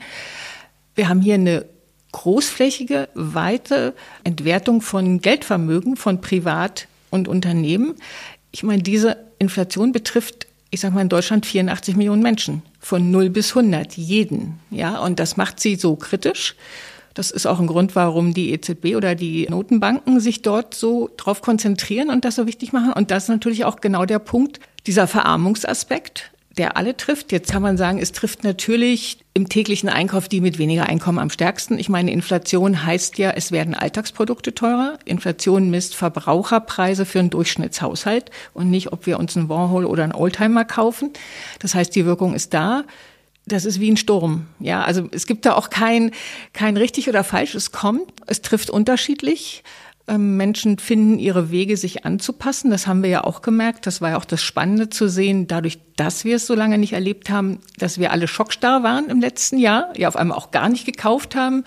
Wir 1.00 1.08
haben 1.08 1.22
hier 1.22 1.36
eine 1.36 1.64
großflächige, 2.12 3.08
weite 3.14 3.94
Entwertung 4.26 4.82
von 4.82 5.22
Geldvermögen 5.22 5.96
von 5.96 6.20
Privat 6.20 6.90
und 7.10 7.30
Unternehmen. 7.30 7.96
Ich 8.52 8.64
meine, 8.64 8.84
diese 8.84 9.16
Inflation 9.40 9.94
betrifft, 9.94 10.48
ich 10.72 10.82
sage 10.82 10.96
mal 10.96 11.00
in 11.00 11.08
Deutschland 11.08 11.46
84 11.46 11.96
Millionen 11.96 12.22
Menschen 12.22 12.64
von 12.82 13.12
0 13.12 13.30
bis 13.30 13.56
100 13.56 13.94
jeden, 13.94 14.60
ja, 14.72 15.00
und 15.00 15.22
das 15.22 15.38
macht 15.38 15.62
sie 15.62 15.76
so 15.76 15.96
kritisch. 15.96 16.56
Das 17.14 17.32
ist 17.32 17.46
auch 17.46 17.62
ein 17.62 17.68
Grund, 17.68 17.96
warum 17.96 18.34
die 18.34 18.52
EZB 18.52 18.98
oder 18.98 19.16
die 19.16 19.48
Notenbanken 19.50 20.20
sich 20.20 20.42
dort 20.42 20.74
so 20.74 21.10
drauf 21.16 21.42
konzentrieren 21.42 22.10
und 22.10 22.26
das 22.26 22.36
so 22.36 22.46
wichtig 22.46 22.74
machen. 22.74 22.92
Und 22.92 23.10
das 23.10 23.24
ist 23.24 23.30
natürlich 23.30 23.64
auch 23.64 23.80
genau 23.80 24.04
der 24.04 24.20
Punkt, 24.20 24.60
dieser 24.86 25.08
Verarmungsaspekt 25.08 26.32
der 26.60 26.78
alle 26.78 26.96
trifft. 26.98 27.32
Jetzt 27.32 27.52
kann 27.52 27.62
man 27.62 27.78
sagen, 27.78 28.00
es 28.00 28.12
trifft 28.12 28.44
natürlich 28.44 29.20
im 29.34 29.48
täglichen 29.48 29.88
Einkauf 29.88 30.28
die 30.28 30.42
mit 30.42 30.60
weniger 30.60 30.88
Einkommen 30.88 31.18
am 31.18 31.30
stärksten. 31.30 31.80
Ich 31.80 31.88
meine, 31.88 32.12
Inflation 32.12 32.86
heißt 32.86 33.18
ja, 33.18 33.32
es 33.32 33.54
werden 33.54 33.74
Alltagsprodukte 33.74 34.54
teurer. 34.54 35.00
Inflation 35.06 35.70
misst 35.70 35.96
Verbraucherpreise 35.96 37.06
für 37.06 37.20
einen 37.20 37.30
Durchschnittshaushalt 37.30 38.30
und 38.54 38.70
nicht, 38.70 38.92
ob 38.92 39.06
wir 39.06 39.20
uns 39.20 39.38
einen 39.38 39.48
Warhol 39.48 39.86
oder 39.86 40.04
einen 40.04 40.14
Oldtimer 40.14 40.66
kaufen. 40.66 41.12
Das 41.60 41.76
heißt, 41.76 41.96
die 41.96 42.06
Wirkung 42.06 42.34
ist 42.34 42.54
da. 42.54 42.84
Das 43.46 43.64
ist 43.64 43.80
wie 43.80 43.90
ein 43.90 43.98
Sturm. 43.98 44.48
Ja, 44.60 44.84
also 44.84 45.08
es 45.12 45.26
gibt 45.26 45.46
da 45.46 45.56
auch 45.56 45.70
kein, 45.70 46.12
kein 46.52 46.76
richtig 46.76 47.08
oder 47.08 47.24
falsch. 47.24 47.56
Es 47.56 47.72
kommt, 47.72 48.12
es 48.28 48.42
trifft 48.42 48.70
unterschiedlich. 48.70 49.64
Ähm, 50.10 50.38
Menschen 50.38 50.80
finden 50.80 51.20
ihre 51.20 51.52
Wege, 51.52 51.78
sich 51.78 52.04
anzupassen. 52.04 52.72
Das 52.72 52.88
haben 52.88 53.04
wir 53.04 53.10
ja 53.12 53.24
auch 53.24 53.44
gemerkt. 53.44 53.86
Das 53.86 54.02
war 54.02 54.12
ja 54.12 54.18
auch 54.18 54.26
das 54.26 54.42
Spannende 54.42 54.90
zu 54.90 55.08
sehen, 55.08 55.48
dadurch, 55.48 55.78
dass 55.98 56.26
wir 56.26 56.38
es 56.38 56.48
so 56.48 56.56
lange 56.56 56.80
nicht 56.80 56.94
erlebt 56.94 57.30
haben, 57.30 57.60
dass 57.78 58.00
wir 58.00 58.12
alle 58.12 58.28
schockstarr 58.28 58.82
waren 58.82 59.10
im 59.10 59.22
letzten 59.22 59.60
Jahr, 59.60 59.94
ja 59.96 60.08
auf 60.08 60.16
einmal 60.16 60.38
auch 60.38 60.50
gar 60.50 60.68
nicht 60.68 60.86
gekauft 60.86 61.36
haben 61.36 61.64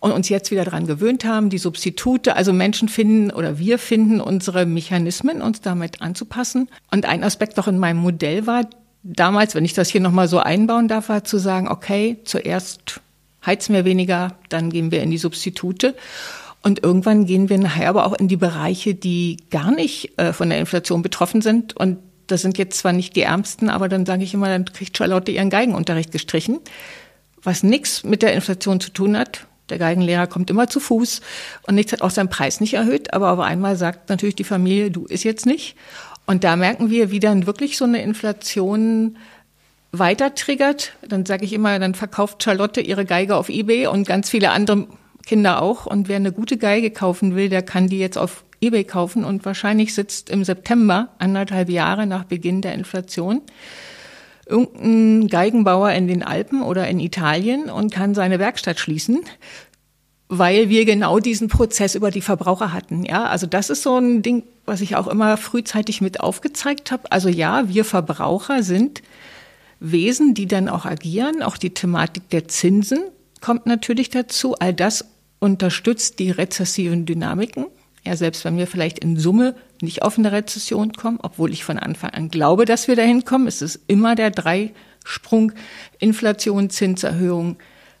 und 0.00 0.12
uns 0.12 0.30
jetzt 0.30 0.50
wieder 0.50 0.64
daran 0.64 0.86
gewöhnt 0.86 1.26
haben, 1.26 1.50
die 1.50 1.58
Substitute, 1.58 2.34
also 2.34 2.54
Menschen 2.54 2.88
finden 2.88 3.30
oder 3.30 3.58
wir 3.58 3.78
finden 3.78 4.22
unsere 4.22 4.64
Mechanismen, 4.64 5.42
uns 5.42 5.60
damit 5.60 6.00
anzupassen. 6.00 6.70
Und 6.90 7.04
ein 7.04 7.22
Aspekt 7.22 7.58
auch 7.58 7.68
in 7.68 7.78
meinem 7.78 7.98
Modell 7.98 8.46
war 8.46 8.62
damals, 9.02 9.54
wenn 9.54 9.66
ich 9.66 9.74
das 9.74 9.90
hier 9.90 10.00
nochmal 10.00 10.28
so 10.28 10.38
einbauen 10.38 10.88
darf, 10.88 11.10
war 11.10 11.24
zu 11.24 11.36
sagen, 11.36 11.68
okay, 11.68 12.18
zuerst 12.24 13.00
heizen 13.44 13.74
wir 13.74 13.84
weniger, 13.84 14.36
dann 14.48 14.70
gehen 14.70 14.90
wir 14.90 15.02
in 15.02 15.10
die 15.10 15.18
Substitute. 15.18 15.94
Und 16.66 16.82
irgendwann 16.82 17.26
gehen 17.26 17.48
wir 17.48 17.58
nachher 17.58 17.88
aber 17.88 18.06
auch 18.06 18.14
in 18.14 18.26
die 18.26 18.36
Bereiche, 18.36 18.96
die 18.96 19.36
gar 19.52 19.70
nicht 19.70 20.18
äh, 20.18 20.32
von 20.32 20.50
der 20.50 20.58
Inflation 20.58 21.00
betroffen 21.00 21.40
sind. 21.40 21.76
Und 21.76 21.98
das 22.26 22.42
sind 22.42 22.58
jetzt 22.58 22.78
zwar 22.78 22.92
nicht 22.92 23.14
die 23.14 23.22
Ärmsten, 23.22 23.70
aber 23.70 23.88
dann 23.88 24.04
sage 24.04 24.24
ich 24.24 24.34
immer, 24.34 24.48
dann 24.48 24.64
kriegt 24.64 24.96
Charlotte 24.96 25.30
ihren 25.30 25.48
Geigenunterricht 25.48 26.10
gestrichen, 26.10 26.58
was 27.40 27.62
nichts 27.62 28.02
mit 28.02 28.20
der 28.20 28.32
Inflation 28.32 28.80
zu 28.80 28.90
tun 28.90 29.16
hat. 29.16 29.46
Der 29.68 29.78
Geigenlehrer 29.78 30.26
kommt 30.26 30.50
immer 30.50 30.68
zu 30.68 30.80
Fuß 30.80 31.20
und 31.68 31.76
nichts 31.76 31.92
hat 31.92 32.02
auch 32.02 32.10
seinen 32.10 32.30
Preis 32.30 32.60
nicht 32.60 32.74
erhöht. 32.74 33.14
Aber 33.14 33.30
auf 33.30 33.38
einmal 33.38 33.76
sagt 33.76 34.08
natürlich 34.08 34.34
die 34.34 34.42
Familie, 34.42 34.90
du 34.90 35.04
ist 35.04 35.22
jetzt 35.22 35.46
nicht. 35.46 35.76
Und 36.26 36.42
da 36.42 36.56
merken 36.56 36.90
wir, 36.90 37.12
wie 37.12 37.20
dann 37.20 37.46
wirklich 37.46 37.76
so 37.76 37.84
eine 37.84 38.02
Inflation 38.02 39.18
weiter 39.92 40.34
triggert. 40.34 40.94
Dann 41.08 41.26
sage 41.26 41.44
ich 41.44 41.52
immer, 41.52 41.78
dann 41.78 41.94
verkauft 41.94 42.42
Charlotte 42.42 42.80
ihre 42.80 43.04
Geige 43.04 43.36
auf 43.36 43.50
eBay 43.50 43.86
und 43.86 44.04
ganz 44.04 44.30
viele 44.30 44.50
andere 44.50 44.88
Kinder 45.26 45.60
auch. 45.60 45.84
Und 45.84 46.08
wer 46.08 46.16
eine 46.16 46.32
gute 46.32 46.56
Geige 46.56 46.90
kaufen 46.90 47.36
will, 47.36 47.48
der 47.48 47.62
kann 47.62 47.88
die 47.88 47.98
jetzt 47.98 48.16
auf 48.16 48.44
eBay 48.60 48.84
kaufen 48.84 49.24
und 49.24 49.44
wahrscheinlich 49.44 49.94
sitzt 49.94 50.30
im 50.30 50.44
September, 50.44 51.10
anderthalb 51.18 51.68
Jahre 51.68 52.06
nach 52.06 52.24
Beginn 52.24 52.62
der 52.62 52.74
Inflation, 52.74 53.42
irgendein 54.46 55.28
Geigenbauer 55.28 55.90
in 55.90 56.08
den 56.08 56.22
Alpen 56.22 56.62
oder 56.62 56.88
in 56.88 57.00
Italien 57.00 57.68
und 57.68 57.92
kann 57.92 58.14
seine 58.14 58.38
Werkstatt 58.38 58.78
schließen, 58.78 59.20
weil 60.28 60.68
wir 60.68 60.84
genau 60.84 61.18
diesen 61.18 61.48
Prozess 61.48 61.94
über 61.94 62.10
die 62.10 62.20
Verbraucher 62.20 62.72
hatten. 62.72 63.04
Ja, 63.04 63.26
also 63.26 63.46
das 63.46 63.70
ist 63.70 63.82
so 63.82 63.98
ein 63.98 64.22
Ding, 64.22 64.44
was 64.64 64.80
ich 64.80 64.96
auch 64.96 65.06
immer 65.06 65.36
frühzeitig 65.36 66.00
mit 66.00 66.20
aufgezeigt 66.20 66.90
habe. 66.90 67.10
Also 67.12 67.28
ja, 67.28 67.68
wir 67.68 67.84
Verbraucher 67.84 68.62
sind 68.62 69.02
Wesen, 69.78 70.34
die 70.34 70.46
dann 70.46 70.68
auch 70.68 70.86
agieren. 70.86 71.42
Auch 71.42 71.56
die 71.58 71.74
Thematik 71.74 72.30
der 72.30 72.48
Zinsen 72.48 73.00
kommt 73.40 73.66
natürlich 73.66 74.10
dazu. 74.10 74.54
All 74.54 74.72
das 74.72 75.04
unterstützt 75.38 76.18
die 76.18 76.30
rezessiven 76.30 77.06
Dynamiken. 77.06 77.66
Ja, 78.04 78.16
selbst 78.16 78.44
wenn 78.44 78.56
wir 78.56 78.66
vielleicht 78.66 79.00
in 79.00 79.18
Summe 79.18 79.56
nicht 79.80 80.02
auf 80.02 80.16
eine 80.16 80.30
Rezession 80.30 80.92
kommen, 80.92 81.18
obwohl 81.22 81.52
ich 81.52 81.64
von 81.64 81.78
Anfang 81.78 82.10
an 82.10 82.28
glaube, 82.28 82.64
dass 82.64 82.88
wir 82.88 82.96
dahin 82.96 83.24
kommen, 83.24 83.48
ist 83.48 83.62
es 83.62 83.80
immer 83.88 84.14
der 84.14 84.30
Dreisprung 84.30 85.52
Inflation, 85.98 86.70
Zinserhöhung, 86.70 87.56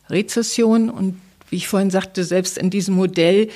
Rezession. 0.08 0.90
Und 0.90 1.20
wie 1.50 1.56
ich 1.56 1.68
vorhin 1.68 1.90
sagte, 1.90 2.24
selbst 2.24 2.56
in 2.56 2.70
diesem 2.70 2.94
Modell, 2.94 3.48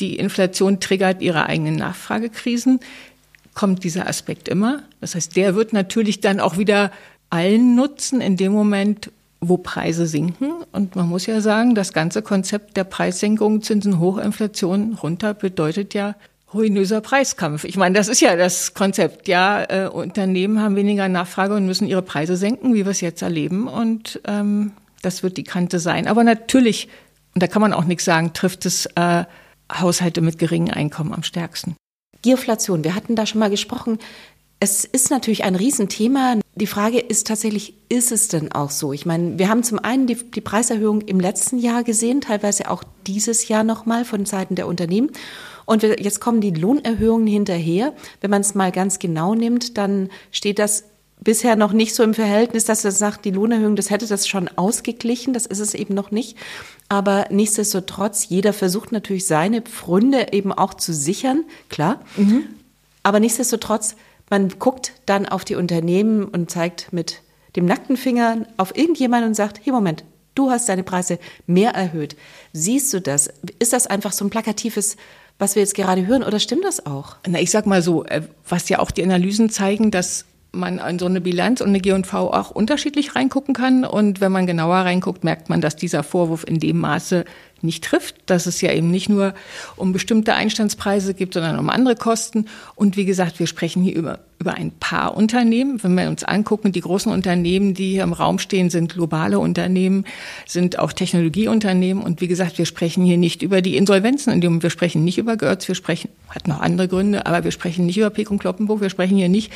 die 0.00 0.16
Inflation 0.16 0.80
triggert 0.80 1.22
ihre 1.22 1.46
eigenen 1.46 1.76
Nachfragekrisen, 1.76 2.80
kommt 3.54 3.84
dieser 3.84 4.08
Aspekt 4.08 4.48
immer. 4.48 4.82
Das 5.00 5.14
heißt, 5.14 5.36
der 5.36 5.54
wird 5.54 5.72
natürlich 5.72 6.20
dann 6.20 6.40
auch 6.40 6.58
wieder 6.58 6.90
allen 7.30 7.76
nutzen 7.76 8.20
in 8.20 8.36
dem 8.36 8.52
Moment, 8.52 9.10
wo 9.42 9.58
Preise 9.58 10.06
sinken. 10.06 10.52
Und 10.70 10.94
man 10.96 11.08
muss 11.08 11.26
ja 11.26 11.40
sagen, 11.40 11.74
das 11.74 11.92
ganze 11.92 12.22
Konzept 12.22 12.76
der 12.76 12.84
Preissenkung, 12.84 13.60
Zinsen 13.60 13.98
hoch, 13.98 14.18
Inflation 14.18 14.94
runter 14.94 15.34
bedeutet 15.34 15.94
ja 15.94 16.14
ruinöser 16.54 17.00
Preiskampf. 17.00 17.64
Ich 17.64 17.76
meine, 17.76 17.96
das 17.96 18.08
ist 18.08 18.20
ja 18.20 18.36
das 18.36 18.72
Konzept. 18.72 19.26
Ja, 19.26 19.64
äh, 19.64 19.88
Unternehmen 19.88 20.60
haben 20.60 20.76
weniger 20.76 21.08
Nachfrage 21.08 21.54
und 21.54 21.66
müssen 21.66 21.88
ihre 21.88 22.02
Preise 22.02 22.36
senken, 22.36 22.72
wie 22.72 22.84
wir 22.84 22.92
es 22.92 23.00
jetzt 23.00 23.22
erleben. 23.22 23.66
Und 23.66 24.20
ähm, 24.26 24.72
das 25.02 25.24
wird 25.24 25.36
die 25.36 25.44
Kante 25.44 25.80
sein. 25.80 26.06
Aber 26.06 26.22
natürlich, 26.22 26.88
und 27.34 27.42
da 27.42 27.48
kann 27.48 27.62
man 27.62 27.72
auch 27.72 27.84
nichts 27.84 28.04
sagen, 28.04 28.32
trifft 28.34 28.64
es 28.64 28.86
äh, 28.94 29.24
Haushalte 29.72 30.20
mit 30.20 30.38
geringen 30.38 30.70
Einkommen 30.70 31.12
am 31.12 31.24
stärksten. 31.24 31.74
Gierflation, 32.22 32.84
wir 32.84 32.94
hatten 32.94 33.16
da 33.16 33.26
schon 33.26 33.40
mal 33.40 33.50
gesprochen. 33.50 33.98
Es 34.60 34.84
ist 34.84 35.10
natürlich 35.10 35.42
ein 35.42 35.56
Riesenthema. 35.56 36.36
Die 36.54 36.66
Frage 36.66 36.98
ist 36.98 37.26
tatsächlich, 37.28 37.74
ist 37.88 38.12
es 38.12 38.28
denn 38.28 38.52
auch 38.52 38.70
so? 38.70 38.92
Ich 38.92 39.06
meine, 39.06 39.38
wir 39.38 39.48
haben 39.48 39.62
zum 39.62 39.78
einen 39.78 40.06
die, 40.06 40.16
die 40.16 40.42
Preiserhöhung 40.42 41.00
im 41.00 41.18
letzten 41.18 41.58
Jahr 41.58 41.82
gesehen, 41.82 42.20
teilweise 42.20 42.70
auch 42.70 42.84
dieses 43.06 43.48
Jahr 43.48 43.64
nochmal 43.64 44.04
von 44.04 44.26
Seiten 44.26 44.54
der 44.54 44.66
Unternehmen. 44.66 45.10
Und 45.64 45.82
wir, 45.82 45.98
jetzt 46.00 46.20
kommen 46.20 46.42
die 46.42 46.50
Lohnerhöhungen 46.50 47.26
hinterher. 47.26 47.94
Wenn 48.20 48.30
man 48.30 48.42
es 48.42 48.54
mal 48.54 48.70
ganz 48.70 48.98
genau 48.98 49.34
nimmt, 49.34 49.78
dann 49.78 50.10
steht 50.30 50.58
das 50.58 50.84
bisher 51.20 51.56
noch 51.56 51.72
nicht 51.72 51.94
so 51.94 52.02
im 52.02 52.14
Verhältnis, 52.14 52.64
dass 52.64 52.84
er 52.84 52.90
sagt, 52.90 53.24
die 53.24 53.30
Lohnerhöhung, 53.30 53.76
das 53.76 53.88
hätte 53.88 54.06
das 54.06 54.28
schon 54.28 54.48
ausgeglichen. 54.48 55.32
Das 55.32 55.46
ist 55.46 55.60
es 55.60 55.72
eben 55.72 55.94
noch 55.94 56.10
nicht. 56.10 56.36
Aber 56.90 57.26
nichtsdestotrotz, 57.30 58.28
jeder 58.28 58.52
versucht 58.52 58.92
natürlich 58.92 59.26
seine 59.26 59.62
Pfründe 59.62 60.26
eben 60.32 60.52
auch 60.52 60.74
zu 60.74 60.92
sichern, 60.92 61.44
klar. 61.70 62.00
Mhm. 62.16 62.44
Aber 63.02 63.20
nichtsdestotrotz, 63.20 63.96
man 64.32 64.48
guckt 64.58 64.94
dann 65.04 65.26
auf 65.26 65.44
die 65.44 65.56
Unternehmen 65.56 66.24
und 66.24 66.50
zeigt 66.50 66.90
mit 66.90 67.20
dem 67.54 67.66
nackten 67.66 67.98
Finger 67.98 68.46
auf 68.56 68.74
irgendjemanden 68.74 69.28
und 69.28 69.34
sagt, 69.34 69.60
hey 69.62 69.74
Moment, 69.74 70.04
du 70.34 70.50
hast 70.50 70.70
deine 70.70 70.84
Preise 70.84 71.18
mehr 71.46 71.72
erhöht. 71.72 72.16
Siehst 72.54 72.94
du 72.94 73.02
das? 73.02 73.28
Ist 73.58 73.74
das 73.74 73.86
einfach 73.86 74.12
so 74.12 74.24
ein 74.24 74.30
plakatives, 74.30 74.96
was 75.38 75.54
wir 75.54 75.60
jetzt 75.60 75.74
gerade 75.74 76.06
hören, 76.06 76.22
oder 76.22 76.40
stimmt 76.40 76.64
das 76.64 76.86
auch? 76.86 77.16
Na, 77.28 77.40
ich 77.40 77.50
sag 77.50 77.66
mal 77.66 77.82
so, 77.82 78.06
äh, 78.06 78.22
was 78.48 78.70
ja 78.70 78.78
auch 78.78 78.90
die 78.90 79.02
Analysen 79.02 79.50
zeigen, 79.50 79.90
dass 79.90 80.24
man 80.50 80.78
an 80.78 80.98
so 80.98 81.04
eine 81.04 81.20
Bilanz 81.20 81.60
und 81.60 81.68
eine 81.68 81.80
G&V 81.80 82.32
auch 82.32 82.50
unterschiedlich 82.52 83.14
reingucken 83.14 83.52
kann. 83.52 83.84
Und 83.84 84.22
wenn 84.22 84.32
man 84.32 84.46
genauer 84.46 84.76
reinguckt, 84.76 85.24
merkt 85.24 85.50
man, 85.50 85.60
dass 85.60 85.76
dieser 85.76 86.02
Vorwurf 86.02 86.44
in 86.48 86.58
dem 86.58 86.78
Maße 86.78 87.26
nicht 87.62 87.84
trifft, 87.84 88.16
dass 88.26 88.46
es 88.46 88.60
ja 88.60 88.72
eben 88.72 88.90
nicht 88.90 89.08
nur 89.08 89.34
um 89.76 89.92
bestimmte 89.92 90.34
Einstandspreise 90.34 91.14
gibt, 91.14 91.34
sondern 91.34 91.58
um 91.58 91.70
andere 91.70 91.96
Kosten. 91.96 92.46
Und 92.74 92.96
wie 92.96 93.04
gesagt, 93.04 93.38
wir 93.38 93.46
sprechen 93.46 93.82
hier 93.82 93.94
über, 93.94 94.20
über 94.38 94.54
ein 94.54 94.72
paar 94.72 95.16
Unternehmen. 95.16 95.82
Wenn 95.82 95.94
wir 95.94 96.08
uns 96.08 96.24
angucken, 96.24 96.72
die 96.72 96.80
großen 96.80 97.12
Unternehmen, 97.12 97.74
die 97.74 97.92
hier 97.92 98.02
im 98.02 98.12
Raum 98.12 98.38
stehen, 98.38 98.70
sind 98.70 98.94
globale 98.94 99.38
Unternehmen, 99.38 100.04
sind 100.46 100.78
auch 100.78 100.92
Technologieunternehmen. 100.92 102.02
Und 102.02 102.20
wie 102.20 102.28
gesagt, 102.28 102.58
wir 102.58 102.66
sprechen 102.66 103.04
hier 103.04 103.18
nicht 103.18 103.42
über 103.42 103.62
die 103.62 103.76
Insolvenzen, 103.76 104.42
wir 104.42 104.70
sprechen 104.70 105.04
nicht 105.04 105.18
über 105.18 105.36
Götz, 105.36 105.68
wir 105.68 105.74
sprechen, 105.74 106.10
hat 106.28 106.48
noch 106.48 106.60
andere 106.60 106.88
Gründe, 106.88 107.26
aber 107.26 107.44
wir 107.44 107.50
sprechen 107.50 107.86
nicht 107.86 107.98
über 107.98 108.10
Pek 108.10 108.30
und 108.30 108.38
Kloppenburg, 108.38 108.80
wir 108.80 108.90
sprechen 108.90 109.16
hier 109.16 109.28
nicht 109.28 109.52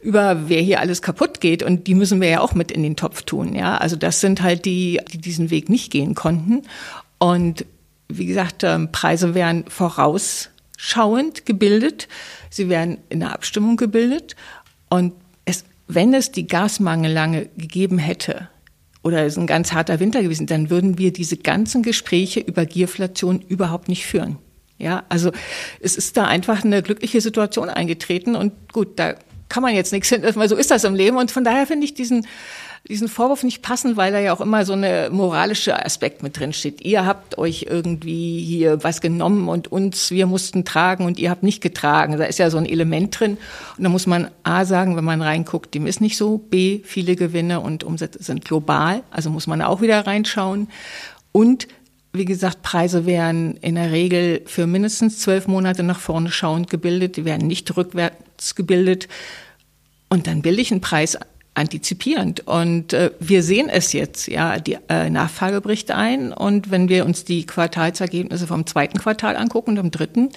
über, 0.00 0.48
wer 0.48 0.60
hier 0.60 0.80
alles 0.80 1.02
kaputt 1.02 1.40
geht. 1.40 1.62
Und 1.62 1.86
die 1.86 1.94
müssen 1.94 2.20
wir 2.20 2.28
ja 2.28 2.40
auch 2.40 2.54
mit 2.54 2.70
in 2.70 2.82
den 2.82 2.96
Topf 2.96 3.22
tun. 3.22 3.54
Ja, 3.54 3.76
also 3.76 3.96
das 3.96 4.20
sind 4.20 4.42
halt 4.42 4.64
die, 4.64 5.00
die 5.12 5.18
diesen 5.18 5.50
Weg 5.50 5.68
nicht 5.68 5.90
gehen 5.90 6.14
konnten. 6.14 6.62
Und 7.18 7.64
wie 8.08 8.26
gesagt, 8.26 8.62
ähm, 8.64 8.92
Preise 8.92 9.34
werden 9.34 9.64
vorausschauend 9.68 11.46
gebildet. 11.46 12.08
Sie 12.50 12.68
werden 12.68 12.98
in 13.08 13.20
der 13.20 13.32
Abstimmung 13.32 13.76
gebildet. 13.76 14.36
Und 14.88 15.12
es, 15.44 15.64
wenn 15.88 16.14
es 16.14 16.32
die 16.32 16.46
Gasmangellange 16.46 17.46
gegeben 17.56 17.98
hätte, 17.98 18.48
oder 19.02 19.24
es 19.24 19.34
ist 19.34 19.38
ein 19.38 19.46
ganz 19.46 19.72
harter 19.72 20.00
Winter 20.00 20.22
gewesen, 20.22 20.46
dann 20.46 20.68
würden 20.68 20.98
wir 20.98 21.12
diese 21.12 21.36
ganzen 21.36 21.82
Gespräche 21.84 22.40
über 22.40 22.66
Gierflation 22.66 23.40
überhaupt 23.40 23.88
nicht 23.88 24.04
führen. 24.04 24.38
Ja, 24.78 25.04
also 25.08 25.30
es 25.80 25.96
ist 25.96 26.16
da 26.16 26.24
einfach 26.24 26.64
eine 26.64 26.82
glückliche 26.82 27.20
Situation 27.20 27.70
eingetreten 27.70 28.34
und 28.34 28.52
gut, 28.72 28.98
da 28.98 29.14
kann 29.48 29.62
man 29.62 29.74
jetzt 29.74 29.92
nichts 29.92 30.08
hin, 30.08 30.22
weil 30.34 30.48
so 30.48 30.56
ist 30.56 30.70
das 30.70 30.84
im 30.84 30.94
Leben 30.94 31.16
und 31.16 31.30
von 31.30 31.44
daher 31.44 31.66
finde 31.66 31.84
ich 31.84 31.94
diesen 31.94 32.26
diesen 32.88 33.08
Vorwurf 33.08 33.42
nicht 33.42 33.62
passen, 33.62 33.96
weil 33.96 34.12
da 34.12 34.20
ja 34.20 34.32
auch 34.32 34.40
immer 34.40 34.64
so 34.64 34.72
eine 34.72 35.08
moralische 35.10 35.84
Aspekt 35.84 36.22
mit 36.22 36.38
drin 36.38 36.52
steht. 36.52 36.82
Ihr 36.82 37.04
habt 37.04 37.36
euch 37.36 37.66
irgendwie 37.68 38.42
hier 38.44 38.82
was 38.84 39.00
genommen 39.00 39.48
und 39.48 39.70
uns, 39.70 40.10
wir 40.10 40.26
mussten 40.26 40.64
tragen 40.64 41.04
und 41.04 41.18
ihr 41.18 41.30
habt 41.30 41.42
nicht 41.42 41.60
getragen. 41.60 42.16
Da 42.16 42.24
ist 42.24 42.38
ja 42.38 42.48
so 42.48 42.58
ein 42.58 42.66
Element 42.66 43.18
drin. 43.18 43.38
Und 43.76 43.84
da 43.84 43.88
muss 43.88 44.06
man 44.06 44.30
A 44.44 44.64
sagen, 44.64 44.96
wenn 44.96 45.04
man 45.04 45.20
reinguckt, 45.20 45.74
dem 45.74 45.86
ist 45.86 46.00
nicht 46.00 46.16
so. 46.16 46.38
B, 46.38 46.80
viele 46.84 47.16
Gewinne 47.16 47.60
und 47.60 47.82
Umsätze 47.82 48.22
sind 48.22 48.44
global. 48.44 49.02
Also 49.10 49.30
muss 49.30 49.46
man 49.46 49.62
auch 49.62 49.80
wieder 49.80 50.06
reinschauen. 50.06 50.68
Und 51.32 51.66
wie 52.12 52.24
gesagt, 52.24 52.62
Preise 52.62 53.04
werden 53.04 53.56
in 53.56 53.74
der 53.74 53.90
Regel 53.90 54.42
für 54.46 54.66
mindestens 54.66 55.18
zwölf 55.18 55.48
Monate 55.48 55.82
nach 55.82 55.98
vorne 55.98 56.30
schauend 56.30 56.70
gebildet. 56.70 57.16
Die 57.16 57.24
werden 57.24 57.48
nicht 57.48 57.76
rückwärts 57.76 58.54
gebildet. 58.54 59.08
Und 60.08 60.28
dann 60.28 60.42
bilde 60.42 60.62
ich 60.62 60.70
einen 60.70 60.80
Preis 60.80 61.18
antizipierend. 61.56 62.46
Und 62.46 62.92
äh, 62.92 63.10
wir 63.18 63.42
sehen 63.42 63.68
es 63.68 63.92
jetzt, 63.92 64.28
ja, 64.28 64.58
die 64.58 64.78
äh, 64.88 65.08
Nachfrage 65.10 65.60
bricht 65.60 65.90
ein. 65.90 66.32
Und 66.32 66.70
wenn 66.70 66.88
wir 66.88 67.06
uns 67.06 67.24
die 67.24 67.46
Quartalsergebnisse 67.46 68.46
vom 68.46 68.66
zweiten 68.66 68.98
Quartal 68.98 69.36
angucken 69.36 69.70
und 69.70 69.78
vom 69.78 69.90
dritten, 69.90 70.28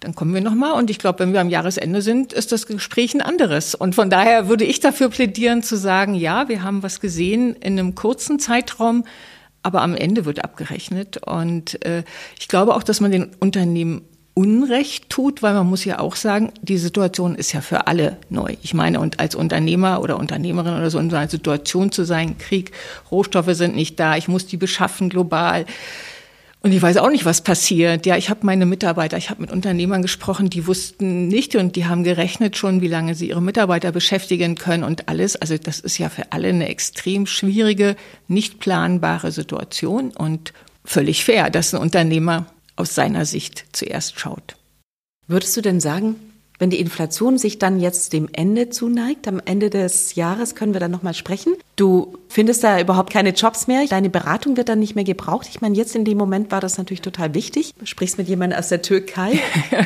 dann 0.00 0.14
kommen 0.14 0.34
wir 0.34 0.40
nochmal. 0.40 0.72
Und 0.72 0.90
ich 0.90 0.98
glaube, 0.98 1.20
wenn 1.20 1.32
wir 1.32 1.40
am 1.40 1.50
Jahresende 1.50 2.02
sind, 2.02 2.32
ist 2.32 2.52
das 2.52 2.66
Gespräch 2.66 3.14
ein 3.14 3.22
anderes. 3.22 3.74
Und 3.74 3.94
von 3.94 4.10
daher 4.10 4.48
würde 4.48 4.64
ich 4.64 4.80
dafür 4.80 5.08
plädieren 5.08 5.62
zu 5.62 5.76
sagen, 5.76 6.14
ja, 6.14 6.48
wir 6.48 6.62
haben 6.62 6.82
was 6.82 7.00
gesehen 7.00 7.54
in 7.56 7.78
einem 7.78 7.94
kurzen 7.94 8.38
Zeitraum, 8.38 9.04
aber 9.62 9.82
am 9.82 9.94
Ende 9.94 10.24
wird 10.24 10.44
abgerechnet. 10.44 11.18
Und 11.18 11.84
äh, 11.84 12.02
ich 12.38 12.48
glaube 12.48 12.74
auch, 12.74 12.82
dass 12.82 13.00
man 13.00 13.12
den 13.12 13.30
Unternehmen 13.38 14.02
Unrecht 14.38 15.08
tut, 15.08 15.42
weil 15.42 15.54
man 15.54 15.66
muss 15.66 15.86
ja 15.86 15.98
auch 15.98 16.14
sagen, 16.14 16.52
die 16.60 16.76
Situation 16.76 17.36
ist 17.36 17.52
ja 17.52 17.62
für 17.62 17.86
alle 17.86 18.18
neu. 18.28 18.56
Ich 18.62 18.74
meine, 18.74 19.00
und 19.00 19.18
als 19.18 19.34
Unternehmer 19.34 20.02
oder 20.02 20.18
Unternehmerin 20.18 20.74
oder 20.74 20.90
so 20.90 20.98
in 20.98 21.08
so 21.08 21.16
einer 21.16 21.30
Situation 21.30 21.90
zu 21.90 22.04
sein, 22.04 22.36
Krieg, 22.36 22.72
Rohstoffe 23.10 23.54
sind 23.54 23.74
nicht 23.74 23.98
da, 23.98 24.14
ich 24.14 24.28
muss 24.28 24.46
die 24.46 24.58
beschaffen 24.58 25.08
global. 25.08 25.64
Und 26.60 26.72
ich 26.72 26.82
weiß 26.82 26.98
auch 26.98 27.08
nicht, 27.08 27.24
was 27.24 27.40
passiert. 27.40 28.04
Ja, 28.04 28.18
ich 28.18 28.28
habe 28.28 28.40
meine 28.44 28.66
Mitarbeiter, 28.66 29.16
ich 29.16 29.30
habe 29.30 29.40
mit 29.40 29.52
Unternehmern 29.52 30.02
gesprochen, 30.02 30.50
die 30.50 30.66
wussten 30.66 31.28
nicht 31.28 31.56
und 31.56 31.74
die 31.74 31.86
haben 31.86 32.04
gerechnet 32.04 32.58
schon, 32.58 32.82
wie 32.82 32.88
lange 32.88 33.14
sie 33.14 33.30
ihre 33.30 33.40
Mitarbeiter 33.40 33.90
beschäftigen 33.90 34.54
können 34.54 34.84
und 34.84 35.08
alles. 35.08 35.36
Also 35.36 35.56
das 35.56 35.80
ist 35.80 35.96
ja 35.96 36.10
für 36.10 36.32
alle 36.32 36.48
eine 36.48 36.68
extrem 36.68 37.24
schwierige, 37.24 37.96
nicht 38.28 38.60
planbare 38.60 39.32
Situation 39.32 40.10
und 40.10 40.52
völlig 40.84 41.24
fair, 41.24 41.48
dass 41.48 41.72
ein 41.74 41.80
Unternehmer 41.80 42.44
aus 42.76 42.94
seiner 42.94 43.24
Sicht 43.24 43.64
zuerst 43.72 44.20
schaut. 44.20 44.56
Würdest 45.26 45.56
du 45.56 45.60
denn 45.60 45.80
sagen, 45.80 46.16
wenn 46.58 46.70
die 46.70 46.80
Inflation 46.80 47.38
sich 47.38 47.58
dann 47.58 47.80
jetzt 47.80 48.12
dem 48.12 48.28
Ende 48.32 48.70
zuneigt, 48.70 49.28
am 49.28 49.40
Ende 49.44 49.70
des 49.70 50.14
Jahres 50.14 50.54
können 50.54 50.72
wir 50.72 50.80
dann 50.80 50.90
nochmal 50.90 51.14
sprechen. 51.14 51.54
Du 51.76 52.16
findest 52.28 52.64
da 52.64 52.80
überhaupt 52.80 53.12
keine 53.12 53.30
Jobs 53.30 53.66
mehr. 53.66 53.84
Deine 53.86 54.08
Beratung 54.08 54.56
wird 54.56 54.68
dann 54.70 54.78
nicht 54.78 54.94
mehr 54.94 55.04
gebraucht. 55.04 55.46
Ich 55.50 55.60
meine, 55.60 55.76
jetzt 55.76 55.94
in 55.94 56.04
dem 56.04 56.16
Moment 56.16 56.50
war 56.50 56.60
das 56.60 56.78
natürlich 56.78 57.02
total 57.02 57.34
wichtig. 57.34 57.74
Du 57.78 57.84
sprichst 57.84 58.16
mit 58.16 58.28
jemandem 58.28 58.58
aus 58.58 58.68
der 58.68 58.80
Türkei. 58.80 59.38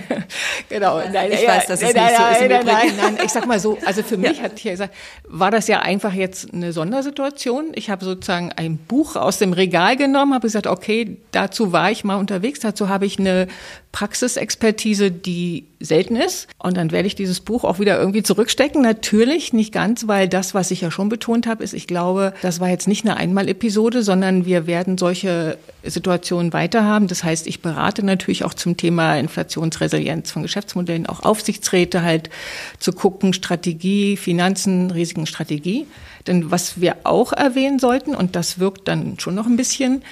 genau. 0.68 0.98
Nein, 1.12 1.32
ich 1.32 1.42
ja, 1.42 1.48
weiß, 1.48 1.66
dass 1.66 1.82
es 1.82 1.92
nein, 1.94 2.04
nicht 2.04 2.18
nein, 2.18 2.36
so 2.38 2.44
ist. 2.44 2.50
Nein, 2.50 2.66
nein, 2.66 2.92
nein, 2.96 3.18
ich 3.24 3.30
sag 3.30 3.46
mal 3.46 3.58
so, 3.58 3.76
also 3.84 4.02
für 4.02 4.16
mich 4.18 4.38
ja. 4.38 4.44
hat 4.44 4.58
hier 4.58 4.72
gesagt, 4.72 4.94
war 5.28 5.50
das 5.50 5.66
ja 5.66 5.80
einfach 5.80 6.12
jetzt 6.12 6.54
eine 6.54 6.72
Sondersituation. 6.72 7.72
Ich 7.74 7.90
habe 7.90 8.04
sozusagen 8.04 8.52
ein 8.52 8.76
Buch 8.76 9.16
aus 9.16 9.38
dem 9.38 9.52
Regal 9.52 9.96
genommen, 9.96 10.32
habe 10.32 10.46
gesagt, 10.46 10.68
okay, 10.68 11.16
dazu 11.32 11.72
war 11.72 11.90
ich 11.90 12.04
mal 12.04 12.16
unterwegs. 12.16 12.60
Dazu 12.60 12.88
habe 12.88 13.06
ich 13.06 13.18
eine 13.18 13.48
Praxisexpertise, 13.92 15.10
die 15.10 15.66
selten 15.80 16.14
ist. 16.14 16.46
Und 16.58 16.76
dann 16.76 16.92
werde 16.92 17.08
ich 17.08 17.16
dieses 17.16 17.40
Buch 17.40 17.64
auch 17.64 17.80
wieder 17.80 17.98
irgendwie 17.98 18.22
zurückstecken. 18.22 18.82
Natürlich 18.82 19.52
nicht 19.52 19.72
ganz, 19.72 20.06
weil 20.06 20.28
das, 20.28 20.54
was 20.54 20.70
ich 20.70 20.82
ja 20.82 20.90
schon 20.90 21.08
betont 21.08 21.46
habe, 21.46 21.64
ist, 21.64 21.72
ich 21.72 21.86
glaube, 21.86 22.32
das 22.42 22.60
war 22.60 22.68
jetzt 22.68 22.86
nicht 22.86 23.04
eine 23.04 23.16
Einmal-Episode, 23.16 24.02
sondern 24.02 24.46
wir 24.46 24.66
werden 24.66 24.96
solche 24.96 25.58
Situationen 25.82 26.52
weiter 26.52 26.84
haben. 26.84 27.08
Das 27.08 27.24
heißt, 27.24 27.46
ich 27.46 27.62
berate 27.62 28.04
natürlich 28.04 28.44
auch 28.44 28.54
zum 28.54 28.76
Thema 28.76 29.16
Inflationsresilienz 29.16 30.30
von 30.30 30.42
Geschäftsmodellen, 30.42 31.06
auch 31.06 31.20
Aufsichtsräte 31.20 32.02
halt 32.02 32.30
zu 32.78 32.92
gucken, 32.92 33.32
Strategie, 33.32 34.16
Finanzen, 34.16 34.90
Risiken, 34.90 35.26
Strategie. 35.26 35.86
Denn 36.26 36.50
was 36.50 36.80
wir 36.80 36.98
auch 37.04 37.32
erwähnen 37.32 37.78
sollten, 37.78 38.14
und 38.14 38.36
das 38.36 38.58
wirkt 38.58 38.86
dann 38.86 39.18
schon 39.18 39.34
noch 39.34 39.46
ein 39.46 39.56
bisschen, 39.56 40.02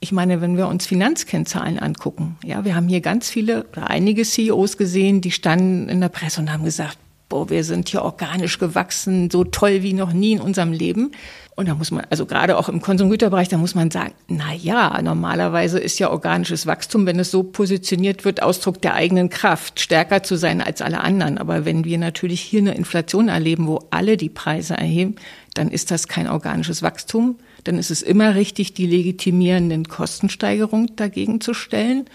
ich 0.00 0.12
meine, 0.12 0.40
wenn 0.40 0.56
wir 0.56 0.68
uns 0.68 0.86
Finanzkennzahlen 0.86 1.78
angucken, 1.78 2.36
ja, 2.44 2.64
wir 2.64 2.74
haben 2.76 2.88
hier 2.88 3.00
ganz 3.00 3.28
viele 3.28 3.64
oder 3.72 3.90
einige 3.90 4.22
CEOs 4.22 4.76
gesehen, 4.76 5.20
die 5.20 5.32
standen 5.32 5.88
in 5.88 6.00
der 6.00 6.08
Presse 6.08 6.40
und 6.40 6.52
haben 6.52 6.64
gesagt, 6.64 6.98
boah, 7.28 7.50
wir 7.50 7.64
sind 7.64 7.88
hier 7.88 8.02
organisch 8.02 8.58
gewachsen, 8.58 9.30
so 9.30 9.44
toll 9.44 9.82
wie 9.82 9.92
noch 9.92 10.12
nie 10.12 10.32
in 10.32 10.40
unserem 10.40 10.72
Leben. 10.72 11.12
Und 11.56 11.68
da 11.68 11.74
muss 11.74 11.90
man, 11.90 12.06
also 12.08 12.24
gerade 12.24 12.56
auch 12.56 12.68
im 12.68 12.80
Konsumgüterbereich, 12.80 13.48
da 13.48 13.58
muss 13.58 13.74
man 13.74 13.90
sagen, 13.90 14.12
na 14.28 14.54
ja, 14.54 15.02
normalerweise 15.02 15.78
ist 15.80 15.98
ja 15.98 16.10
organisches 16.10 16.66
Wachstum, 16.66 17.04
wenn 17.04 17.18
es 17.18 17.32
so 17.32 17.42
positioniert 17.42 18.24
wird, 18.24 18.42
Ausdruck 18.42 18.80
der 18.80 18.94
eigenen 18.94 19.28
Kraft, 19.28 19.80
stärker 19.80 20.22
zu 20.22 20.36
sein 20.36 20.62
als 20.62 20.80
alle 20.80 21.00
anderen. 21.00 21.36
Aber 21.36 21.64
wenn 21.64 21.84
wir 21.84 21.98
natürlich 21.98 22.40
hier 22.40 22.60
eine 22.60 22.74
Inflation 22.74 23.28
erleben, 23.28 23.66
wo 23.66 23.80
alle 23.90 24.16
die 24.16 24.30
Preise 24.30 24.74
erheben, 24.74 25.16
dann 25.54 25.68
ist 25.68 25.90
das 25.90 26.06
kein 26.06 26.28
organisches 26.28 26.82
Wachstum. 26.82 27.36
Dann 27.64 27.78
ist 27.78 27.90
es 27.90 28.02
immer 28.02 28.34
richtig, 28.34 28.74
die 28.74 28.86
legitimierenden 28.86 29.88
Kostensteigerungen 29.88 30.96
dagegen 30.96 31.40
zu 31.40 31.54
stellen. 31.54 32.06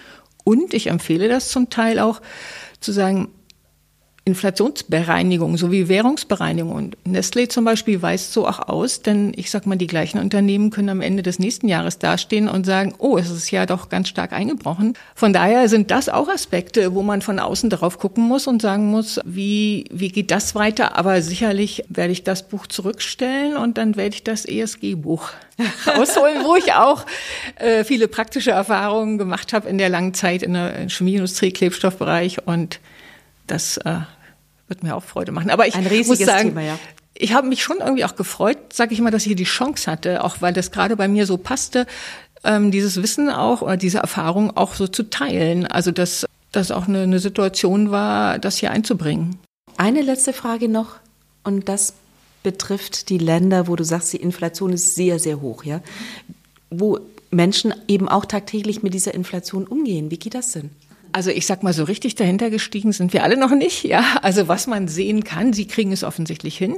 Und 0.43 0.73
ich 0.73 0.87
empfehle 0.87 1.27
das 1.27 1.49
zum 1.49 1.69
Teil 1.69 1.99
auch, 1.99 2.21
zu 2.79 2.91
sagen, 2.91 3.29
Inflationsbereinigung 4.25 5.57
sowie 5.57 5.89
Währungsbereinigung. 5.89 6.71
Und 6.71 6.97
Nestlé 7.05 7.49
zum 7.49 7.65
Beispiel 7.65 8.01
weist 8.01 8.31
so 8.31 8.47
auch 8.47 8.69
aus, 8.69 9.01
denn 9.01 9.33
ich 9.35 9.51
sag 9.51 9.65
mal, 9.65 9.75
die 9.75 9.87
gleichen 9.87 10.19
Unternehmen 10.19 10.69
können 10.69 10.89
am 10.89 11.01
Ende 11.01 11.23
des 11.23 11.39
nächsten 11.39 11.67
Jahres 11.67 11.99
dastehen 11.99 12.47
und 12.47 12.65
sagen, 12.65 12.93
oh, 12.99 13.17
es 13.17 13.29
ist 13.29 13.51
ja 13.51 13.65
doch 13.65 13.89
ganz 13.89 14.07
stark 14.07 14.31
eingebrochen. 14.31 14.93
Von 15.13 15.33
daher 15.33 15.67
sind 15.67 15.91
das 15.91 16.07
auch 16.07 16.29
Aspekte, 16.29 16.93
wo 16.95 17.03
man 17.03 17.21
von 17.21 17.37
außen 17.37 17.69
drauf 17.69 17.99
gucken 17.99 18.25
muss 18.25 18.47
und 18.47 18.61
sagen 18.61 18.87
muss, 18.87 19.19
wie, 19.25 19.85
wie 19.91 20.09
geht 20.09 20.31
das 20.31 20.55
weiter? 20.55 20.97
Aber 20.97 21.21
sicherlich 21.21 21.83
werde 21.89 22.13
ich 22.13 22.23
das 22.23 22.47
Buch 22.47 22.67
zurückstellen 22.67 23.57
und 23.57 23.77
dann 23.77 23.97
werde 23.97 24.15
ich 24.15 24.23
das 24.23 24.45
ESG-Buch 24.45 25.31
ausholen, 25.97 26.45
wo 26.45 26.55
ich 26.55 26.71
auch 26.71 27.05
äh, 27.57 27.83
viele 27.83 28.07
praktische 28.07 28.51
Erfahrungen 28.51 29.17
gemacht 29.17 29.51
habe 29.51 29.67
in 29.67 29.77
der 29.77 29.89
langen 29.89 30.13
Zeit 30.13 30.43
in 30.43 30.53
der 30.53 30.87
Chemieindustrie, 30.87 31.51
Klebstoffbereich 31.51 32.47
und 32.47 32.79
das 33.47 33.77
äh, 33.77 33.99
wird 34.67 34.83
mir 34.83 34.95
auch 34.95 35.03
Freude 35.03 35.31
machen. 35.31 35.49
Aber 35.49 35.67
ich 35.67 35.75
muss 35.75 36.19
sagen, 36.19 36.49
Thema, 36.49 36.61
ja. 36.61 36.79
ich 37.13 37.33
habe 37.33 37.47
mich 37.47 37.63
schon 37.63 37.77
irgendwie 37.79 38.05
auch 38.05 38.15
gefreut, 38.15 38.57
sage 38.73 38.93
ich 38.93 39.01
mal, 39.01 39.11
dass 39.11 39.25
ich 39.25 39.35
die 39.35 39.43
Chance 39.43 39.89
hatte, 39.89 40.23
auch 40.23 40.37
weil 40.39 40.53
das 40.53 40.71
gerade 40.71 40.95
bei 40.95 41.07
mir 41.07 41.25
so 41.25 41.37
passte, 41.37 41.85
ähm, 42.43 42.71
dieses 42.71 43.01
Wissen 43.01 43.29
auch 43.29 43.61
oder 43.61 43.77
diese 43.77 43.99
Erfahrung 43.99 44.55
auch 44.55 44.73
so 44.73 44.87
zu 44.87 45.09
teilen. 45.09 45.65
Also 45.65 45.91
dass 45.91 46.25
das 46.51 46.71
auch 46.71 46.87
eine, 46.87 47.03
eine 47.03 47.19
Situation 47.19 47.91
war, 47.91 48.39
das 48.39 48.57
hier 48.57 48.71
einzubringen. 48.71 49.39
Eine 49.77 50.01
letzte 50.01 50.33
Frage 50.33 50.69
noch 50.69 50.97
und 51.43 51.67
das 51.67 51.93
betrifft 52.43 53.09
die 53.09 53.17
Länder, 53.17 53.67
wo 53.67 53.75
du 53.75 53.83
sagst, 53.83 54.13
die 54.13 54.17
Inflation 54.17 54.73
ist 54.73 54.95
sehr, 54.95 55.17
sehr 55.17 55.41
hoch, 55.41 55.63
ja, 55.63 55.81
wo 56.69 56.99
Menschen 57.31 57.73
eben 57.87 58.07
auch 58.07 58.25
tagtäglich 58.25 58.83
mit 58.83 58.93
dieser 58.93 59.13
Inflation 59.13 59.65
umgehen. 59.65 60.11
Wie 60.11 60.17
geht 60.17 60.35
das 60.35 60.51
denn? 60.51 60.69
Also 61.13 61.29
ich 61.29 61.45
sag 61.45 61.61
mal, 61.61 61.73
so 61.73 61.83
richtig 61.83 62.15
dahinter 62.15 62.49
gestiegen 62.49 62.91
sind 62.91 63.13
wir 63.13 63.23
alle 63.23 63.37
noch 63.37 63.51
nicht. 63.51 63.83
Ja, 63.83 64.03
also 64.23 64.47
was 64.47 64.65
man 64.65 64.87
sehen 64.87 65.23
kann, 65.23 65.53
sie 65.53 65.67
kriegen 65.67 65.91
es 65.91 66.03
offensichtlich 66.03 66.57
hin. 66.57 66.77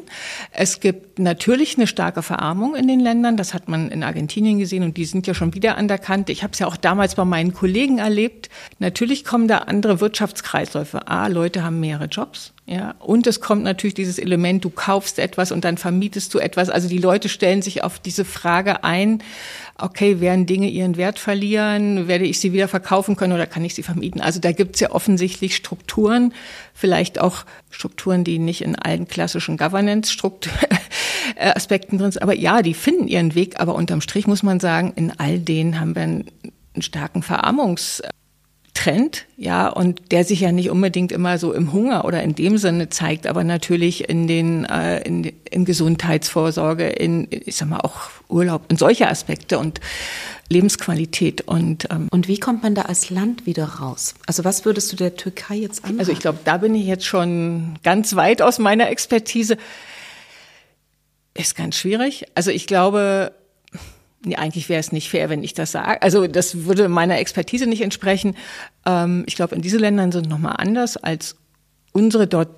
Es 0.51 0.81
gibt 0.81 1.19
natürlich 1.19 1.77
eine 1.77 1.88
starke 1.88 2.21
Verarmung 2.21 2.75
in 2.75 2.88
den 2.88 2.99
Ländern. 2.99 3.38
Das 3.38 3.53
hat 3.53 3.69
man 3.69 3.89
in 3.89 4.03
Argentinien 4.03 4.59
gesehen 4.59 4.83
und 4.83 4.97
die 4.97 5.05
sind 5.05 5.25
ja 5.25 5.33
schon 5.33 5.53
wieder 5.53 5.77
an 5.77 5.88
der 5.88 5.99
Kante. 5.99 6.33
Ich 6.33 6.43
habe 6.43 6.51
es 6.51 6.59
ja 6.59 6.67
auch 6.67 6.77
damals 6.77 7.15
bei 7.15 7.23
meinen 7.23 7.53
Kollegen 7.53 7.97
erlebt. 7.97 8.49
Natürlich 8.79 9.23
kommen 9.23 9.47
da 9.47 9.59
andere 9.59 10.01
Wirtschaftskreisläufe. 10.01 11.07
A, 11.07 11.27
Leute 11.27 11.63
haben 11.63 11.79
mehrere 11.79 12.05
Jobs. 12.05 12.51
Ja, 12.67 12.95
und 12.99 13.27
es 13.27 13.41
kommt 13.41 13.63
natürlich 13.63 13.93
dieses 13.93 14.17
Element, 14.17 14.65
du 14.65 14.71
kaufst 14.71 15.19
etwas 15.19 15.51
und 15.51 15.63
dann 15.63 15.77
vermietest 15.77 16.33
du 16.33 16.39
etwas. 16.39 16.71
Also 16.71 16.89
die 16.89 16.97
Leute 16.97 17.29
stellen 17.29 17.61
sich 17.61 17.83
auf 17.83 17.99
diese 17.99 18.25
Frage 18.25 18.83
ein, 18.83 19.21
okay, 19.78 20.21
werden 20.21 20.45
Dinge 20.45 20.69
ihren 20.69 20.97
Wert 20.97 21.19
verlieren, 21.19 22.07
werde 22.07 22.26
ich 22.26 22.39
sie 22.39 22.53
wieder 22.53 22.67
verkaufen 22.67 23.15
können 23.15 23.34
oder 23.34 23.45
kann 23.45 23.63
ich 23.65 23.76
sie 23.76 23.84
vermieten? 23.84 24.21
Also 24.21 24.39
da 24.39 24.51
gibt's 24.51 24.80
ja 24.80 24.89
offensichtlich 24.91 25.55
Strukturen, 25.55 26.34
vielleicht 26.73 27.19
auch 27.19 27.45
Strukturen, 27.69 28.23
die 28.23 28.39
nicht 28.39 28.61
in 28.61 28.76
allen 28.76 29.07
klassischen 29.07 29.57
Governance-Aspekten 29.57 31.97
drin 31.97 32.11
sind. 32.11 32.23
Aber 32.23 32.36
ja, 32.36 32.61
die 32.61 32.73
finden 32.73 33.07
ihren 33.07 33.36
Weg, 33.36 33.59
aber 33.59 33.76
unterm 33.76 34.01
Strich 34.01 34.28
muss 34.28 34.43
man 34.43 34.59
sagen, 34.59 34.93
in 34.95 35.11
all 35.17 35.39
denen 35.39 35.80
haben 35.80 35.95
wir 35.95 36.03
einen 36.03 36.26
starken 36.80 37.21
Verarmungs- 37.21 38.01
Trend, 38.86 39.25
ja, 39.36 39.67
und 39.67 40.11
der 40.11 40.23
sich 40.23 40.41
ja 40.41 40.51
nicht 40.51 40.69
unbedingt 40.69 41.11
immer 41.11 41.39
so 41.39 41.53
im 41.53 41.73
Hunger 41.73 42.05
oder 42.05 42.21
in 42.21 42.36
dem 42.36 42.59
Sinne 42.59 42.89
zeigt, 42.89 43.25
aber 43.25 43.43
natürlich 43.43 44.07
in 44.09 44.27
den 44.27 44.63
äh, 44.65 45.01
in, 45.01 45.23
in 45.49 45.65
Gesundheitsvorsorge, 45.65 46.88
in 46.89 47.27
ich 47.31 47.55
sag 47.55 47.67
mal 47.67 47.79
auch 47.79 47.95
Urlaub, 48.29 48.65
in 48.69 48.77
solche 48.77 49.07
Aspekte 49.07 49.57
und 49.57 49.81
Lebensqualität 50.49 51.41
und 51.41 51.88
ähm, 51.89 52.09
und 52.11 52.27
wie 52.27 52.38
kommt 52.38 52.61
man 52.61 52.75
da 52.75 52.83
als 52.83 53.09
Land 53.09 53.47
wieder 53.47 53.65
raus? 53.65 54.13
Also 54.27 54.43
was 54.43 54.65
würdest 54.65 54.91
du 54.91 54.97
der 54.97 55.15
Türkei 55.15 55.55
jetzt 55.55 55.83
anraten? 55.83 55.99
Also 55.99 56.11
ich 56.11 56.19
glaube, 56.19 56.38
da 56.45 56.57
bin 56.57 56.75
ich 56.75 56.86
jetzt 56.86 57.05
schon 57.05 57.79
ganz 57.83 58.15
weit 58.15 58.43
aus 58.43 58.59
meiner 58.59 58.89
Expertise. 58.89 59.57
Ist 61.33 61.55
ganz 61.55 61.75
schwierig. 61.75 62.25
Also 62.36 62.51
ich 62.51 62.67
glaube, 62.67 63.31
Nee, 64.26 64.36
eigentlich 64.36 64.69
wäre 64.69 64.80
es 64.80 64.91
nicht 64.91 65.09
fair, 65.09 65.30
wenn 65.30 65.43
ich 65.43 65.53
das 65.53 65.71
sage. 65.71 66.01
Also 66.01 66.28
das 66.28 66.65
würde 66.65 66.89
meiner 66.89 67.17
Expertise 67.19 67.67
nicht 67.67 67.82
entsprechen. 67.82 68.36
Ähm, 68.86 69.23
ich 69.28 69.36
glaube, 69.36 69.55
in 69.55 69.61
diese 69.61 69.78
Ländern 69.78 70.11
sind 70.11 70.30
nochmal 70.30 70.55
anders 70.57 70.97
als 70.97 71.36
unsere. 71.91 72.28
Dort 72.28 72.49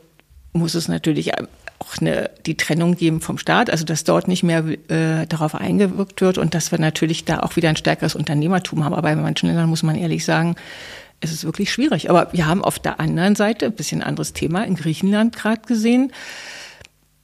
muss 0.54 0.76
es 0.76 0.88
natürlich 0.88 1.34
auch 1.80 1.98
eine, 2.00 2.32
die 2.46 2.58
Trennung 2.58 2.96
geben 2.96 3.22
vom 3.22 3.38
Staat, 3.38 3.70
also 3.70 3.86
dass 3.86 4.04
dort 4.04 4.28
nicht 4.28 4.44
mehr 4.44 4.64
äh, 4.90 5.28
darauf 5.28 5.56
eingewirkt 5.56 6.22
wird 6.22 6.38
und 6.38 6.54
dass 6.54 6.72
wir 6.72 6.80
natürlich 6.80 7.26
da 7.26 7.42
auch 7.42 7.56
wieder 7.56 7.70
ein 7.70 7.76
stärkeres 7.76 8.16
Unternehmertum 8.16 8.84
haben. 8.84 8.94
Aber 8.94 9.04
bei 9.04 9.16
manchen 9.16 9.48
Ländern 9.48 9.70
muss 9.70 9.84
man 9.84 9.96
ehrlich 9.96 10.26
sagen, 10.26 10.56
es 11.20 11.32
ist 11.32 11.44
wirklich 11.44 11.72
schwierig. 11.72 12.10
Aber 12.10 12.30
wir 12.32 12.48
haben 12.48 12.64
auf 12.64 12.80
der 12.80 13.00
anderen 13.00 13.36
Seite 13.36 13.66
ein 13.66 13.74
bisschen 13.74 14.04
anderes 14.04 14.34
Thema 14.34 14.64
in 14.64 14.76
Griechenland 14.76 15.36
gerade 15.36 15.62
gesehen 15.62 16.12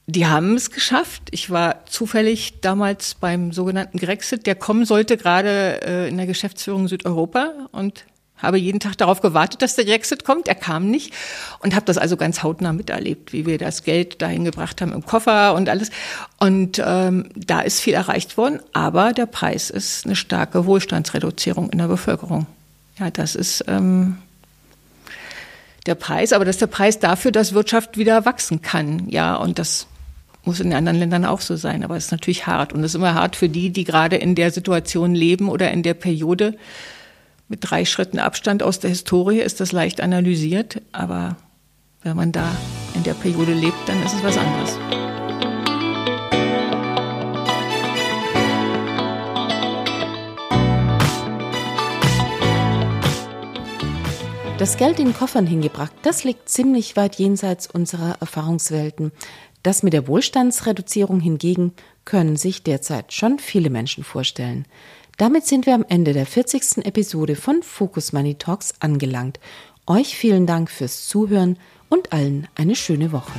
die 0.06 0.26
haben 0.26 0.54
es 0.54 0.70
geschafft. 0.70 1.22
Ich 1.30 1.50
war 1.50 1.86
zufällig 1.86 2.60
damals 2.60 3.14
beim 3.14 3.52
sogenannten 3.52 3.98
Grexit, 3.98 4.46
der 4.46 4.54
kommen 4.54 4.84
sollte, 4.84 5.16
gerade 5.16 5.80
äh, 5.82 6.08
in 6.08 6.16
der 6.16 6.26
Geschäftsführung 6.26 6.88
Südeuropa 6.88 7.52
und 7.72 8.04
habe 8.36 8.58
jeden 8.58 8.80
Tag 8.80 8.98
darauf 8.98 9.22
gewartet, 9.22 9.62
dass 9.62 9.76
der 9.76 9.86
Grexit 9.86 10.24
kommt. 10.24 10.48
Er 10.48 10.54
kam 10.54 10.90
nicht 10.90 11.14
und 11.60 11.74
habe 11.74 11.86
das 11.86 11.96
also 11.96 12.16
ganz 12.16 12.42
hautnah 12.42 12.72
miterlebt, 12.72 13.32
wie 13.32 13.46
wir 13.46 13.56
das 13.56 13.84
Geld 13.84 14.20
dahin 14.20 14.44
gebracht 14.44 14.82
haben 14.82 14.92
im 14.92 15.06
Koffer 15.06 15.54
und 15.54 15.68
alles. 15.70 15.90
Und 16.38 16.82
ähm, 16.84 17.30
da 17.34 17.60
ist 17.60 17.80
viel 17.80 17.94
erreicht 17.94 18.36
worden, 18.36 18.60
aber 18.72 19.12
der 19.12 19.26
Preis 19.26 19.70
ist 19.70 20.04
eine 20.04 20.16
starke 20.16 20.66
Wohlstandsreduzierung 20.66 21.70
in 21.70 21.78
der 21.78 21.88
Bevölkerung. 21.88 22.46
Ja, 22.98 23.10
das 23.10 23.34
ist 23.34 23.64
ähm, 23.66 24.18
der 25.86 25.94
Preis, 25.94 26.32
aber 26.32 26.44
das 26.44 26.56
ist 26.56 26.60
der 26.60 26.66
Preis 26.66 26.98
dafür, 26.98 27.32
dass 27.32 27.54
Wirtschaft 27.54 27.96
wieder 27.96 28.26
wachsen 28.26 28.60
kann. 28.62 29.08
Ja, 29.08 29.36
und 29.36 29.58
das 29.58 29.86
muss 30.46 30.60
in 30.60 30.72
anderen 30.72 30.98
Ländern 30.98 31.24
auch 31.24 31.40
so 31.40 31.56
sein, 31.56 31.84
aber 31.84 31.96
es 31.96 32.06
ist 32.06 32.10
natürlich 32.12 32.46
hart. 32.46 32.72
Und 32.72 32.80
es 32.80 32.92
ist 32.92 32.96
immer 32.96 33.14
hart 33.14 33.36
für 33.36 33.48
die, 33.48 33.70
die 33.70 33.84
gerade 33.84 34.16
in 34.16 34.34
der 34.34 34.50
Situation 34.50 35.14
leben 35.14 35.48
oder 35.48 35.70
in 35.70 35.82
der 35.82 35.94
Periode, 35.94 36.56
Mit 37.46 37.60
drei 37.62 37.84
Schritten 37.84 38.18
Abstand 38.18 38.62
aus 38.62 38.80
der 38.80 38.88
Historie 38.88 39.40
ist 39.40 39.60
das 39.60 39.70
leicht 39.70 40.00
analysiert, 40.00 40.80
aber 40.92 41.36
wenn 42.02 42.16
man 42.16 42.32
da 42.32 42.50
in 42.94 43.02
der 43.02 43.12
Periode 43.12 43.52
lebt, 43.52 43.76
dann 43.86 44.02
ist 44.02 44.14
es 44.14 44.24
was 44.24 44.38
anderes. 44.38 44.78
Das 54.56 54.78
Geld 54.78 54.98
in 54.98 55.12
Koffern 55.12 55.46
hingebracht, 55.46 55.92
das 56.02 56.24
liegt 56.24 56.48
ziemlich 56.48 56.96
weit 56.96 57.16
jenseits 57.16 57.66
unserer 57.66 58.16
Erfahrungswelten. 58.20 59.12
Das 59.64 59.82
mit 59.82 59.94
der 59.94 60.06
Wohlstandsreduzierung 60.06 61.20
hingegen 61.20 61.72
können 62.04 62.36
sich 62.36 62.62
derzeit 62.62 63.14
schon 63.14 63.38
viele 63.38 63.70
Menschen 63.70 64.04
vorstellen. 64.04 64.66
Damit 65.16 65.46
sind 65.46 65.64
wir 65.64 65.74
am 65.74 65.86
Ende 65.88 66.12
der 66.12 66.26
40. 66.26 66.84
Episode 66.84 67.34
von 67.34 67.62
Focus 67.62 68.12
Money 68.12 68.34
Talks 68.34 68.74
angelangt. 68.80 69.40
Euch 69.86 70.16
vielen 70.16 70.46
Dank 70.46 70.70
fürs 70.70 71.08
Zuhören 71.08 71.58
und 71.88 72.12
allen 72.12 72.46
eine 72.54 72.76
schöne 72.76 73.10
Woche. 73.10 73.32